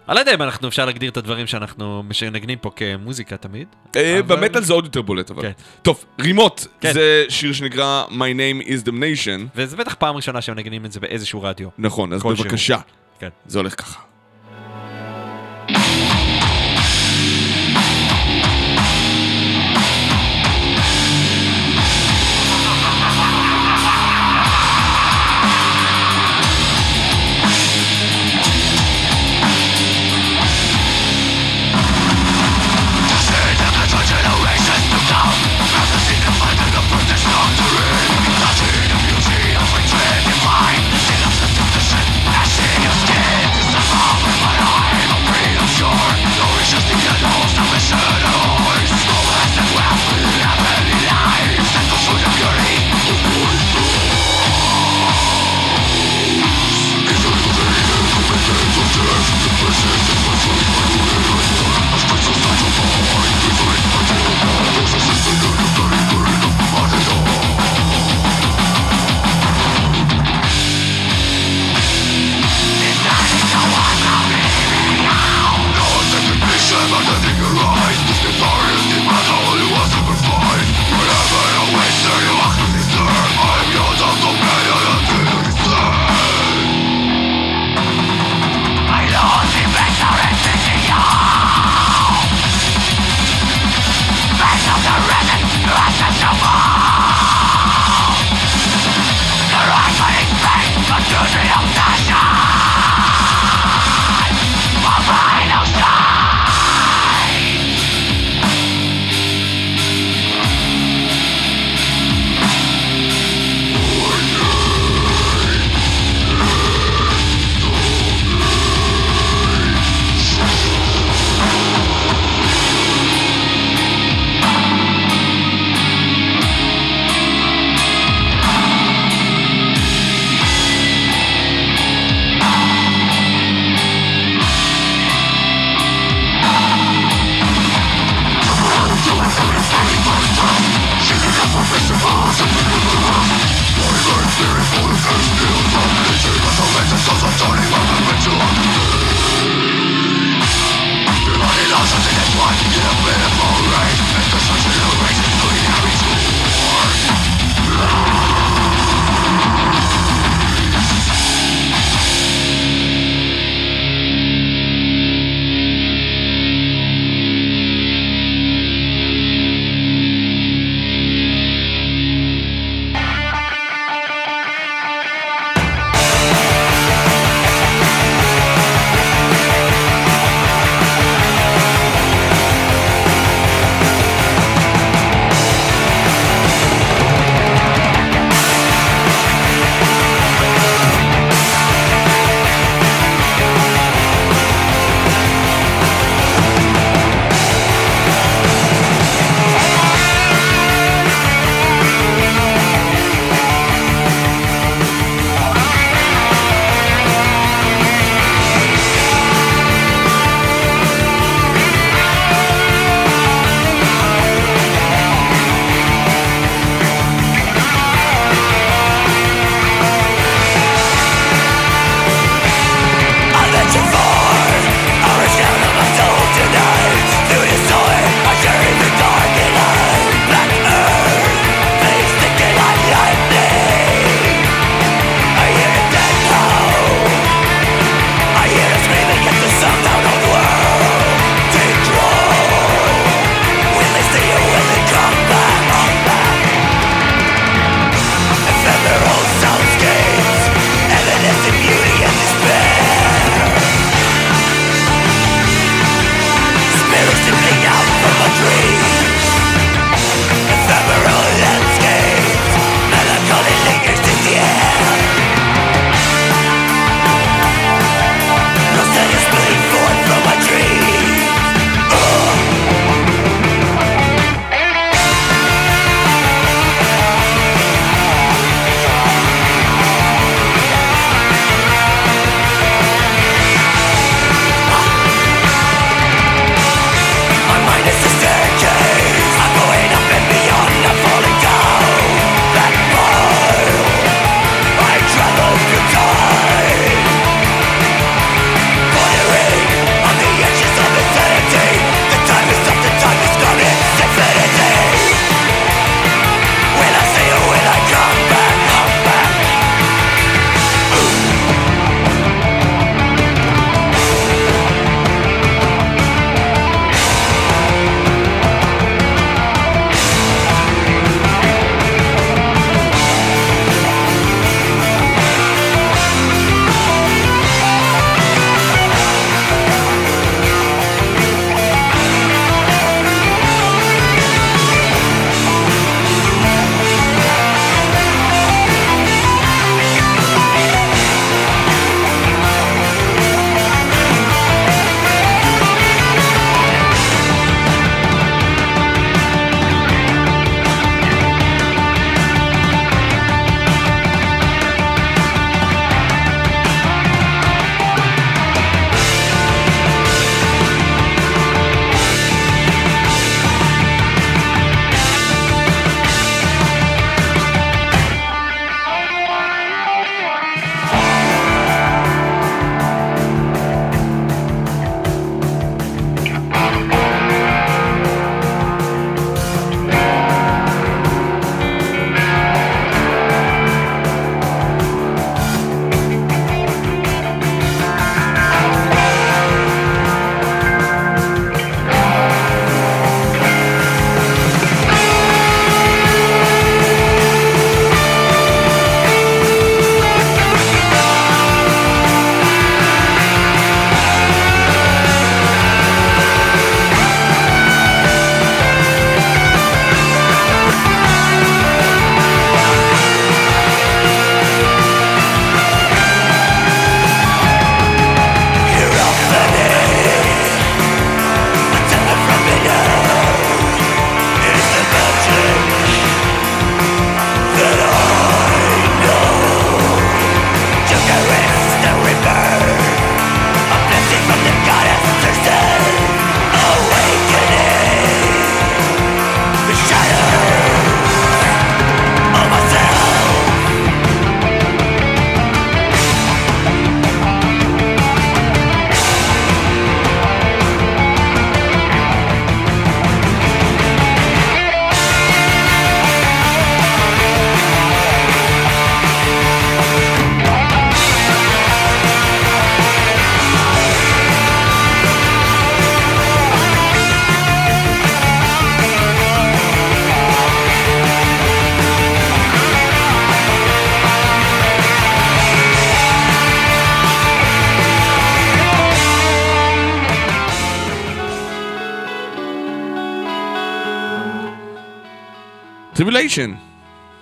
אני 0.09 0.15
לא 0.15 0.21
יודע 0.21 0.35
אם 0.35 0.43
אנחנו 0.43 0.69
אפשר 0.69 0.85
להגדיר 0.85 1.11
את 1.11 1.17
הדברים 1.17 1.47
שאנחנו 1.47 2.03
מנגנים 2.23 2.59
פה 2.59 2.71
כמוזיקה 2.77 3.37
תמיד. 3.37 3.69
אה, 3.97 4.23
במטאל 4.27 4.63
זה 4.63 4.73
עוד 4.73 4.85
יותר 4.85 5.03
בולט 5.03 5.31
אבל. 5.31 5.43
כן. 5.43 5.53
טוב, 5.83 6.05
רימות, 6.21 6.67
כן. 6.81 6.93
זה 6.93 7.25
שיר 7.29 7.53
שנקרא 7.53 8.05
My 8.11 8.13
Name 8.13 8.67
is 8.67 8.89
Damnation. 8.89 9.41
וזה 9.57 9.77
בטח 9.77 9.95
פעם 9.95 10.17
ראשונה 10.17 10.41
שהם 10.41 10.57
מנגנים 10.57 10.85
את 10.85 10.93
זה 10.93 11.01
באיזשהו 11.01 11.43
רדיו. 11.43 11.69
נכון, 11.79 12.13
אז. 12.13 12.23
בבקשה. 12.23 12.79
כן. 13.19 13.29
זה 13.47 13.59
הולך 13.59 13.81
ככה. 13.81 14.01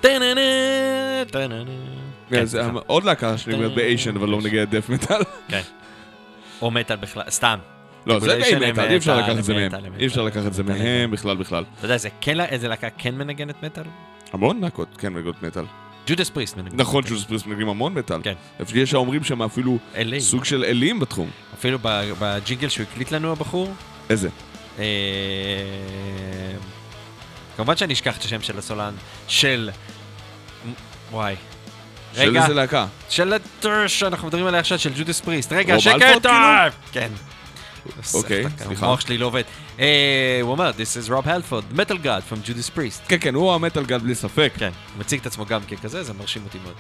טה-נה-נה. 0.01 0.41
כן, 2.31 2.47
סליחה. 2.47 2.71
עוד 2.87 3.05
להקה 3.05 3.39
שנגמרת 3.39 3.75
באיישן, 3.75 4.17
אבל 4.17 4.29
לא 4.29 4.39
מנגנת 4.39 4.71
דף 4.71 4.89
מטאל. 4.89 5.21
כן. 5.49 5.61
או 6.63 6.71
מטאל 6.71 6.97
בכלל, 6.97 7.23
סתם. 7.31 7.59
לא, 8.07 8.21
זה 8.21 8.27
די 8.37 8.55
הם 8.55 8.73
מטאל, 8.73 8.91
אי 8.91 8.97
אפשר 8.97 9.21
לקחת 9.21 9.39
את 9.39 9.45
זה 9.45 9.53
הם 9.53 9.73
מהם. 9.73 9.93
אי 9.99 10.07
אפשר. 10.07 10.23
לקחת 10.23 10.47
את 10.47 10.55
זה 10.55 10.63
מהם. 10.63 11.11
בכלל 11.11 11.37
בכלל. 11.37 11.65
אתה 11.79 11.85
יודע, 11.85 11.97
זה 11.97 12.09
כן, 12.21 12.41
איזה 12.41 12.69
להקה 12.69 12.91
כן 12.91 13.15
מנגנת 13.15 13.63
מטאל? 13.63 13.85
המון 14.33 14.61
להקות 14.61 14.89
כן 14.99 15.13
מנגנות 15.13 15.43
מטאל. 15.43 15.65
ג'ודס 16.07 16.31
פריסט 16.31 16.57
מנגנת. 16.57 16.75
נכון. 16.75 17.05
ג'וס 17.09 17.25
פריסט 17.25 17.47
מנגנים 17.47 17.69
המון 17.69 17.95
מטאל. 17.95 18.21
כן. 18.23 18.33
יש 18.75 18.95
האומרים 18.95 19.25
שם 19.25 19.43
אפילו. 19.43 19.79
סוג 20.19 20.45
של 20.45 20.65
אלים 20.65 21.01
בתחום. 21.01 21.31
אפילו 21.55 21.79
בג'ינגל 22.19 22.69
שהוא 22.69 22.87
הקליט 22.93 23.13
לנו 23.13 23.33
הבחור. 23.33 23.75
איזה? 24.11 24.29
כמובן 27.57 27.77
שאני 27.77 27.93
אשכח 27.93 28.19
את 28.19 28.23
השם 28.23 28.43
של 28.43 28.59
הסולן. 28.59 28.95
של... 29.29 29.71
וואי. 31.11 31.35
של 32.15 32.21
רגע, 32.21 32.43
איזה 32.43 32.55
להקה? 32.55 32.87
של 33.09 33.33
ה 33.33 33.43
thrash 33.43 34.01
שאנחנו 34.01 34.29
מדברים 34.29 34.47
עליה 34.47 34.61
עכשיו, 34.61 34.79
של 34.79 34.93
Judas 34.97 35.21
Priest. 35.21 35.53
רגע, 35.53 35.81
שקט! 35.81 36.23
כאילו? 36.23 36.71
כן. 36.93 37.09
אוקיי, 38.15 38.45
סליחה. 38.59 38.87
המוח 38.87 39.01
שלי 39.01 39.19
לא 39.19 39.27
עובד. 39.27 39.43
אה, 39.81 40.39
הוא 40.43 40.51
אומר, 40.51 40.71
This 40.71 41.07
is 41.07 41.11
Rob 41.11 41.27
Halford, 41.27 41.79
metal 41.79 42.05
god 42.05 42.33
from 42.33 42.49
Judas 42.49 42.77
Priest. 42.77 43.09
כן, 43.09 43.17
כן, 43.21 43.35
הוא 43.35 43.55
ה 43.55 43.60
metal 43.60 43.85
god 43.85 44.03
בלי 44.03 44.15
ספק. 44.15 44.53
כן, 44.59 44.71
הוא 44.95 45.01
מציג 45.01 45.21
את 45.21 45.27
עצמו 45.27 45.47
גם 45.47 45.61
ככזה, 45.63 46.03
זה 46.03 46.13
מרשים 46.13 46.43
אותי 46.45 46.59
מאוד. 46.65 46.75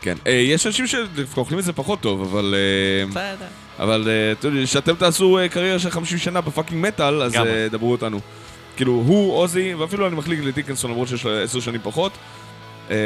כן. 0.00 0.16
אה, 0.26 0.32
יש 0.32 0.66
אנשים 0.66 0.86
שדווקא 0.86 1.40
אוכלים 1.40 1.58
את 1.58 1.64
זה 1.64 1.72
פחות 1.72 2.00
טוב, 2.00 2.22
אבל... 2.22 2.54
אה, 2.56 3.06
בסדר. 3.06 3.46
אבל 3.78 4.08
אה, 4.08 4.32
אתם 4.32 4.48
יודעים, 4.48 4.66
שאתם 4.66 4.94
תעשו 4.94 5.38
קריירה 5.50 5.78
של 5.78 5.90
50 5.90 6.18
שנה 6.18 6.40
ב 6.40 6.46
fucking 6.46 6.86
metal, 6.86 7.22
אז 7.22 7.32
דברו 7.70 7.92
אותנו. 7.92 8.20
כאילו, 8.76 8.92
הוא, 8.92 9.32
עוזי, 9.36 9.74
ואפילו 9.74 10.06
אני 10.06 10.16
מחליק 10.16 10.40
לדיקנסון 10.40 10.90
למרות 10.90 11.08
שיש 11.08 11.24
לו 11.24 11.38
10 11.42 11.60
שנים 11.60 11.80
פחות, 11.82 12.12
אה, 12.90 12.96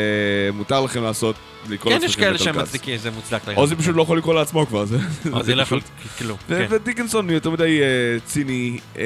מותר 0.54 0.80
לכם 0.80 1.02
לעשות, 1.02 1.36
לקרוא 1.68 1.92
כן, 1.92 1.98
יש 1.98 2.02
לעצמכם 2.04 2.20
כאלה 2.20 2.38
שהם. 2.38 2.58
מצדיקים, 2.58 2.96
זה 2.96 3.10
מוצדק 3.10 3.40
להם. 3.48 3.56
עוזי 3.56 3.76
פשוט 3.76 3.96
לא 3.96 4.02
יכול 4.02 4.18
לקרוא 4.18 4.34
לעצמו 4.34 4.66
כבר, 4.66 4.84
זה... 4.84 4.98
עוזי 5.32 5.54
לא 5.54 5.62
יכול, 5.62 5.80
פשוט- 5.80 5.90
כאילו, 6.16 6.34
ו- 6.48 6.58
כן, 6.58 6.66
ודיקנסון 6.70 7.30
יותר 7.30 7.50
מדי 7.50 7.80
אה, 7.82 7.86
ציני 8.24 8.78
אה, 8.98 9.02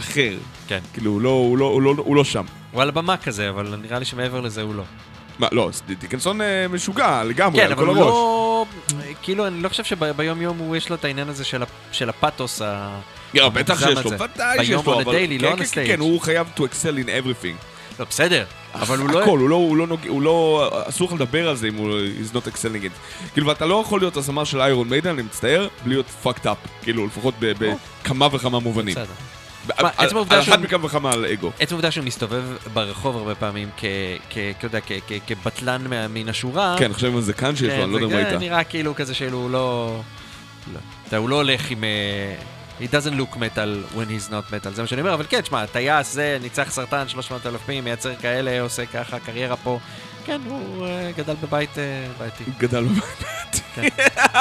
אחר. 0.00 0.34
כן. 0.68 0.78
כאילו, 0.92 1.10
הוא 1.10 1.20
לא- 1.20 1.28
הוא 1.30 1.58
לא- 1.58 1.64
הוא 1.64 1.82
לא- 1.82 1.94
הוא 1.96 2.16
לא 2.16 2.24
שם. 2.24 2.44
הוא 2.72 2.82
על 2.82 2.88
הבמה 2.88 3.16
כזה, 3.16 3.48
אבל 3.48 3.74
נראה 3.82 3.98
לי 3.98 4.04
שמעבר 4.04 4.40
לזה 4.40 4.62
הוא 4.62 4.74
לא. 4.74 4.82
מה, 5.38 5.48
לא, 5.52 5.70
דיקנסון 6.00 6.40
אה, 6.40 6.68
משוגע 6.68 7.24
לגמרי, 7.24 7.60
כן, 7.60 7.66
על 7.66 7.72
אבל 7.72 7.82
כל 7.84 7.88
הוא 7.88 7.98
הראש. 7.98 8.08
לא... 8.08 8.66
כאילו, 9.22 9.46
אני 9.46 9.62
לא 9.62 9.68
חושב 9.68 9.84
שביום 9.84 10.42
יום 10.42 10.58
הוא 10.58 10.76
יש 10.76 10.88
לו 10.90 10.96
את 10.96 11.04
העניין 11.04 11.28
הזה 11.28 11.44
של 11.92 12.08
הפאתוס 12.08 12.62
ה... 12.62 12.98
לא, 13.34 13.48
בטח 13.48 13.80
שיש 13.80 14.04
לו. 14.04 14.10
ודאי 14.10 14.64
שיש 14.66 14.84
לו, 14.86 15.00
אבל... 15.02 15.14
לא 15.40 15.48
כן, 15.56 15.56
כן, 15.56 15.62
stage. 15.64 15.86
כן, 15.86 16.00
הוא 16.00 16.20
חייב 16.20 16.46
to 16.56 16.60
excel 16.60 17.04
in 17.04 17.24
everything. 17.24 17.64
לא, 17.98 18.04
בסדר, 18.10 18.44
אבל 18.74 18.98
הוא 18.98 19.08
לא... 19.10 19.22
הכל, 19.22 19.38
הוא 19.38 19.48
לא, 19.48 19.54
הוא 19.56 19.76
לא 19.76 19.86
נוגע, 19.86 20.08
הוא 20.08 20.22
לא, 20.22 20.68
אסור 20.88 21.08
לך 21.08 21.14
לדבר 21.14 21.48
על 21.48 21.56
זה 21.56 21.68
אם 21.68 21.74
הוא 21.74 21.90
is 22.30 22.34
not 22.34 22.48
excelling 22.52 22.84
it. 22.84 23.28
כאילו, 23.32 23.46
ואתה 23.46 23.66
לא 23.66 23.82
יכול 23.86 24.00
להיות 24.00 24.16
הזמר 24.16 24.44
של 24.44 24.60
איירון 24.60 24.88
מיידן, 24.88 25.10
אני 25.10 25.22
מצטער, 25.22 25.68
בלי 25.84 25.94
להיות 25.94 26.06
fucked 26.24 26.44
up. 26.44 26.68
כאילו, 26.82 27.06
לפחות 27.06 27.34
ב- 27.40 27.52
בכמה 28.02 28.28
וכמה 28.32 28.60
מובנים. 28.60 28.94
בסדר. 28.94 29.12
על- 29.76 29.86
אחת 30.40 30.58
מכמה 30.58 30.86
וכמה 30.86 31.12
על 31.12 31.26
אגו. 31.26 31.50
עצם 31.60 31.74
העובדה 31.74 31.90
שהוא 31.90 32.04
מסתובב 32.04 32.42
ברחוב 32.72 33.16
הרבה 33.16 33.34
פעמים 33.34 33.68
כ... 33.76 33.84
כ... 34.30 34.36
יודע. 34.62 34.78
כבטלן 35.26 35.84
מן 36.10 36.28
השורה. 36.28 36.76
כן, 36.78 36.90
עכשיו 36.90 37.10
עם 37.10 37.16
הזקן 37.16 37.56
שיש 37.56 37.68
לו, 37.78 37.84
אני 37.84 37.92
לא 37.92 37.96
יודע 37.96 38.06
מה 38.06 38.12
זה 38.12 38.26
הייתה. 38.26 38.38
נראה 38.38 38.64
כאילו 38.64 38.94
כזה 38.94 39.14
שהוא 39.14 39.50
לא... 39.50 40.00
לא. 41.12 41.16
הוא 41.18 41.28
לא 41.28 41.36
הולך 41.36 41.70
עם... 41.70 41.84
He 42.80 42.86
doesn't 42.86 43.16
look 43.20 43.36
metal 43.36 43.96
when 43.96 44.08
he's 44.08 44.30
not 44.30 44.52
metal, 44.52 44.70
זה 44.74 44.82
מה 44.82 44.88
שאני 44.88 45.00
אומר, 45.00 45.14
אבל 45.14 45.24
כן, 45.28 45.40
תשמע, 45.40 45.66
טייס 45.66 46.12
זה, 46.12 46.38
ניצח 46.42 46.70
סרטן 46.70 47.08
300 47.08 47.46
אלפים, 47.46 47.84
מייצר 47.84 48.14
כאלה, 48.14 48.60
עושה 48.60 48.86
ככה, 48.86 49.18
קריירה 49.18 49.56
פה. 49.56 49.78
כן, 50.24 50.40
הוא 50.44 50.86
אה, 50.86 51.10
גדל 51.16 51.34
בבית 51.42 51.78
אה, 51.78 52.06
בעייתי. 52.18 52.44
גדל 52.58 52.84
בבית. 52.84 53.62
כן. 53.74 53.88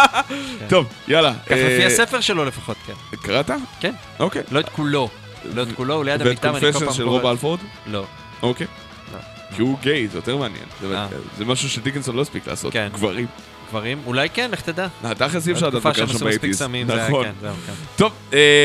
טוב, 0.70 0.88
יאללה. 1.08 1.34
ככה 1.46 1.56
לפי 1.56 1.82
אה, 1.82 1.88
הספר 1.88 2.22
שלו 2.22 2.46
לפחות, 2.46 2.78
כן. 2.86 2.94
קראת? 3.24 3.52
כן. 3.80 3.94
אוקיי. 4.20 4.44
לא 4.52 4.60
את 4.60 4.70
כולו. 4.70 5.10
לא 5.54 5.64
את 5.64 5.68
כולו, 5.76 5.94
הוא 5.94 6.06
ליד 6.06 6.22
ואת 6.22 6.28
המיטה, 6.28 6.48
ואני 6.54 6.60
כל 6.60 6.72
קונפשן 6.72 6.86
פעם 6.86 6.94
של 6.94 7.04
קורא... 7.04 7.18
רוב 7.18 7.26
אלפורד? 7.26 7.60
לא. 7.86 8.06
אוקיי. 8.42 8.68
לא. 9.14 9.20
כי 9.56 9.62
הוא 9.62 9.78
גיי, 9.82 10.08
זה 10.08 10.18
יותר 10.18 10.38
מעניין. 10.38 10.66
זה-. 10.82 11.06
זה 11.38 11.46
משהו 11.46 11.70
שדיקנסון 11.70 12.16
לא 12.16 12.22
הספיק 12.22 12.48
לעשות. 12.48 12.74
כן. 12.74 12.90
גברים. 12.94 13.28
גברים, 13.70 14.02
אולי 14.06 14.30
כן, 14.30 14.52
לך 14.52 14.62
תדע. 14.62 14.88
אה, 15.06 15.16
תכלס 15.16 15.48
אי 15.48 15.54
אפשר 15.54 15.68
לדעת 15.68 15.82
בתקופה 15.84 15.90
מה 15.90 16.08
קרה 16.08 16.08
שהם 16.08 16.18
שם 16.18 16.26
באייטיז. 16.26 16.62
נכון. 16.88 17.26
כן, 17.26 17.32
כן. 17.42 17.74
טוב, 17.96 18.14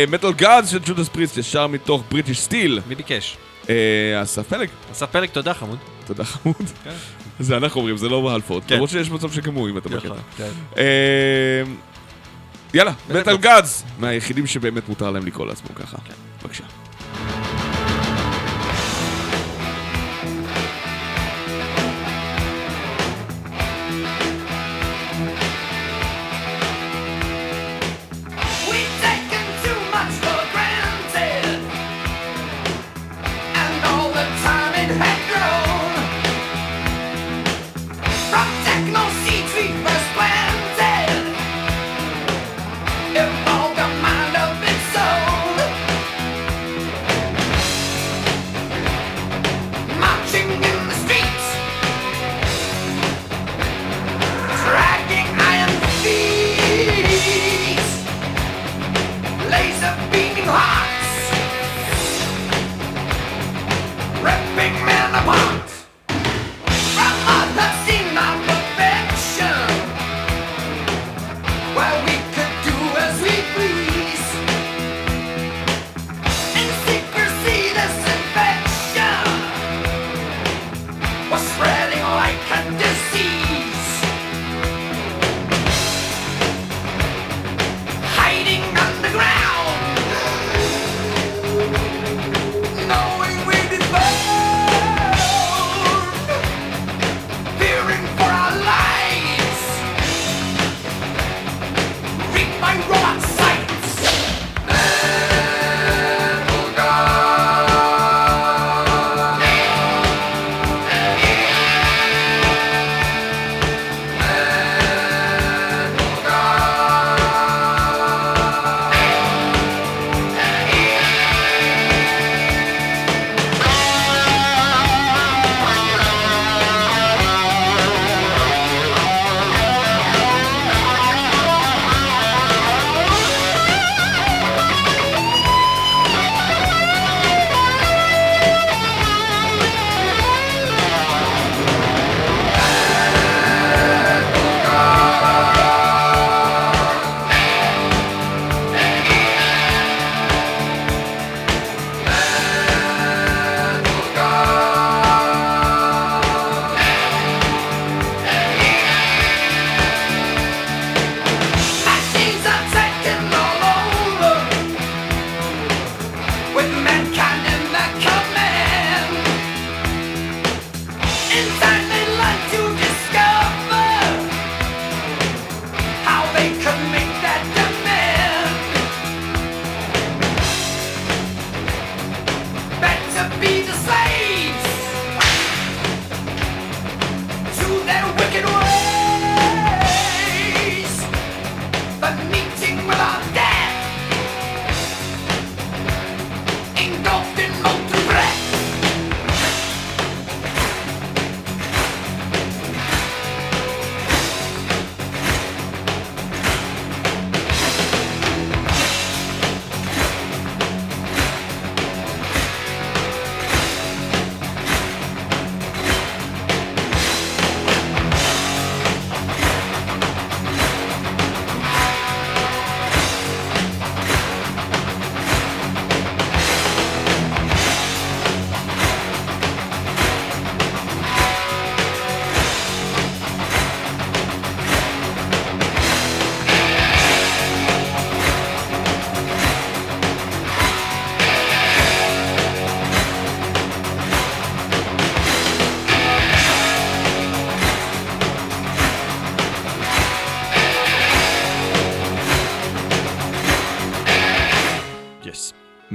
מטל 0.09 0.33
גאדס 0.33 0.69
של 0.69 0.79
ג'ודס 0.85 1.09
פריסט 1.09 1.37
ישר 1.37 1.67
מתוך 1.67 2.03
בריטיש 2.11 2.41
סטיל. 2.41 2.81
מי 2.89 2.95
ביקש? 2.95 3.37
אה, 3.69 4.23
אסף 4.23 4.49
פלג, 4.49 4.69
אסף 4.93 5.11
פלג, 5.11 5.29
תודה 5.29 5.55
חמוד. 5.55 5.79
תודה 6.07 6.25
חמוד. 6.25 6.57
כן. 6.85 6.91
זה 7.41 7.57
אנחנו 7.57 7.81
אומרים, 7.81 7.97
זה 7.97 8.09
לא 8.09 8.21
באלפורד. 8.21 8.65
כן. 8.65 8.75
למרות 8.75 8.91
שיש 8.91 9.11
מצב 9.11 9.29
הוא, 9.55 9.69
אם 9.69 9.79
אתה 9.79 9.89
בקטע. 9.89 10.15
אה, 10.77 10.83
יאללה, 12.75 12.93
מטל 13.11 13.31
לא. 13.31 13.37
גאדס! 13.37 13.85
מהיחידים 13.99 14.47
שבאמת 14.47 14.89
מותר 14.89 15.11
להם 15.11 15.27
לקרוא 15.27 15.47
לעצמו 15.47 15.75
ככה. 15.75 15.97
בבקשה. 16.43 16.65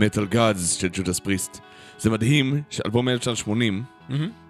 מטאל 0.07 0.25
גאדס 0.25 0.73
של 0.73 0.87
ג'ודס 0.93 1.19
פריסט. 1.19 1.59
זה 1.99 2.09
מדהים 2.09 2.61
שאלבום 2.69 3.09
1980, 3.09 3.83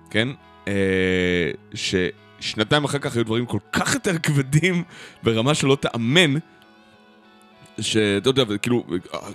כן? 0.09 0.27
אה, 0.67 1.51
ששנתיים 1.73 2.83
אחר 2.83 2.99
כך 2.99 3.15
היו 3.15 3.25
דברים 3.25 3.45
כל 3.45 3.59
כך 3.71 3.93
יותר 3.93 4.17
כבדים 4.17 4.83
ברמה 5.23 5.53
שלא 5.53 5.77
תאמן. 5.81 6.33
שאתה 7.81 8.29
יודע, 8.29 8.43
וכאילו, 8.47 8.83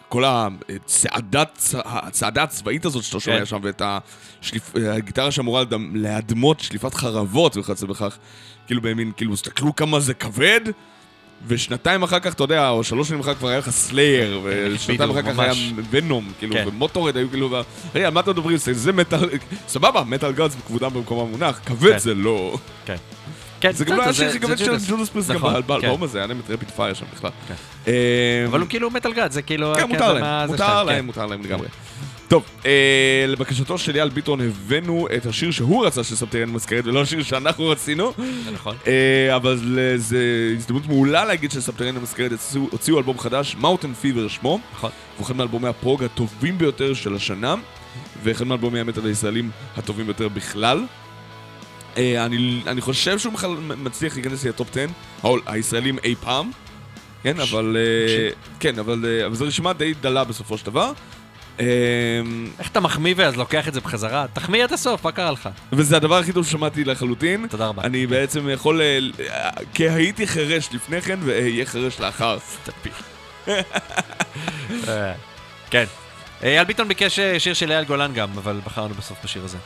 כל 0.08 0.24
הצעדת, 0.26 1.74
הצעדה 1.84 2.42
הצבאית 2.42 2.84
הזאת 2.84 3.02
שאתה 3.02 3.20
שומע 3.20 3.38
כן. 3.38 3.44
שם, 3.44 3.58
ואת 3.62 3.82
השליפ, 3.84 4.76
הגיטרה 4.76 5.30
שאמורה 5.30 5.62
להדמות 5.94 6.60
שליפת 6.60 6.94
חרבות 6.94 7.56
וכיוצא 7.56 7.86
בכך, 7.86 8.18
כאילו 8.66 8.82
במין, 8.82 9.12
כאילו, 9.16 9.34
תסתכלו 9.34 9.76
כמה 9.76 10.00
זה 10.00 10.14
כבד, 10.14 10.60
ושנתיים 11.47 12.02
אחר 12.02 12.19
כך, 12.19 12.35
אתה 12.35 12.44
יודע, 12.44 12.69
או 12.69 12.85
שלוש 12.85 13.09
שנים 13.09 13.20
אחר 13.20 13.32
כך 13.35 13.39
כבר 13.39 13.48
היה 13.48 13.59
לך 13.59 13.70
Slayer, 13.70 14.40
ושנתיים 14.44 14.98
בדיוק, 15.10 15.16
אחר 15.27 15.32
כך 15.32 15.39
היה. 15.39 15.52
Venom, 15.90 16.32
כאילו, 16.39 16.55
כן. 16.55 16.64
ו 16.68 16.73
Motörhead 16.73 17.16
היו 17.16 17.31
כאילו, 17.31 17.62
רגע, 17.94 18.06
על 18.06 18.12
מה 18.12 18.20
אתם 18.20 18.31
מדברים? 18.31 18.56
זה 18.56 18.93
מטאל, 18.93 19.28
סבבה, 19.69 20.05
metal 20.04 20.32
gods 20.32 20.56
כבודם 20.66 20.90
במקום 20.94 21.19
המונח, 21.28 21.60
כבד 21.66 21.93
כן. 21.93 21.98
זה 21.98 22.14
לא. 22.14 22.56
כן. 22.86 22.97
כן, 23.60 23.73
זה 23.73 23.85
גם 23.85 23.97
לא 23.97 24.02
היה 24.02 24.10
הכי 24.28 24.40
כבד 24.40 24.59
של 24.59 24.77
Judas. 24.88 25.09
Priest 25.09 25.30
גם 25.31 25.36
נכון, 25.36 25.52
באל- 25.52 25.62
באלבום 25.62 25.97
כן. 25.98 26.05
הזה, 26.05 26.19
היה 26.19 26.27
להם 26.27 26.40
את 26.47 26.51
Rapid 26.50 26.70
Fire 26.70 26.94
שם 26.94 27.05
בכלל. 27.16 27.31
כן. 27.48 27.55
אה, 27.89 28.44
אבל 28.47 28.60
הוא 28.60 28.69
כאילו 28.69 28.90
metal 28.90 29.12
god, 29.12 29.32
זה 29.32 29.43
כאילו... 29.43 29.73
כן, 29.77 29.89
מותר 29.89 30.12
להם, 30.12 30.48
מותר 30.51 30.82
להם, 30.85 30.97
כן. 30.98 31.05
מותר 31.06 31.27
להם 31.27 31.43
לגמרי. 31.43 31.66
טוב, 32.32 32.44
אה, 32.66 33.24
לבקשתו 33.28 33.78
של 33.78 33.94
אייל 33.96 34.09
ביטון 34.09 34.40
הבאנו 34.40 35.06
את 35.16 35.26
השיר 35.26 35.50
שהוא 35.50 35.86
רצה 35.86 36.04
של 36.04 36.14
סבתריאן 36.16 36.50
מזכרת, 36.50 36.86
ולא 36.86 37.02
השיר 37.02 37.22
שאנחנו 37.22 37.68
רצינו. 37.68 38.12
נכון. 38.52 38.76
אה, 38.86 39.36
אבל 39.36 39.59
זו 39.96 40.16
הזדמנות 40.56 40.86
מעולה 40.86 41.24
להגיד 41.24 41.50
שסבתריאן 41.50 41.96
המזכרת 41.96 42.30
הוציאו- 42.32 42.68
הוציאו 42.70 42.98
אלבום 42.98 43.18
חדש, 43.18 43.56
מאוטן 43.60 43.94
פיבר 43.94 44.28
שמו. 44.28 44.59
נכון. 44.72 44.90
והוא 45.16 45.26
אחד 45.26 45.36
מאלבומי 45.36 45.68
הפרוג 45.68 46.04
הטובים 46.04 46.59
ביותר 46.59 46.94
של 46.94 47.14
השנה, 47.14 47.54
ואחד 48.22 48.46
מאלבומי 48.46 48.80
המטאל 48.80 49.06
הישראלים 49.06 49.50
הטובים 49.76 50.06
ביותר 50.06 50.28
בכלל. 50.28 50.84
אה, 51.96 52.26
אני, 52.26 52.60
אני 52.66 52.80
חושב 52.80 53.18
שהוא 53.18 53.32
בכלל 53.32 53.50
מצליח 53.76 54.14
להיכנס 54.14 54.44
לטופ 54.46 54.70
10, 54.70 54.86
העול- 55.22 55.42
הישראלים 55.46 55.98
אי 56.04 56.14
פעם. 56.20 56.50
כן, 57.22 57.40
אבל... 57.40 57.76
אה, 57.78 58.28
כן, 58.60 58.78
אבל, 58.78 59.04
אה, 59.09 59.26
אבל 59.26 59.34
זו 59.34 59.44
רשימה 59.44 59.72
די 59.72 59.94
דלה 60.00 60.24
בסופו 60.24 60.59
של 60.59 60.66
דבר. 60.66 60.92
אה, 61.60 61.66
איך 62.58 62.70
אתה 62.70 62.80
מחמיא 62.80 63.14
ואז 63.16 63.36
לוקח 63.36 63.68
את 63.68 63.74
זה 63.74 63.80
בחזרה? 63.80 64.26
תחמיא 64.32 64.64
עד 64.64 64.72
הסוף, 64.72 65.04
מה 65.04 65.12
קרה 65.12 65.30
לך? 65.30 65.48
וזה 65.72 65.96
הדבר 65.96 66.18
הכי 66.18 66.32
טוב 66.32 66.46
ששמעתי 66.46 66.84
לחלוטין. 66.84 67.46
תודה 67.50 67.66
רבה. 67.66 67.82
אני 67.82 68.06
בעצם 68.06 68.48
יכול... 68.48 68.80
אה, 68.80 69.50
כי 69.74 69.88
הייתי 69.88 70.26
חירש 70.26 70.68
לפני 70.72 71.00
כן 71.00 71.18
ואהיה 71.24 71.66
חירש 71.66 72.00
לאחר. 72.00 72.38
אה, 74.88 75.12
כן. 75.70 75.84
אה, 76.42 76.48
אייל 76.48 76.64
ביטון 76.64 76.88
ביקש 76.88 77.20
שיר 77.38 77.54
של 77.54 77.72
אייל 77.72 77.84
גולן 77.84 78.12
גם, 78.14 78.28
אבל 78.38 78.60
בחרנו 78.64 78.94
בסוף 78.94 79.18
בשיר 79.24 79.44
הזה. 79.44 79.58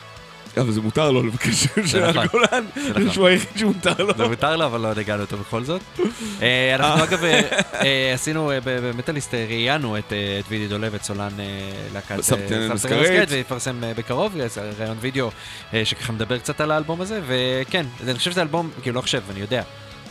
אבל 0.60 0.72
זה 0.72 0.80
מוטר 0.80 1.10
לו 1.10 1.22
לבקש 1.22 1.66
של 1.86 2.06
נכון. 2.10 2.22
הגולן. 2.22 2.64
נכון. 2.90 3.10
שהוא 3.12 3.26
היחיד 3.26 3.58
שמותר 3.58 4.04
לו. 4.04 4.12
זה 4.16 4.28
מותר 4.28 4.56
לו, 4.56 4.66
אבל 4.66 4.80
לא 4.80 4.88
הגענו 5.00 5.22
אותו 5.22 5.36
בכל 5.36 5.64
זאת. 5.64 5.80
אה, 6.42 6.74
אנחנו 6.74 7.04
אגב 7.04 7.24
אה, 7.24 8.12
עשינו 8.14 8.50
אה, 8.50 8.58
ב- 8.60 8.64
במטאליסט, 8.88 9.34
ראיינו 9.34 9.98
את 9.98 10.12
וידי 10.48 10.68
דולב, 10.68 10.94
את 10.94 11.04
סולן 11.04 11.30
להקת 11.94 12.20
סבתריאן 12.20 12.72
מסקרט. 12.72 13.28
ויפרסם 13.30 13.76
בקרוב, 13.96 14.34
זה 14.46 14.70
ראיון 14.78 14.96
וידאו 15.00 15.30
שככה 15.84 16.12
מדבר 16.12 16.38
קצת 16.38 16.60
על 16.60 16.70
האלבום 16.70 17.00
הזה, 17.00 17.20
וכן, 17.26 17.86
אני 18.04 18.14
חושב 18.14 18.30
שזה 18.30 18.42
אלבום, 18.42 18.70
כאילו 18.82 18.96
לא 18.96 19.00
חושב, 19.00 19.22
אני 19.30 19.40
יודע. 19.40 19.62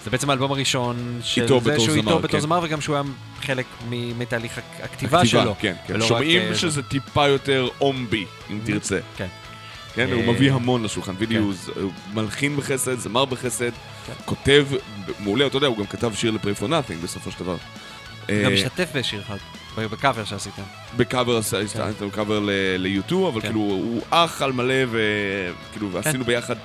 זה 0.04 0.12
בעצם 0.12 0.30
האלבום 0.30 0.52
הראשון 0.52 1.20
של 1.24 1.44
איתו 1.44 1.60
זה 1.64 1.80
שהוא 1.80 1.96
איתו 1.96 2.20
בתור 2.20 2.32
כן. 2.32 2.40
זמר, 2.40 2.60
וגם 2.64 2.82
שהוא 2.82 2.96
היה 2.96 3.04
חלק 3.42 3.66
מתהליך 3.90 4.58
הכ- 4.58 4.84
הכתיבה 4.84 5.26
שלו. 5.26 5.56
כן, 5.60 5.74
כן. 5.88 6.02
שומעים 6.02 6.56
שזה 6.56 6.84
טיפה 6.84 7.28
יותר 7.28 7.68
אומבי, 7.82 8.26
אם 8.50 8.60
תרצה. 8.66 9.00
כן. 9.18 9.28
כן, 9.96 10.12
הוא 10.12 10.22
אה, 10.22 10.32
מביא 10.32 10.52
המון 10.52 10.84
לשולחן. 10.84 11.14
וידאו 11.18 11.42
הוא 11.42 11.54
הוא 11.82 11.92
מלחין 12.14 12.58
בחסד, 12.58 13.00
זמר 13.00 13.26
בחסד, 13.26 13.72
כותב 14.26 14.68
מעולה, 15.20 15.48
אתה 15.48 15.58
יודע, 15.58 15.68
הוא 15.68 15.78
גם 15.78 15.86
כתב 15.86 16.14
שיר 16.14 16.32
ל-Pray 16.32 16.62
for 16.62 16.66
Nothing 16.66 17.04
בסופו 17.04 17.32
של 17.32 17.40
דבר. 17.40 17.56
גם 18.28 18.30
אה, 18.30 18.50
משתתף 18.50 18.90
בשיר 18.96 19.22
אחד, 19.22 19.38
בקאבר 19.78 20.26
שעשיתם. 20.26 20.62
בקאבר, 20.98 21.38
עשינו 21.38 22.12
קאבר 22.12 22.40
ל-U2, 22.40 23.16
אבל 23.28 23.42
כן. 23.42 23.48
כאילו 23.48 23.60
הוא 23.60 24.02
אח 24.10 24.42
על 24.42 24.52
מלא, 24.52 24.74
וכאילו, 24.92 25.92
ועשינו 25.92 26.24
ביחד, 26.24 26.56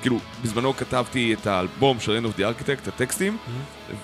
כאילו, 0.00 0.18
בזמנו 0.42 0.76
כתבתי 0.76 1.34
את 1.34 1.46
האלבום 1.46 2.00
של 2.00 2.18
End 2.18 2.26
of 2.26 2.40
the 2.40 2.42
Architect, 2.42 2.88
הטקסטים, 2.88 3.36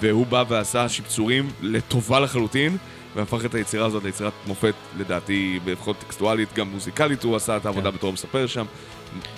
והוא 0.00 0.26
בא 0.26 0.44
ועשה 0.48 0.88
שיפצורים 0.88 1.50
לטובה 1.62 2.20
לחלוטין, 2.20 2.76
והפך 3.16 3.44
את 3.44 3.54
היצירה 3.54 3.86
הזאת 3.86 4.04
ליצירת 4.04 4.32
מופת, 4.46 4.74
לדעתי, 4.98 5.60
לפחות 5.66 5.96
טקסטואלית, 5.98 6.48
גם 6.54 6.68
מוזיקלית, 6.68 7.22
הוא 7.24 7.36
עשה 7.36 7.56
את 7.56 7.66
העבודה 7.66 7.90
כן. 7.90 7.96
בתור 7.96 8.12
מספר 8.12 8.46
שם, 8.46 8.64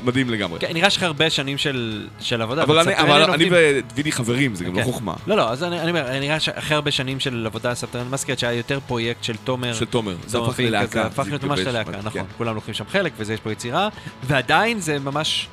מדהים 0.04 0.30
לגמרי. 0.30 0.60
כן, 0.60 0.72
נראה 0.74 0.90
שיש 0.90 0.96
לך 0.96 1.02
הרבה 1.02 1.30
שנים 1.30 1.58
של 1.58 2.06
של 2.20 2.42
עבודה. 2.42 2.62
אבל 2.62 2.78
אני- 2.78 2.98
אבל 2.98 3.22
אני 3.22 3.30
עובדים- 3.32 3.52
ודוידי 3.88 4.12
חברים, 4.12 4.54
זה 4.54 4.64
גם 4.64 4.72
לא 4.74 4.78
כן. 4.78 4.84
חוכמה. 4.84 5.14
לא, 5.26 5.36
לא, 5.36 5.50
אז 5.50 5.62
אני 5.62 5.80
אני 5.80 5.90
אומר, 5.90 6.18
נראה 6.20 6.40
שאחרי 6.40 6.74
הרבה 6.74 6.90
שנים 6.90 7.20
של 7.20 7.46
עבודה 7.46 7.74
סבתריאן 7.74 8.08
מסקרט, 8.10 8.38
שהיה 8.38 8.52
יותר 8.56 8.78
פרויקט 8.86 9.24
של 9.24 9.36
תומר. 9.44 9.74
של 9.74 9.84
תומר, 9.84 10.16
זה 10.26 10.38
הפך 10.38 10.60
ללהקה. 10.60 10.92
זה 10.92 11.06
הפך 11.06 11.22
זה 11.22 11.30
להיות 11.30 11.44
ממש 11.44 11.58
ללהקה, 11.60 11.92
כן. 11.92 11.98
נכון. 12.04 12.22
כולם 12.38 12.54
לוקחים 12.54 12.74
שם 12.74 12.84
חלק, 12.88 13.12
וזה 13.18 13.34
יש 13.34 13.40
פה 13.40 13.52
יצירה, 13.52 13.88
ועדיין 14.24 14.80
זה 14.80 14.98
ממש, 14.98 15.48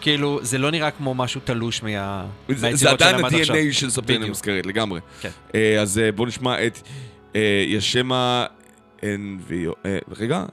כאילו, 0.00 0.38
זה 0.42 0.58
לא 0.58 0.70
נראה 0.70 0.90
כמו 0.90 1.14
משהו 1.14 1.40
תלוש 1.44 1.82
מה- 1.82 2.24
זה- 2.48 2.54
זה 2.56 2.66
מהיצירות 2.68 3.02
עדיין 3.02 3.10
שלהם 3.18 3.24
עד 3.24 3.34
עכשיו. 3.40 3.56
ה-DNA 3.56 3.72
של 3.72 4.00
בדיוק. 4.02 4.22
המזכרת, 4.22 4.66
לגמרי. 4.66 5.00
כן. 5.20 5.30
אה, 5.54 5.80
אז 5.82 5.98
אה, 5.98 6.12
בואו 6.12 6.28
נשמע 6.28 6.66
את 6.66 6.78
אה, 7.36 7.64
ישמה 7.66 8.46
אנביו... 9.04 9.72
אה, 9.84 9.98
רגע, 10.16 10.44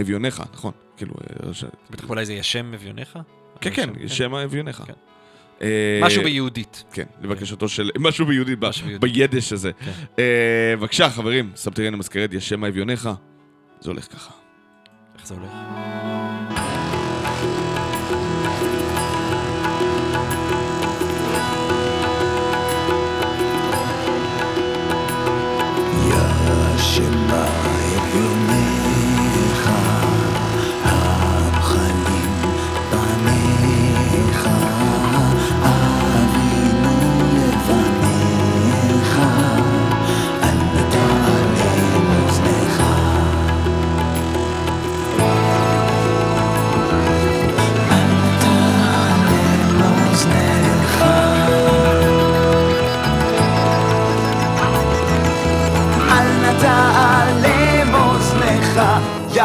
אביונך, 0.00 0.42
נכון. 0.52 0.72
כאילו... 0.96 1.14
אה, 1.14 1.50
בטח 1.90 2.10
אולי 2.10 2.26
זה 2.26 2.32
ישם 2.32 2.74
אביונך? 2.74 3.18
כן, 3.60 3.70
כן, 3.74 3.90
ישם, 3.90 4.04
ישמה 4.04 4.44
אביונך. 4.44 4.82
כן. 4.86 4.92
משהו 6.02 6.22
ביהודית. 6.22 6.84
כן, 6.92 7.04
לבקשתו 7.22 7.68
של... 7.68 7.90
משהו 7.98 8.26
ביהודית, 8.26 8.58
ב- 8.58 8.66
משהו 8.66 8.86
ביהודית. 8.86 9.14
ביידיש 9.14 9.52
הזה. 9.52 9.70
כן. 9.72 9.92
בבקשה, 10.78 11.10
חברים, 11.10 11.52
סבתריאן 11.56 11.94
המזכרת, 11.94 12.32
ישמה 12.32 12.68
אביונך. 12.68 13.10
זה 13.80 13.90
הולך 13.90 14.12
ככה. 14.12 14.32
איך 15.18 15.26
זה 15.26 15.34
הולך? 15.34 15.50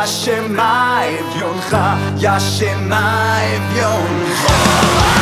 ישמה 0.09 1.01
אביונך, 1.05 1.77
ישמה 2.17 3.37
אביונך. 3.55 4.45
אביונך, 4.45 5.18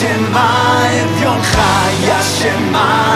ישמה 0.00 0.82
אביונך, 1.02 1.58
ישמה 2.00 2.20
אביונך. 2.20 3.09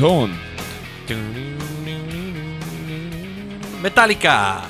אאוטלו 0.00 0.26
טון. 1.06 1.24
מטאליקה! 3.82 4.60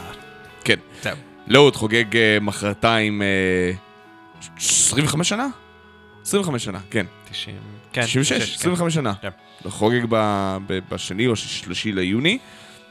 כן. 0.65 0.75
זהו. 1.03 1.17
לואוד 1.47 1.77
חוגג 1.77 2.17
אה, 2.17 2.39
מחרתיים 2.41 3.23
אה, 3.23 3.73
25 4.57 5.29
שנה? 5.29 5.47
25 6.23 6.65
שנה, 6.65 6.79
כן. 6.91 7.07
90... 7.31 7.57
כן, 7.93 8.03
96, 8.03 8.33
96, 8.33 8.57
25 8.57 8.95
שנה. 8.95 9.15
כן. 9.23 9.29
חוגג 9.69 10.01
ב- 10.09 10.57
ב- 10.67 10.79
בשני 10.91 11.27
או 11.27 11.37
שלישי 11.37 11.93
ליוני. 11.93 12.39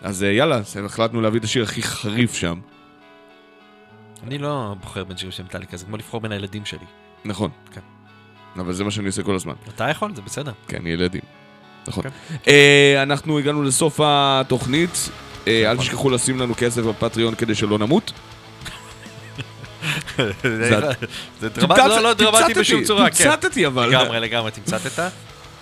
אז 0.01 0.23
אה, 0.23 0.31
יאללה, 0.31 0.60
החלטנו 0.85 1.22
להביא 1.22 1.39
את 1.39 1.43
השיר 1.43 1.64
הכי 1.64 1.84
חריף 1.84 2.34
שם. 2.35 2.60
אני 4.23 4.38
לא 4.38 4.76
בוחר 4.81 5.03
בין 5.03 5.18
שירים 5.18 5.31
של 5.31 5.43
מטאליקה, 5.43 5.77
זה 5.77 5.85
כמו 5.85 5.97
לבחור 5.97 6.22
בין 6.22 6.31
הילדים 6.31 6.65
שלי. 6.65 6.85
נכון. 7.26 7.51
כן. 7.73 7.81
אבל 8.55 8.73
זה 8.73 8.84
מה 8.84 8.91
שאני 8.91 9.07
עושה 9.07 9.23
כל 9.23 9.35
הזמן. 9.35 9.53
אתה 9.76 9.89
יכול, 9.89 10.15
זה 10.15 10.22
בסדר. 10.22 10.51
כן, 10.68 10.88
ילדים. 10.88 11.22
נכון. 11.88 12.03
כן. 12.03 12.10
אה, 12.47 13.03
אנחנו 13.03 13.39
הגענו 13.39 13.64
לסוף 13.64 13.99
התוכנית. 14.03 15.10
אה, 15.47 15.69
אל 15.69 15.73
נכון. 15.73 15.85
תשכחו 15.85 16.10
לשים 16.10 16.39
לנו 16.39 16.53
כסף 16.57 16.81
ב 16.81 16.88
Patreon 16.88 17.35
כדי 17.35 17.55
שלא 17.55 17.80
נמות. 17.80 18.11
זה 21.41 21.49
דרמטי, 21.49 21.81
לא, 21.88 21.99
לא 21.99 22.14
דרמטי 22.14 22.53
בשום 22.53 22.84
צורה, 22.84 23.10
כן. 23.10 23.35
תמצתתי 23.35 23.68
אבל. 23.68 23.89
לגמרי, 23.89 24.19
לגמרי, 24.19 24.51
תמצתת? 24.51 25.11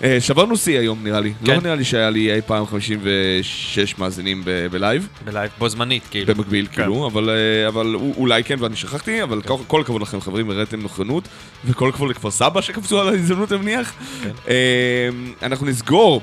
אה, 0.04 0.18
שברנו 0.22 0.58
שיא 0.58 0.80
היום 0.80 1.04
נראה 1.04 1.20
לי. 1.20 1.34
כן. 1.46 1.54
לא 1.56 1.62
נראה 1.62 1.76
לי 1.76 1.84
שהיה 1.84 2.10
לי 2.10 2.34
אי 2.36 2.42
פעם 2.42 2.66
56 2.66 3.98
מאזינים 3.98 4.42
ב- 4.46 4.68
ב 4.72 4.78
live, 4.78 5.08
ב 5.26 5.30
live, 5.30 5.52
בו 5.60 5.70
זמנית, 5.70 6.04
כאילו. 6.12 6.36
במקביל 6.36 6.68
כאילו, 6.72 7.08
אבל 7.08 7.30
אה, 7.30 7.68
אבל 7.68 7.96
אולי 8.18 8.44
כן 8.44 8.56
ואני 8.60 8.76
שכחתי, 8.76 9.24
אבל 9.24 9.42
כל- 9.42 9.58
כל 9.68 9.82
הכבוד 9.82 10.02
לכם 10.02 10.22
חברים, 10.22 10.50
הראיתם 10.50 10.82
נוכחות, 10.82 11.28
וכל 11.66 11.90
הכבוד 11.90 12.10
לכפר 12.10 12.32
סבא 12.32 12.62
שקפצו 12.62 13.02
על 13.02 13.08
ההזדמנות 13.10 13.52
אני 13.52 13.62
מניח. 13.62 13.94
כן. 14.24 14.30
אה, 14.48 15.10
אנחנו 15.44 15.66
נסגור 15.66 16.22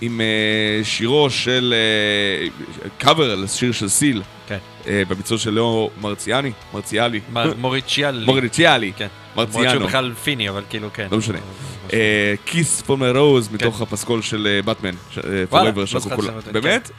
עם 0.00 0.20
אה, 0.20 0.84
שירו 0.84 1.30
של 1.30 1.74
קאבר 2.98 3.34
לשיר 3.34 3.72
של 3.72 3.88
Seal, 3.88 4.22
כן. 4.48 4.58
אה, 4.86 5.02
בביצוע 5.08 5.38
של 5.38 5.50
לאו 5.50 5.90
מרציאני, 6.00 6.52
מרציאלי, 6.74 7.20
מוריצ'יאלי. 7.58 8.26
מוריציאלי, 8.26 8.92
כן. 8.96 9.06
למרות 9.32 9.52
שהוא 9.52 9.62
מרציאנו. 9.62 9.86
בכלל 9.86 10.14
פיני, 10.14 10.48
אבל 10.48 10.62
כאילו, 10.70 10.88
כן. 10.94 11.06
לא 11.10 11.18
משנה. 11.18 11.38
Kiss 12.46 12.82
from 12.82 13.16
a 13.16 13.22
Rose 13.22 13.48
מתוך 13.52 13.80
הפסקול 13.80 14.22
של 14.22 14.60
באטמן, 14.64 14.94
כן. 15.10 15.20
וואלה, 15.50 15.70
לא 15.76 15.86
שאמרת, 15.86 16.44
כן. 16.44 16.52
באמת? 16.52 16.90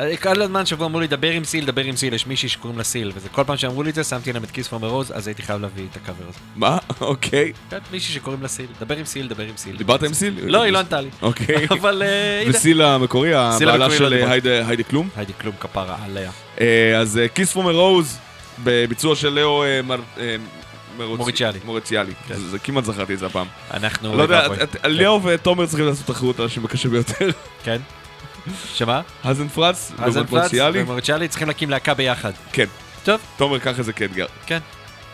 אה, 0.00 0.16
כל 0.16 0.42
הזמן 0.42 0.66
שבוע 0.66 0.86
אמרו 0.86 1.00
לי, 1.00 1.06
דבר 1.06 1.28
עם 1.30 1.44
Seal, 1.44 1.64
דבר 1.64 1.82
עם 1.82 1.96
Seal, 1.96 2.14
יש 2.14 2.26
מישהי 2.26 2.48
שקוראים 2.48 2.78
לה 2.78 2.84
Seal, 2.84 3.12
וזה 3.14 3.28
כל 3.28 3.44
פעם 3.44 3.56
שאמרו 3.56 3.82
לי 3.82 3.90
את 3.90 3.94
זה, 3.94 4.04
שמתי 4.04 4.32
להם 4.32 4.44
את 4.44 4.50
Kiss 4.50 4.68
from 4.68 4.88
a 4.88 4.92
Rose, 4.92 5.12
אז 5.14 5.26
הייתי 5.28 5.42
חייב 5.42 5.60
להביא 5.60 5.84
את 5.90 5.96
הקאבר 5.96 6.24
הזה. 6.28 6.38
מה? 6.56 6.78
אוקיי. 7.00 7.52
כן, 7.70 7.78
מישהי 7.92 8.14
שקוראים 8.14 8.42
לה 8.42 8.48
סיל, 8.48 8.66
דבר 8.80 8.96
עם 8.96 9.04
סיל, 9.04 9.28
דבר 9.28 9.42
עם 9.42 9.56
סיל. 9.56 9.76
דיברת 9.76 10.02
עם 10.02 10.14
סיל? 10.14 10.34
לא, 10.42 10.62
היא 10.62 10.72
לא 10.72 10.78
ענתה 10.78 11.00
לי. 11.00 11.08
אוקיי. 11.22 11.66
אבל 11.80 12.02
אה, 12.02 12.40
הנה. 12.42 12.50
וסיל 12.50 12.82
המקורי, 12.82 13.34
הבעלה 13.34 13.90
של. 13.90 14.12
היידה- 14.12 14.66
היידה 14.68 14.82
כלום. 14.82 15.08
היידי 15.16 15.32
כלום 15.40 15.54
כפרה 15.60 15.96
עליה. 16.04 16.30
אה, 16.60 16.98
אז 16.98 17.20
כיס 17.34 17.52
פורמר 17.52 17.72
רוז, 17.76 18.18
בביצוע 18.64 19.16
של 19.16 19.28
לאו 19.28 19.64
אה, 19.64 19.80
אה, 20.20 20.36
מוריציאלי. 20.98 21.58
מוריציאלי. 21.64 22.12
כן. 22.28 22.34
זה- 22.34 22.58
כמעט 22.58 22.84
זכרתי 22.84 23.14
את 23.14 23.18
זה 23.18 23.26
הפעם. 23.26 23.46
אנחנו... 23.74 24.16
לא 24.16 24.22
יודע, 24.22 24.46
ליאו 24.84 25.22
ותומר 25.24 25.66
צריכים 25.66 25.86
לעשות 25.86 26.06
תחרות 26.06 26.40
על 26.40 26.46
השם 26.46 26.64
הקשה 26.64 26.88
ביותר. 26.88 27.30
כן. 27.64 27.78
שמה? 28.74 29.00
האזן 29.24 29.48
פרץ, 29.48 29.92
אז 29.98 30.16
לעומת 30.16 30.30
פלץ 30.30 30.42
מרציאלי. 30.42 30.82
ומורצ'יאלי 30.82 31.28
צריכים 31.28 31.48
להקים 31.48 31.70
להקה 31.70 31.94
ביחד. 31.94 32.32
כן. 32.52 32.66
טוב. 33.04 33.20
תומר, 33.36 33.58
קח 33.58 33.80
את 33.80 33.84
זה 33.84 33.92
כאתגר. 33.92 34.26
כן. 34.46 34.58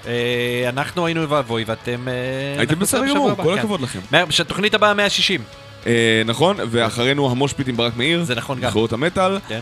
אה, 0.06 0.64
אנחנו 0.68 1.06
היינו 1.06 1.30
ואבוי 1.30 1.64
ואתם... 1.66 2.08
אה, 2.08 2.14
הייתם 2.58 2.78
בסדר 2.78 3.08
גמור, 3.08 3.34
כל. 3.36 3.58
הכבוד 3.58 3.80
לכם. 3.80 4.00
שהתוכנית 4.30 4.74
הבאה 4.74 4.94
160. 4.94 5.42
אה, 5.86 6.22
נכון, 6.26 6.56
ואחרינו 6.70 7.30
ה 7.30 7.35
Moshpit 7.35 7.68
עם 7.68 7.76
ברק 7.76 7.96
מאיר. 7.96 8.24
זה 8.24 8.34
נכון 8.34 8.60
גם. 8.60 8.68
בחרות 8.68 8.92
המטאל. 8.92 9.38
כן. 9.48 9.60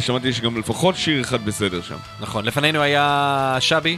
שמעתי 0.00 0.32
שגם 0.32 0.58
לפחות 0.58 0.96
שיר 0.96 1.20
אחד 1.20 1.44
בסדר 1.44 1.82
שם. 1.82 1.96
נכון, 2.20 2.44
לפנינו 2.44 2.82
היה 2.82 3.56
שבי. 3.60 3.96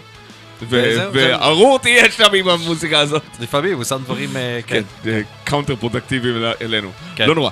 וארור 0.68 1.78
תהיה 1.78 2.10
שם 2.10 2.34
עם 2.34 2.48
המוזיקה 2.48 2.98
הזאת. 2.98 3.22
לפעמים 3.40 3.76
הוא 3.76 3.84
שם 3.84 3.98
דברים, 4.05 4.36
אה, 4.36 4.60
כן. 4.66 4.82
קאונטר 5.44 5.76
פרודוקטיבי 5.77 6.28
אלינו. 6.62 6.90
כן. 7.16 7.28
לא 7.28 7.34
נורא. 7.34 7.51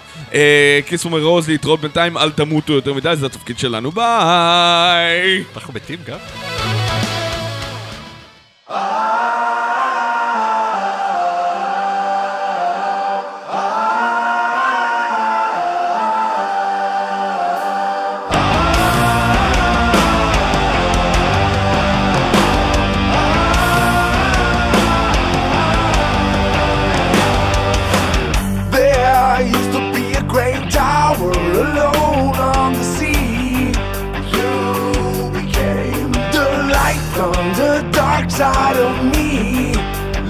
כיס 0.87 1.05
אומר 1.05 1.23
רוז 1.23 1.49
להתראות 1.49 1.81
בינתיים, 1.81 2.19
אל 2.19 2.31
תמותו 2.31 2.73
יותר 2.73 2.95
מדי, 2.95 3.13
זה 3.17 3.27
התפקיד 3.27 3.59
שלנו, 3.59 3.91
ביי! 3.91 5.45
אנחנו 5.57 5.75
מתים 5.75 5.99
גם? 6.07 6.19
Dark 38.41 38.55
side 38.55 38.77
of 38.77 38.95
me. 39.13 39.75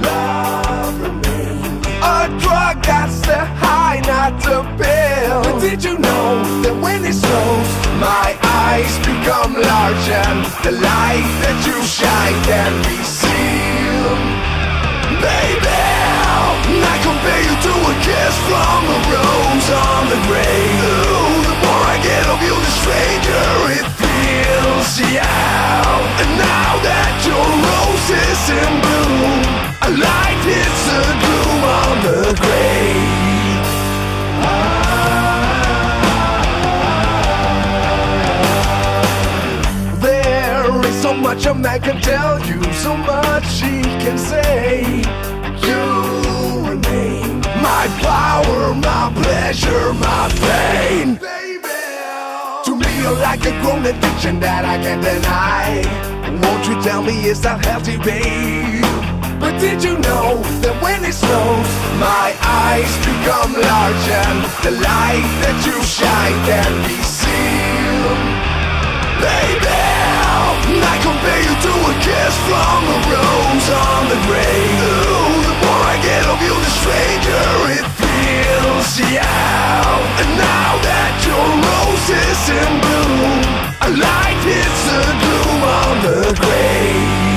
Love 0.03 1.01
remains 1.01 1.87
a 2.03 2.27
drug 2.43 2.83
that's 2.83 3.21
the 3.21 3.39
high, 3.63 4.01
not 4.13 4.33
the 4.43 4.61
pill. 4.79 5.43
But 5.47 5.61
did 5.61 5.85
you 5.85 5.97
know 5.99 6.43
that 6.63 6.75
when 6.83 7.05
it 7.05 7.15
snows, 7.15 7.71
my 8.03 8.29
eyes 8.67 8.95
become 9.07 9.53
large 9.55 10.07
and 10.27 10.43
the 10.67 10.73
light 10.91 11.31
that 11.43 11.59
you 11.67 11.79
shine 11.87 12.39
can 12.51 12.73
be 12.89 12.99
seen? 13.21 14.19
Baby, 15.23 15.79
I 16.93 16.97
compare 17.07 17.43
you 17.47 17.55
to 17.67 17.75
a 17.93 17.95
kiss 18.09 18.35
from 18.51 18.81
a 18.91 18.99
rose 19.15 19.69
on 19.87 20.03
the 20.13 20.21
grave. 20.27 20.83
Ooh, 20.91 21.47
the 21.47 21.57
more 21.63 21.85
I 21.95 21.97
get 22.03 22.25
of 22.27 22.43
you, 22.43 22.55
the 22.59 22.73
stranger 22.83 23.47
it 23.79 24.00
feels. 24.11 24.91
Yeah, 25.01 26.21
and 26.21 26.31
now 26.39 26.73
that 26.89 27.15
your 27.29 27.47
rose 27.67 28.09
is 28.27 28.43
in 28.61 28.73
bloom, 28.85 29.41
a 29.87 29.91
light 30.05 30.41
hits 30.51 30.83
the 30.91 31.03
gloom 31.23 31.61
on 31.81 31.95
the 32.07 32.21
grave. 32.43 33.67
There 40.03 40.73
is 40.89 40.97
so 41.03 41.13
much 41.15 41.47
a 41.47 41.55
man 41.55 41.81
can 41.81 42.01
tell 42.01 42.39
you, 42.47 42.63
so 42.75 42.97
much 42.97 43.61
he 43.61 43.83
can 44.03 44.19
say. 44.19 45.03
You 45.67 45.83
remain 46.69 47.41
my 47.63 47.87
power, 48.01 48.75
my 48.75 49.13
pleasure, 49.15 49.93
my 49.95 50.29
pain. 50.41 51.40
To 52.71 52.77
me 52.77 53.03
like 53.27 53.45
a 53.47 53.51
grown 53.63 53.85
addiction 53.85 54.39
that 54.39 54.65
I 54.65 54.79
can't 54.79 55.03
deny. 55.03 55.83
Won't 56.39 56.69
you 56.71 56.81
tell 56.81 57.03
me 57.03 57.27
is 57.27 57.41
that 57.43 57.67
healthy, 57.67 57.99
babe? 57.99 58.87
But 59.43 59.59
did 59.59 59.83
you 59.83 59.99
know 59.99 60.39
that 60.63 60.79
when 60.79 61.03
it 61.03 61.19
snows, 61.19 61.67
my 61.99 62.31
eyes 62.39 62.95
become 63.03 63.59
large 63.59 64.07
and 64.23 64.47
the 64.63 64.71
light 64.87 65.27
that 65.43 65.59
you 65.67 65.83
shine 65.83 66.39
can 66.47 66.71
be 66.87 66.95
seen? 67.03 68.07
Baby, 69.19 69.67
I 70.79 70.95
compare 71.03 71.43
you 71.43 71.55
to 71.67 71.73
a 71.75 71.95
kiss 72.07 72.35
from 72.47 72.81
a 72.87 72.99
rose 73.11 73.69
on 73.83 74.03
the 74.15 74.19
grave. 74.31 75.20
Get 76.03 76.27
of 76.27 76.39
you, 76.43 76.55
the 76.55 76.73
stranger 76.81 77.45
it 77.79 77.87
feels. 78.01 78.89
Yeah, 79.01 80.21
and 80.21 80.31
now 80.37 80.73
that 80.89 81.15
your 81.27 81.47
rose 81.67 82.09
is 82.11 82.43
in 82.61 82.73
bloom, 82.85 83.41
a 83.87 83.91
light 83.97 84.41
hits 84.45 84.81
the 84.89 85.03
gloom 85.23 85.61
on 85.63 85.95
the 86.05 86.21
grave. 86.41 87.30